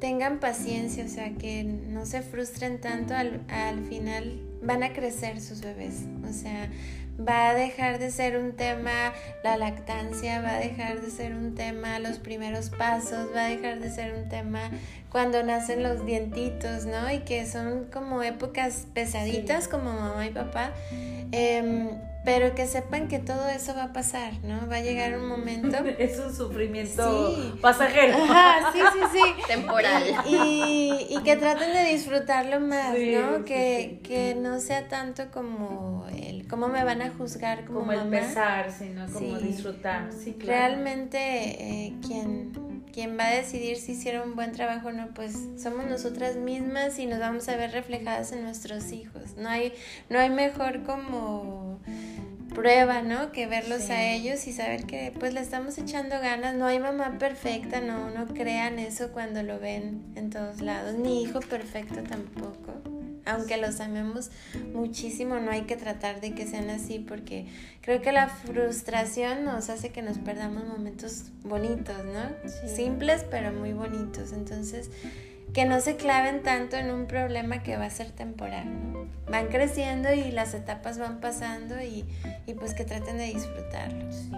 tengan 0.00 0.40
paciencia, 0.40 1.04
o 1.04 1.08
sea, 1.08 1.34
que 1.34 1.62
no 1.62 2.06
se 2.06 2.22
frustren 2.22 2.80
tanto, 2.80 3.14
al, 3.14 3.42
al 3.50 3.84
final 3.84 4.40
van 4.62 4.82
a 4.82 4.94
crecer 4.94 5.38
sus 5.42 5.60
bebés, 5.60 6.04
o 6.26 6.32
sea, 6.32 6.70
va 7.20 7.50
a 7.50 7.54
dejar 7.54 7.98
de 7.98 8.10
ser 8.10 8.38
un 8.38 8.52
tema 8.52 9.12
la 9.44 9.58
lactancia, 9.58 10.40
va 10.40 10.54
a 10.54 10.58
dejar 10.58 11.02
de 11.02 11.10
ser 11.10 11.34
un 11.34 11.54
tema 11.54 11.98
los 11.98 12.20
primeros 12.20 12.70
pasos, 12.70 13.28
va 13.36 13.44
a 13.44 13.48
dejar 13.48 13.80
de 13.80 13.90
ser 13.90 14.14
un 14.14 14.30
tema 14.30 14.70
cuando 15.10 15.42
nacen 15.42 15.82
los 15.82 16.06
dientitos, 16.06 16.86
¿no? 16.86 17.12
Y 17.12 17.18
que 17.18 17.44
son 17.44 17.84
como 17.92 18.22
épocas 18.22 18.86
pesaditas 18.94 19.68
como 19.68 19.92
mamá 19.92 20.26
y 20.26 20.30
papá. 20.30 20.72
Eh, 21.32 21.90
pero 22.24 22.54
que 22.54 22.66
sepan 22.66 23.08
que 23.08 23.18
todo 23.18 23.48
eso 23.48 23.74
va 23.74 23.84
a 23.84 23.92
pasar, 23.92 24.32
¿no? 24.44 24.68
Va 24.68 24.76
a 24.76 24.80
llegar 24.80 25.18
un 25.18 25.26
momento. 25.26 25.76
es 25.98 26.18
un 26.18 26.34
sufrimiento 26.34 27.56
pasajero. 27.60 28.14
Ajá, 28.14 28.72
sí, 28.72 28.78
sí, 28.92 29.00
sí. 29.12 29.42
Temporal. 29.48 30.02
Y, 30.26 31.06
y, 31.10 31.22
que 31.24 31.36
traten 31.36 31.72
de 31.72 31.92
disfrutarlo 31.92 32.60
más, 32.60 32.94
¿no? 32.96 33.44
que, 33.44 34.00
que 34.04 34.36
no 34.36 34.60
sea 34.60 34.88
tanto 34.88 35.30
como 35.32 36.06
el 36.16 36.46
cómo 36.46 36.68
me 36.68 36.84
van 36.84 37.02
a 37.02 37.10
juzgar 37.10 37.64
como, 37.64 37.80
como 37.80 37.92
el 37.92 38.08
pesar, 38.08 38.70
sino 38.70 39.06
como 39.10 39.38
disfrutar. 39.38 40.10
Sí, 40.12 40.34
claro. 40.34 40.74
Realmente 40.74 41.18
eh, 41.18 41.94
quien, 42.06 42.84
quien 42.92 43.18
va 43.18 43.26
a 43.28 43.30
decidir 43.30 43.78
si 43.78 43.92
hicieron 43.92 44.30
un 44.30 44.36
buen 44.36 44.52
trabajo 44.52 44.88
o 44.88 44.92
no, 44.92 45.08
pues 45.14 45.34
somos 45.56 45.86
nosotras 45.86 46.36
mismas 46.36 46.98
y 46.98 47.06
nos 47.06 47.18
vamos 47.18 47.48
a 47.48 47.56
ver 47.56 47.72
reflejadas 47.72 48.32
en 48.32 48.44
nuestros 48.44 48.92
hijos. 48.92 49.36
No 49.36 49.48
hay, 49.48 49.72
no 50.08 50.18
hay 50.18 50.30
mejor 50.30 50.82
como 50.82 51.80
prueba, 52.54 53.02
¿no? 53.02 53.32
Que 53.32 53.46
verlos 53.46 53.90
a 53.90 54.02
ellos 54.02 54.46
y 54.46 54.52
saber 54.52 54.84
que 54.84 55.12
pues 55.18 55.34
le 55.34 55.40
estamos 55.40 55.78
echando 55.78 56.18
ganas. 56.20 56.54
No 56.54 56.66
hay 56.66 56.78
mamá 56.78 57.18
perfecta, 57.18 57.80
no, 57.80 58.10
no 58.10 58.26
crean 58.28 58.78
eso 58.78 59.12
cuando 59.12 59.42
lo 59.42 59.58
ven 59.58 60.02
en 60.16 60.30
todos 60.30 60.60
lados. 60.60 60.94
Ni 60.94 61.22
hijo 61.22 61.40
perfecto 61.40 62.02
tampoco. 62.02 62.72
Aunque 63.24 63.56
los 63.56 63.80
amemos 63.80 64.30
muchísimo, 64.72 65.38
no 65.38 65.52
hay 65.52 65.62
que 65.62 65.76
tratar 65.76 66.20
de 66.20 66.34
que 66.34 66.46
sean 66.46 66.70
así 66.70 66.98
porque 66.98 67.46
creo 67.80 68.02
que 68.02 68.10
la 68.10 68.28
frustración 68.28 69.44
nos 69.44 69.70
hace 69.70 69.90
que 69.90 70.02
nos 70.02 70.18
perdamos 70.18 70.64
momentos 70.64 71.26
bonitos, 71.44 72.04
¿no? 72.04 72.68
Simples 72.68 73.24
pero 73.30 73.52
muy 73.52 73.72
bonitos. 73.72 74.32
Entonces, 74.32 74.90
que 75.52 75.64
no 75.64 75.80
se 75.80 75.96
claven 75.96 76.42
tanto 76.42 76.76
en 76.76 76.90
un 76.90 77.06
problema 77.06 77.62
que 77.62 77.76
va 77.76 77.86
a 77.86 77.90
ser 77.90 78.10
temporal. 78.10 78.64
Van 79.30 79.48
creciendo 79.48 80.12
y 80.12 80.30
las 80.30 80.54
etapas 80.54 80.98
van 80.98 81.20
pasando 81.20 81.80
y, 81.80 82.04
y 82.46 82.54
pues 82.54 82.74
que 82.74 82.84
traten 82.84 83.18
de 83.18 83.24
disfrutarlo. 83.24 84.10
Sí. 84.12 84.30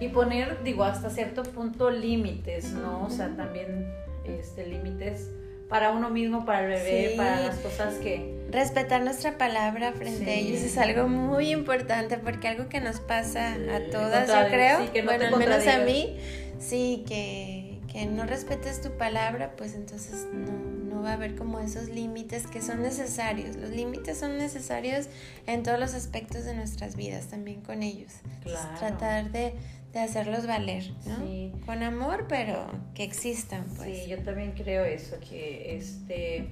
y 0.00 0.08
poner, 0.08 0.62
digo, 0.64 0.84
hasta 0.84 1.08
cierto 1.10 1.44
punto 1.44 1.90
límites, 1.90 2.72
¿no? 2.72 3.04
O 3.04 3.10
sea, 3.10 3.28
también 3.36 3.86
este, 4.24 4.66
límites 4.66 5.30
para 5.68 5.92
uno 5.92 6.10
mismo, 6.10 6.44
para 6.44 6.60
el 6.60 6.68
bebé, 6.68 7.14
para 7.16 7.40
las 7.40 7.56
cosas 7.56 7.94
que... 7.94 8.44
Respetar 8.50 9.02
nuestra 9.02 9.38
palabra 9.38 9.92
frente 9.92 10.30
a 10.30 10.34
ellos 10.34 10.60
es 10.60 10.78
algo 10.78 11.08
muy 11.08 11.50
importante 11.50 12.18
porque 12.18 12.48
algo 12.48 12.68
que 12.68 12.80
nos 12.80 13.00
pasa 13.00 13.54
a 13.54 13.90
todas, 13.90 14.28
yo 14.28 14.48
creo, 14.48 14.92
que 14.92 15.02
no 15.02 15.10
bueno, 15.10 15.26
al 15.26 15.36
menos 15.36 15.66
a 15.66 15.78
mí, 15.78 16.16
sí, 16.58 17.04
que, 17.08 17.63
que 17.94 18.04
no 18.04 18.26
respetes 18.26 18.82
tu 18.82 18.90
palabra, 18.98 19.54
pues 19.56 19.74
entonces 19.74 20.26
no, 20.30 20.52
no 20.94 21.02
va 21.02 21.12
a 21.12 21.12
haber 21.14 21.36
como 21.36 21.60
esos 21.60 21.88
límites 21.88 22.46
que 22.46 22.60
son 22.60 22.82
necesarios. 22.82 23.56
Los 23.56 23.70
límites 23.70 24.18
son 24.18 24.36
necesarios 24.36 25.06
en 25.46 25.62
todos 25.62 25.80
los 25.80 25.94
aspectos 25.94 26.44
de 26.44 26.54
nuestras 26.54 26.96
vidas, 26.96 27.28
también 27.28 27.62
con 27.62 27.82
ellos. 27.82 28.12
Claro. 28.42 28.78
tratar 28.78 29.30
de 29.32 29.54
de 29.94 30.00
hacerlos 30.00 30.46
valer, 30.46 30.90
¿no? 31.06 31.16
Sí. 31.18 31.52
Con 31.64 31.82
amor, 31.82 32.26
pero 32.28 32.66
que 32.94 33.04
existan, 33.04 33.64
pues. 33.76 33.96
Sí, 33.96 34.10
yo 34.10 34.18
también 34.18 34.52
creo 34.52 34.84
eso, 34.84 35.16
que 35.20 35.76
este 35.76 36.48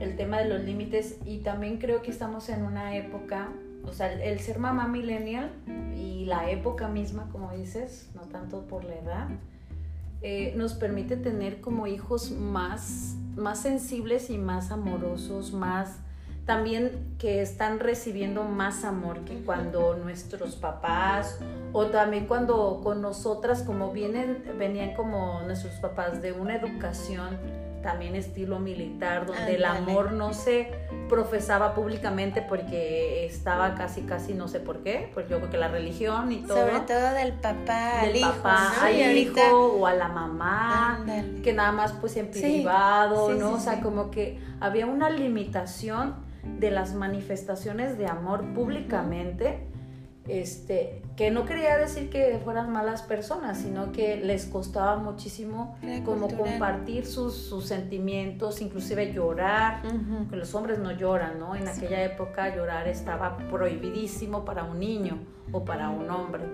el 0.00 0.16
tema 0.16 0.38
de 0.38 0.44
los 0.44 0.62
límites 0.62 1.16
y 1.24 1.38
también 1.38 1.78
creo 1.78 2.02
que 2.02 2.10
estamos 2.10 2.48
en 2.50 2.62
una 2.62 2.96
época, 2.96 3.48
o 3.84 3.92
sea, 3.92 4.12
el, 4.12 4.38
ser 4.38 4.58
mamá 4.58 4.86
millennial 4.86 5.50
y 5.96 6.26
la 6.26 6.50
época 6.50 6.88
misma, 6.88 7.28
como 7.32 7.52
dices, 7.52 8.08
no 8.14 8.22
tanto 8.22 8.66
por 8.68 8.84
la 8.84 8.94
edad, 8.96 9.28
eh, 10.22 10.52
nos 10.56 10.74
permite 10.74 11.16
tener 11.16 11.60
como 11.60 11.86
hijos 11.86 12.30
más, 12.30 13.16
más 13.36 13.60
sensibles 13.60 14.30
y 14.30 14.38
más 14.38 14.70
amorosos, 14.70 15.52
más 15.52 16.00
también 16.48 17.14
que 17.18 17.42
están 17.42 17.78
recibiendo 17.78 18.42
más 18.42 18.82
amor 18.82 19.20
que 19.26 19.34
cuando 19.44 19.96
nuestros 19.96 20.56
papás 20.56 21.38
o 21.74 21.88
también 21.88 22.26
cuando 22.26 22.80
con 22.82 23.02
nosotras 23.02 23.62
como 23.62 23.92
vienen 23.92 24.42
venían 24.58 24.94
como 24.94 25.42
nuestros 25.42 25.74
papás 25.74 26.22
de 26.22 26.32
una 26.32 26.56
educación 26.56 27.36
también 27.82 28.14
estilo 28.16 28.58
militar 28.58 29.26
donde 29.26 29.54
el 29.56 29.64
amor 29.64 30.12
no 30.12 30.32
se 30.32 30.70
profesaba 31.08 31.74
públicamente 31.74 32.42
porque 32.42 33.24
estaba 33.24 33.74
casi 33.74 34.02
casi 34.02 34.34
no 34.34 34.48
sé 34.48 34.60
por 34.60 34.82
qué 34.82 35.10
porque 35.14 35.30
yo 35.30 35.38
creo 35.38 35.50
que 35.50 35.56
la 35.56 35.68
religión 35.68 36.30
y 36.32 36.42
todo. 36.42 36.58
Sobre 36.58 36.80
todo 36.80 37.14
del 37.14 37.32
papá 37.34 38.02
del 38.02 38.22
al 38.22 38.30
papá 38.32 38.90
hijo, 38.92 39.04
al 39.04 39.16
hijo 39.16 39.66
o 39.78 39.86
a 39.86 39.94
la 39.94 40.08
mamá 40.08 41.04
que 41.42 41.52
nada 41.52 41.72
más 41.72 41.92
pues 41.92 42.16
en 42.16 42.30
privado 42.30 43.34
no 43.34 43.54
o 43.54 43.60
sea 43.60 43.80
como 43.80 44.10
que 44.10 44.38
había 44.60 44.86
una 44.86 45.10
limitación 45.10 46.28
de 46.58 46.70
las 46.70 46.94
manifestaciones 46.94 47.98
de 47.98 48.06
amor 48.06 48.44
públicamente, 48.54 49.66
este, 50.28 51.02
que 51.16 51.30
no 51.30 51.44
quería 51.44 51.76
decir 51.78 52.10
que 52.10 52.40
fueran 52.44 52.70
malas 52.70 53.02
personas, 53.02 53.58
sino 53.58 53.92
que 53.92 54.16
les 54.16 54.46
costaba 54.46 54.96
muchísimo 54.96 55.76
como 56.04 56.28
compartir 56.28 57.06
sus, 57.06 57.34
sus, 57.34 57.66
sentimientos, 57.66 58.60
inclusive 58.60 59.12
llorar, 59.12 59.82
que 60.30 60.36
los 60.36 60.54
hombres 60.54 60.78
no 60.78 60.92
lloran, 60.92 61.38
¿no? 61.38 61.56
En 61.56 61.66
aquella 61.66 62.04
época 62.04 62.54
llorar 62.54 62.88
estaba 62.88 63.36
prohibidísimo 63.50 64.44
para 64.44 64.64
un 64.64 64.78
niño 64.78 65.18
o 65.52 65.64
para 65.64 65.90
un 65.90 66.10
hombre. 66.10 66.44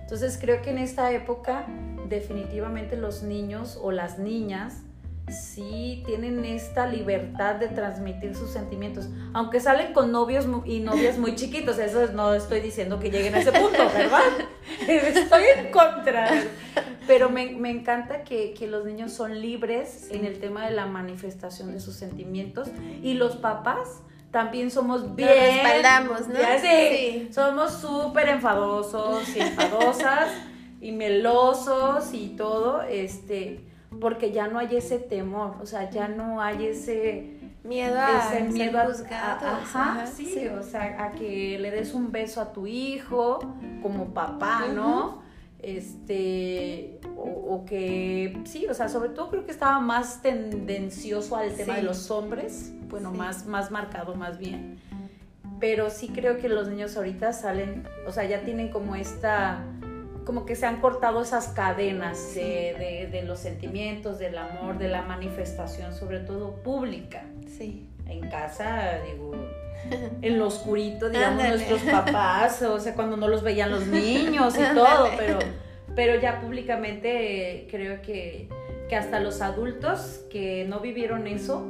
Entonces 0.00 0.38
creo 0.40 0.62
que 0.62 0.70
en 0.70 0.78
esta 0.78 1.10
época 1.12 1.66
definitivamente 2.08 2.96
los 2.96 3.22
niños 3.22 3.78
o 3.82 3.90
las 3.90 4.18
niñas 4.18 4.82
sí 5.28 6.02
tienen 6.04 6.44
esta 6.44 6.86
libertad 6.86 7.56
de 7.56 7.68
transmitir 7.68 8.34
sus 8.34 8.50
sentimientos, 8.50 9.08
aunque 9.32 9.60
salen 9.60 9.92
con 9.92 10.12
novios 10.12 10.46
y 10.64 10.80
novias 10.80 11.18
muy 11.18 11.34
chiquitos, 11.34 11.78
eso 11.78 12.12
no 12.12 12.34
estoy 12.34 12.60
diciendo 12.60 12.98
que 12.98 13.10
lleguen 13.10 13.34
a 13.34 13.38
ese 13.38 13.52
punto, 13.52 13.78
¿verdad? 13.94 14.20
estoy 14.88 15.42
en 15.56 15.70
contra. 15.70 16.28
Pero 17.06 17.30
me, 17.30 17.70
encanta 17.70 18.22
que, 18.22 18.54
los 18.68 18.84
niños 18.84 19.12
son 19.12 19.40
libres 19.40 20.08
en 20.10 20.24
el 20.24 20.38
tema 20.38 20.66
de 20.66 20.72
la 20.72 20.86
manifestación 20.86 21.72
de 21.72 21.80
sus 21.80 21.96
sentimientos 21.96 22.68
y 23.02 23.14
los 23.14 23.36
papás 23.36 24.02
también 24.30 24.70
somos 24.70 25.14
bien. 25.14 25.28
respaldamos, 25.28 26.28
¿no? 26.28 26.38
sí, 26.60 27.28
Somos 27.32 27.72
súper 27.72 28.28
enfadosos 28.28 29.36
y 29.36 29.40
enfadosas 29.40 30.30
y 30.80 30.92
melosos 30.92 32.14
y 32.14 32.28
todo, 32.30 32.82
este 32.82 33.71
porque 34.00 34.32
ya 34.32 34.48
no 34.48 34.58
hay 34.58 34.76
ese 34.76 34.98
temor, 34.98 35.56
o 35.60 35.66
sea, 35.66 35.90
ya 35.90 36.08
no 36.08 36.40
hay 36.40 36.66
ese 36.66 37.38
miedo 37.64 37.98
a 37.98 38.34
ese 38.34 38.44
miedo 38.48 38.78
a, 38.78 38.82
ajá, 38.82 40.06
sí, 40.06 40.48
o 40.48 40.62
sea, 40.62 41.04
a 41.04 41.12
que 41.12 41.58
le 41.58 41.70
des 41.70 41.94
un 41.94 42.10
beso 42.10 42.40
a 42.40 42.52
tu 42.52 42.66
hijo 42.66 43.38
como 43.82 44.12
papá, 44.12 44.66
¿no? 44.74 45.22
Este, 45.60 46.98
o, 47.16 47.64
que, 47.64 48.40
sí, 48.44 48.66
o 48.66 48.74
sea, 48.74 48.88
sobre 48.88 49.10
todo 49.10 49.30
creo 49.30 49.44
que 49.46 49.52
estaba 49.52 49.78
más 49.78 50.20
tendencioso 50.20 51.36
al 51.36 51.54
tema 51.54 51.76
de 51.76 51.82
los 51.82 52.10
hombres, 52.10 52.72
bueno, 52.88 53.12
más, 53.12 53.46
más 53.46 53.70
marcado 53.70 54.16
más 54.16 54.38
bien. 54.38 54.80
Pero 55.60 55.90
sí 55.90 56.08
creo 56.08 56.38
que 56.38 56.48
los 56.48 56.66
niños 56.66 56.96
ahorita 56.96 57.32
salen, 57.32 57.84
o 58.08 58.10
sea, 58.10 58.24
ya 58.24 58.40
tienen 58.40 58.70
como 58.70 58.96
esta 58.96 59.64
como 60.24 60.46
que 60.46 60.56
se 60.56 60.66
han 60.66 60.80
cortado 60.80 61.22
esas 61.22 61.48
cadenas 61.48 62.34
de, 62.34 63.22
los 63.26 63.38
sentimientos, 63.38 64.18
del 64.18 64.38
amor, 64.38 64.78
de 64.78 64.88
la 64.88 65.02
manifestación, 65.02 65.92
sobre 65.94 66.20
todo 66.20 66.62
pública. 66.62 67.24
Sí. 67.56 67.88
En 68.06 68.28
casa, 68.28 68.98
digo, 69.06 69.32
en 70.22 70.38
lo 70.38 70.46
oscurito, 70.46 71.08
digamos, 71.08 71.46
nuestros 71.48 71.82
papás, 71.82 72.62
o 72.62 72.78
sea, 72.78 72.94
cuando 72.94 73.16
no 73.16 73.28
los 73.28 73.42
veían 73.42 73.70
los 73.70 73.86
niños 73.86 74.54
y 74.56 74.62
todo, 74.74 75.08
pero, 75.16 75.38
pero 75.94 76.20
ya 76.20 76.40
públicamente 76.40 77.66
creo 77.70 78.02
que, 78.02 78.48
que 78.88 78.96
hasta 78.96 79.20
los 79.20 79.40
adultos 79.40 80.20
que 80.30 80.66
no 80.68 80.80
vivieron 80.80 81.26
eso, 81.26 81.66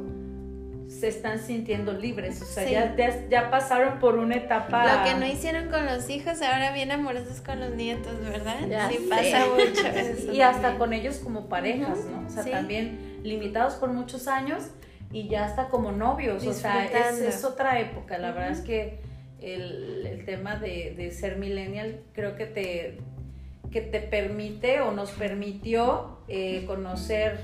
se 1.00 1.08
están 1.08 1.38
sintiendo 1.38 1.92
libres, 1.92 2.42
o 2.42 2.44
sea, 2.44 2.68
ya, 2.68 3.26
ya, 3.28 3.50
pasaron 3.50 3.98
por 3.98 4.18
una 4.18 4.36
etapa... 4.36 4.98
Lo 4.98 5.04
que 5.04 5.14
no 5.18 5.26
hicieron 5.26 5.68
con 5.68 5.86
los 5.86 6.08
hijos, 6.10 6.42
ahora 6.42 6.72
bien 6.72 6.92
amorosos 6.92 7.40
con 7.40 7.60
los 7.60 7.70
nietos, 7.70 8.20
¿verdad? 8.20 8.88
sí, 8.90 9.06
pasa 9.08 9.46
mucho 9.46 9.86
eso. 9.96 10.32
Y 10.32 10.42
hasta 10.42 10.76
con 10.78 10.92
ellos 10.92 11.16
como 11.16 11.48
parejas, 11.48 11.98
¿no? 12.04 12.26
O 12.26 12.30
sea, 12.30 12.44
también 12.44 13.20
limitados 13.22 13.74
por 13.74 13.90
muchos 13.90 14.28
años 14.28 14.64
y 15.10 15.28
ya 15.28 15.44
hasta 15.44 15.68
como 15.68 15.92
novios, 15.92 16.46
o 16.46 16.52
sea, 16.52 16.84
es, 16.84 17.44
otra 17.44 17.80
época, 17.80 18.18
la 18.18 18.32
verdad 18.32 18.50
es 18.50 18.60
que 18.60 19.00
el, 19.40 20.22
tema 20.26 20.56
de, 20.56 21.10
ser 21.10 21.36
millennial 21.36 22.00
creo 22.12 22.36
que 22.36 22.46
te, 22.46 22.98
que 23.70 23.80
te 23.80 24.00
permite 24.00 24.80
o 24.80 24.92
nos 24.92 25.10
permitió 25.10 26.18
eh, 26.28 26.64
conocer 26.66 27.40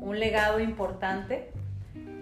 un 0.00 0.18
legado 0.18 0.60
importante 0.60 1.52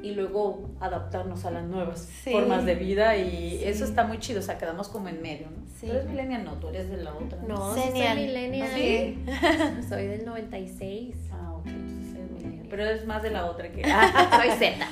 y 0.02 0.14
luego 0.14 0.70
adaptarnos 0.80 1.44
a 1.44 1.50
las 1.50 1.64
nuevas 1.64 2.08
formas 2.24 2.64
de 2.64 2.74
vida 2.74 3.16
y 3.16 3.62
eso 3.64 3.84
está 3.84 4.04
muy 4.04 4.18
chido, 4.18 4.40
o 4.40 4.42
sea, 4.42 4.58
quedamos 4.58 4.88
como 4.88 5.08
en 5.08 5.20
medio, 5.22 5.48
¿no? 5.50 5.66
Sí. 5.78 5.86
Tú 5.86 5.92
eres 5.92 6.06
millennial, 6.06 6.44
no, 6.44 6.54
tú 6.54 6.68
eres 6.68 6.90
de 6.90 6.98
la 6.98 7.14
otra. 7.14 7.38
No, 7.46 7.74
soy 7.74 7.92
millennial. 7.92 8.70
¿Sí? 8.74 9.18
soy 9.88 10.06
del 10.06 10.24
96. 10.24 11.14
Ah, 11.32 11.52
ok, 11.54 11.66
entonces 11.66 12.14
eres 12.14 12.30
millennial. 12.30 12.66
Pero 12.70 12.84
eres 12.84 13.06
más 13.06 13.22
de 13.22 13.30
la 13.30 13.46
otra 13.46 13.70
que... 13.70 13.82
soy 14.36 14.50
Z. 14.58 14.86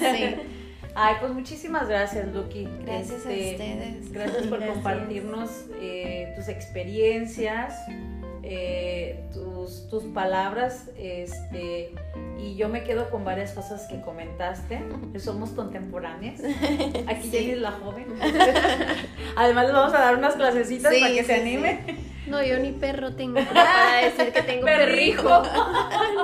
sí. 0.16 0.36
Ay, 0.96 1.16
pues 1.20 1.32
muchísimas 1.32 1.88
gracias, 1.88 2.32
Lucky. 2.32 2.68
Gracias 2.84 3.26
a 3.26 3.32
este, 3.32 3.50
ustedes. 3.52 4.12
Gracias 4.12 4.46
por 4.46 4.64
compartirnos 4.64 5.66
eh, 5.80 6.32
tus 6.36 6.48
experiencias, 6.48 7.74
eh, 8.46 9.24
tus, 9.32 9.88
tus 9.88 10.04
palabras, 10.04 10.90
este 10.98 11.92
y 12.38 12.56
yo 12.56 12.68
me 12.68 12.84
quedo 12.84 13.08
con 13.08 13.24
varias 13.24 13.52
cosas 13.52 13.86
que 13.88 14.00
comentaste, 14.02 14.82
que 15.12 15.18
somos 15.18 15.50
contemporáneas. 15.50 16.40
Aquí 17.06 17.28
tienes 17.30 17.58
la 17.58 17.72
joven. 17.72 18.06
Además 19.36 19.64
les 19.64 19.72
vamos 19.72 19.94
a 19.94 19.98
dar 19.98 20.16
unas 20.16 20.34
clasecitas 20.34 20.94
para 20.94 21.14
que 21.14 21.24
se 21.24 21.34
anime. 21.34 21.80
No, 22.26 22.42
yo 22.42 22.58
ni 22.58 22.72
perro 22.72 23.14
tengo 23.14 23.40
para 23.54 24.04
decir 24.04 24.32
que 24.32 24.42
tengo 24.42 24.66
perrijo. 24.66 25.42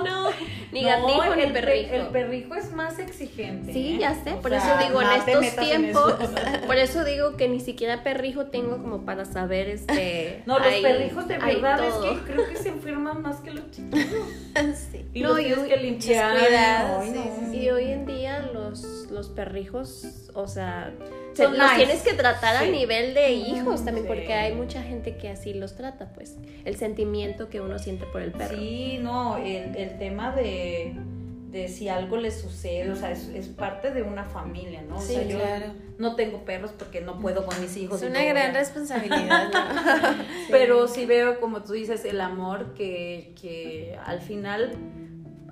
no, 0.04 0.30
ni 0.72 0.84
gatito 0.84 1.36
ni 1.36 1.46
perrijo. 1.46 1.94
El 1.94 2.06
perrijo 2.08 2.54
es 2.54 2.72
más 2.72 2.98
exigente. 2.98 3.72
Sí, 3.72 3.94
¿eh? 3.94 3.98
ya 4.00 4.14
sé. 4.14 4.32
por 4.42 4.52
eso 4.52 4.68
digo, 4.86 5.02
en 5.02 5.08
estos 5.10 5.56
tiempos, 5.56 6.14
por 6.66 6.76
eso 6.76 7.04
digo 7.04 7.36
que 7.36 7.48
ni 7.48 7.60
siquiera 7.60 8.02
perrijo 8.02 8.46
tengo 8.46 8.78
como 8.78 9.04
para 9.04 9.24
saber 9.24 9.68
este. 9.68 10.42
No, 10.46 10.58
los 10.58 10.74
perrijos 10.74 11.28
de 11.28 11.38
verdad 11.38 11.84
es 11.86 11.94
que 11.94 12.18
creo 12.24 12.48
que 12.48 12.56
se 12.56 12.68
enferman 12.70 13.22
más 13.22 13.40
que 13.40 13.52
los 13.52 13.70
chiquitos. 13.70 14.00
sí. 14.90 15.04
Y 15.14 15.22
no, 15.22 15.28
los 15.30 15.38
tienes 15.38 15.58
que 15.60 15.76
limpiar. 15.76 16.36
Y 17.52 17.70
hoy 17.70 17.92
en 17.92 18.06
día 18.06 18.50
los, 18.52 18.99
los 19.10 19.28
perrijos, 19.28 20.30
o 20.34 20.46
sea, 20.48 20.92
los 21.36 21.74
tienes 21.76 22.02
que 22.02 22.14
tratar 22.14 22.56
a 22.56 22.66
nivel 22.66 23.14
de 23.14 23.32
hijos 23.32 23.84
también, 23.84 24.06
porque 24.06 24.32
hay 24.32 24.54
mucha 24.54 24.82
gente 24.82 25.16
que 25.16 25.28
así 25.28 25.54
los 25.54 25.76
trata, 25.76 26.12
pues, 26.14 26.36
el 26.64 26.76
sentimiento 26.76 27.48
que 27.48 27.60
uno 27.60 27.78
siente 27.78 28.06
por 28.06 28.22
el 28.22 28.32
perro. 28.32 28.56
Sí, 28.56 28.98
no, 29.02 29.36
el, 29.38 29.76
el 29.76 29.98
tema 29.98 30.34
de, 30.34 30.94
de 31.50 31.68
si 31.68 31.88
algo 31.88 32.16
le 32.16 32.30
sucede, 32.30 32.90
o 32.90 32.96
sea, 32.96 33.10
es, 33.10 33.28
es 33.28 33.48
parte 33.48 33.90
de 33.92 34.02
una 34.02 34.24
familia, 34.24 34.82
¿no? 34.82 34.96
O 34.96 35.00
Sí, 35.00 35.14
sea, 35.14 35.24
yo 35.24 35.38
claro. 35.38 35.66
no 35.98 36.14
tengo 36.16 36.44
perros 36.44 36.72
porque 36.78 37.00
no 37.00 37.18
puedo 37.18 37.44
con 37.46 37.60
mis 37.60 37.76
hijos. 37.76 38.02
Es 38.02 38.08
una 38.08 38.22
gran 38.24 38.54
responsabilidad. 38.54 39.50
¿no? 39.52 40.24
Pero 40.50 40.86
sí 40.88 41.06
veo, 41.06 41.40
como 41.40 41.62
tú 41.62 41.72
dices, 41.72 42.04
el 42.04 42.20
amor 42.20 42.74
que, 42.74 43.34
que 43.40 43.98
al 44.04 44.20
final, 44.20 44.72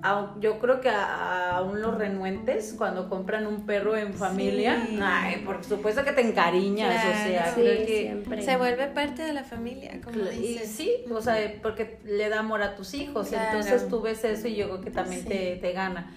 au- 0.03 0.39
yo 0.39 0.59
creo 0.59 0.81
que 0.81 0.89
a- 0.89 1.57
aún 1.57 1.81
los 1.81 1.97
renuentes, 1.97 2.73
cuando 2.77 3.09
compran 3.09 3.47
un 3.47 3.65
perro 3.65 3.95
en 3.97 4.13
familia, 4.13 4.85
Sí. 4.87 4.99
ay, 5.01 5.41
por 5.45 5.63
supuesto 5.63 6.03
que 6.03 6.11
te 6.11 6.21
encariñas, 6.21 6.95
o 6.95 7.27
sea. 7.27 7.53
Sí, 7.55 7.61
creo 7.61 7.85
que... 7.85 8.01
siempre. 8.03 8.41
Se 8.41 8.57
vuelve 8.57 8.87
parte 8.87 9.23
de 9.23 9.33
la 9.33 9.43
familia, 9.43 9.99
como 10.03 10.17
Y 10.31 10.59
sí, 10.59 10.91
o 11.11 11.21
sea, 11.21 11.35
porque 11.61 11.99
le 12.05 12.29
da 12.29 12.39
amor 12.39 12.61
a 12.61 12.75
tus 12.75 12.93
hijos, 12.93 13.29
Claro. 13.29 13.57
entonces 13.57 13.87
tú 13.87 14.01
ves 14.01 14.23
eso 14.23 14.47
y 14.47 14.55
yo 14.55 14.67
creo 14.69 14.81
que 14.81 14.91
también 14.91 15.21
Sí. 15.23 15.27
te, 15.27 15.55
te 15.57 15.71
gana. 15.73 16.11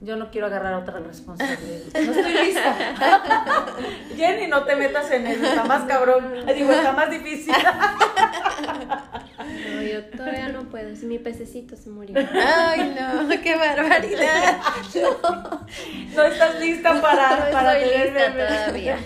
Yo 0.00 0.14
no 0.16 0.30
quiero 0.30 0.46
agarrar 0.46 0.74
otra 0.74 1.00
responsabilidad. 1.00 1.80
No 1.94 2.12
estoy 2.12 2.32
lista. 2.46 3.66
Jenny, 4.16 4.46
no 4.46 4.64
te 4.64 4.76
metas 4.76 5.10
en 5.10 5.26
eso, 5.26 5.44
está 5.44 5.64
más 5.64 5.82
cabrón. 5.84 6.34
Digo, 6.54 6.70
está 6.72 6.92
más 6.92 7.10
difícil. 7.10 7.52
No, 9.74 9.82
yo 9.82 10.04
todavía 10.06 10.48
no 10.48 10.64
puedo. 10.68 10.94
Si 10.94 11.06
mi 11.06 11.18
pececito 11.18 11.76
se 11.76 11.90
murió. 11.90 12.14
Ay, 12.32 12.96
no, 12.98 13.28
qué 13.42 13.56
barbaridad. 13.56 14.58
No 16.14 16.22
estás 16.22 16.60
lista 16.60 17.00
para, 17.00 17.46
No 17.46 17.52
para 17.52 17.78
estoy 17.78 17.90
tener 17.90 18.12
lista 18.12 18.30
bebé. 18.30 18.46
todavía. 18.46 18.98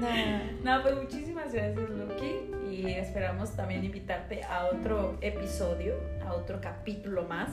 No. 0.00 0.76
No, 0.76 0.82
pues 0.82 0.94
muchísimas 0.96 1.52
gracias, 1.52 1.76
Lucky. 1.90 2.50
Y 2.70 2.90
esperamos 2.92 3.54
también 3.56 3.84
invitarte 3.84 4.42
a 4.44 4.66
otro 4.66 5.16
episodio, 5.20 5.94
a 6.26 6.32
otro 6.34 6.60
capítulo 6.60 7.24
más. 7.24 7.50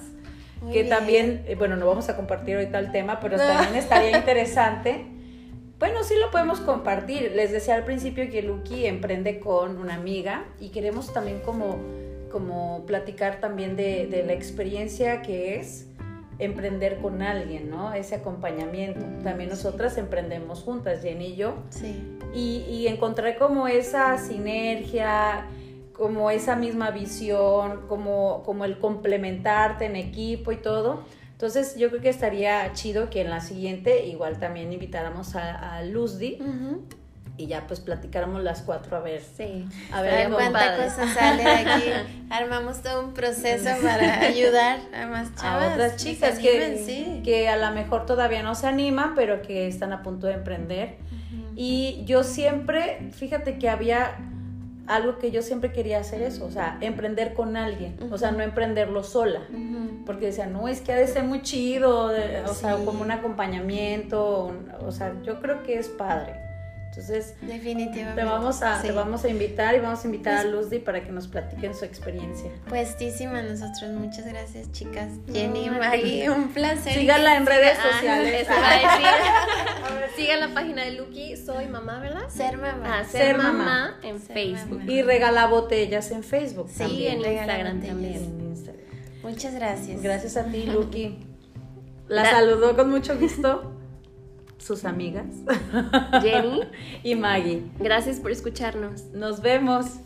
Muy 0.62 0.72
que 0.74 0.84
bien. 0.84 0.90
también, 0.96 1.44
eh, 1.48 1.56
bueno, 1.56 1.76
no 1.76 1.86
vamos 1.88 2.08
a 2.10 2.16
compartir 2.16 2.56
ahorita 2.56 2.80
el 2.80 2.92
tema, 2.92 3.20
pero 3.20 3.38
también 3.38 3.76
estaría 3.76 4.18
interesante. 4.18 5.06
Bueno, 5.80 6.04
sí 6.04 6.14
lo 6.20 6.30
podemos 6.30 6.60
compartir. 6.60 7.32
Les 7.36 7.52
decía 7.52 7.76
al 7.76 7.84
principio 7.84 8.30
que 8.30 8.44
Lucky 8.44 8.86
emprende 8.86 9.40
con 9.40 9.78
una 9.78 9.96
amiga 9.96 10.46
y 10.60 10.70
queremos 10.70 11.12
también 11.12 11.40
como, 11.40 11.78
como 12.32 12.86
platicar 12.86 13.40
también 13.40 13.76
de, 13.76 14.06
de 14.06 14.24
la 14.24 14.34
experiencia 14.34 15.24
que 15.24 15.56
es 15.60 15.88
emprender 16.38 16.98
con 16.98 17.22
alguien, 17.22 17.70
¿no? 17.70 17.94
Ese 17.94 18.16
acompañamiento. 18.16 19.06
También 19.24 19.50
nosotras 19.50 19.98
emprendemos 19.98 20.62
juntas, 20.62 21.02
Jenny 21.02 21.28
y 21.28 21.36
yo, 21.36 21.56
Sí. 21.70 22.18
y, 22.34 22.64
y 22.70 22.88
encontré 22.88 23.36
como 23.36 23.68
esa 23.68 24.18
sinergia, 24.18 25.46
como 26.02 26.32
esa 26.32 26.56
misma 26.56 26.90
visión, 26.90 27.82
como, 27.88 28.42
como 28.44 28.66
el 28.66 28.80
complementarte 28.80 29.86
en 29.86 29.96
equipo 29.96 30.52
y 30.52 30.56
todo. 30.58 31.04
Entonces 31.34 31.76
yo 31.78 31.90
creo 31.90 32.02
que 32.02 32.10
estaría 32.10 32.74
chido 32.74 33.12
que 33.12 33.22
en 33.22 33.30
la 33.30 33.40
siguiente 33.40 34.08
igual 34.08 34.40
también 34.40 34.74
invitáramos 34.74 35.36
a, 35.36 35.76
a 35.78 35.84
Luzdi 35.84 36.40
Ujú. 36.42 36.82
y 37.38 37.46
ya 37.46 37.68
pues 37.68 37.82
platicáramos 37.82 38.42
las 38.42 38.64
cuatro 38.64 38.98
a 38.98 39.02
ver. 39.02 39.22
Sí. 39.22 39.64
A 39.92 40.02
ver, 40.02 40.12
A 40.12 40.18
ver 40.18 40.30
cuánta 40.32 40.76
cosa 40.76 41.08
sale 41.14 41.44
de 41.44 41.50
aquí. 41.52 41.84
Armamos 42.32 42.82
todo 42.82 43.06
un 43.06 43.14
proceso 43.14 43.70
para 43.84 44.22
ayudar 44.22 44.80
a 44.96 45.06
más 45.06 45.36
chavas. 45.36 45.70
a 45.70 45.74
otras 45.74 45.92
que 45.92 45.98
chicas 46.00 46.40
que, 46.40 46.66
animen, 46.66 46.84
sí. 46.84 47.22
que 47.24 47.48
a 47.48 47.58
lo 47.58 47.76
mejor 47.76 48.08
todavía 48.08 48.42
no 48.42 48.56
se 48.56 48.66
animan, 48.66 49.14
pero 49.14 49.44
que 49.44 49.68
están 49.68 49.94
a 49.94 50.02
punto 50.02 50.26
de 50.26 50.34
emprender. 50.34 50.98
Y 51.56 52.02
yo 52.06 52.24
siempre, 52.24 53.12
fíjate 53.12 53.60
que 53.60 53.70
había 53.70 54.16
algo 54.96 55.18
que 55.18 55.32
yo 55.32 55.42
siempre 55.42 55.72
quería 55.72 56.00
hacer 56.00 56.22
eso, 56.22 56.46
o 56.46 56.52
sea, 56.52 56.78
emprender 56.82 57.34
con 57.34 57.56
alguien, 57.58 57.96
o 58.12 58.18
sea, 58.18 58.32
no 58.32 58.44
emprenderlo 58.44 59.04
sola. 59.04 59.42
Porque 60.06 60.28
decía, 60.28 60.48
no, 60.48 60.68
es 60.68 60.82
que 60.82 60.92
ha 60.94 60.96
de 60.98 61.08
ser 61.08 61.24
muy 61.24 61.42
chido, 61.42 62.10
de- 62.10 62.42
o 62.44 62.54
sea, 62.54 62.76
como 62.86 63.02
un 63.02 63.12
acompañamiento, 63.12 64.46
un- 64.46 64.72
o 64.86 64.92
sea, 64.92 65.14
yo 65.24 65.40
creo 65.42 65.64
que 65.64 65.78
es 65.78 65.88
padre. 65.90 66.34
Entonces, 66.92 67.36
Definitivamente. 67.42 68.20
te 68.22 68.24
vamos 68.28 68.62
a, 68.62 68.82
Sí. 68.82 68.88
te 68.88 68.92
vamos 68.94 69.24
a 69.24 69.30
invitar 69.30 69.74
y 69.76 69.80
vamos 69.80 70.04
a 70.04 70.08
invitar 70.08 70.34
a 70.40 70.44
Luzdi 70.44 70.80
para 70.80 71.02
que 71.06 71.12
nos 71.14 71.30
platiquen 71.30 71.74
su 71.74 71.86
experiencia. 71.86 72.52
Puestísima 72.68 73.42
nosotros. 73.42 73.92
Muchas 73.94 74.26
gracias, 74.26 74.70
chicas. 74.74 75.08
Jenny, 75.32 75.68
No, 75.68 75.80
Maggie, 75.80 76.30
un 76.30 76.50
placer. 76.50 76.94
Síganla 76.94 77.38
en 77.38 77.46
redes 77.46 77.78
Ah, 77.80 77.92
sociales. 77.94 78.42
eso 78.42 78.52
iba 78.52 78.70
a 78.70 78.76
decir. 78.76 79.08
Sigan 80.18 80.40
la 80.42 80.54
página 80.54 80.84
de 80.84 80.92
Lucky, 80.92 81.38
soy 81.38 81.68
mamá, 81.70 82.00
¿verdad? 82.02 82.28
Ser 82.28 82.58
mamá. 82.58 83.00
Ah, 83.00 83.04
ser, 83.06 83.22
Ser 83.28 83.38
mamá, 83.38 83.52
mamá. 83.54 84.00
en 84.04 84.20
Ser 84.20 84.34
Facebook. 84.34 84.80
mamá. 84.80 84.92
Y 84.92 85.02
regala 85.02 85.48
botellas 85.48 86.12
en 86.12 86.24
Facebook 86.26 86.70
Sí, 86.70 86.80
también. 86.80 87.24
en 87.24 87.32
Instagram 87.32 87.76
botellas. 87.78 87.88
también. 87.88 88.16
En 88.16 88.42
Instagram. 88.50 88.86
Muchas 89.24 89.56
gracias. 89.56 90.02
Gracias 90.02 90.36
a 90.36 90.44
ti, 90.44 90.64
Lucky. 90.66 91.20
La 92.10 92.24
Da- 92.24 92.32
saludó 92.32 92.76
con 92.76 92.90
mucho 92.90 93.18
gusto 93.18 93.72
sus 94.62 94.86
amigas 94.86 95.26
Jenny, 96.22 96.62
y 97.04 97.16
Maggie. 97.16 97.64
gracias 97.80 98.20
por 98.20 98.32
escucharnos. 98.32 99.06
Nos 99.14 99.42
vemos. 99.42 100.00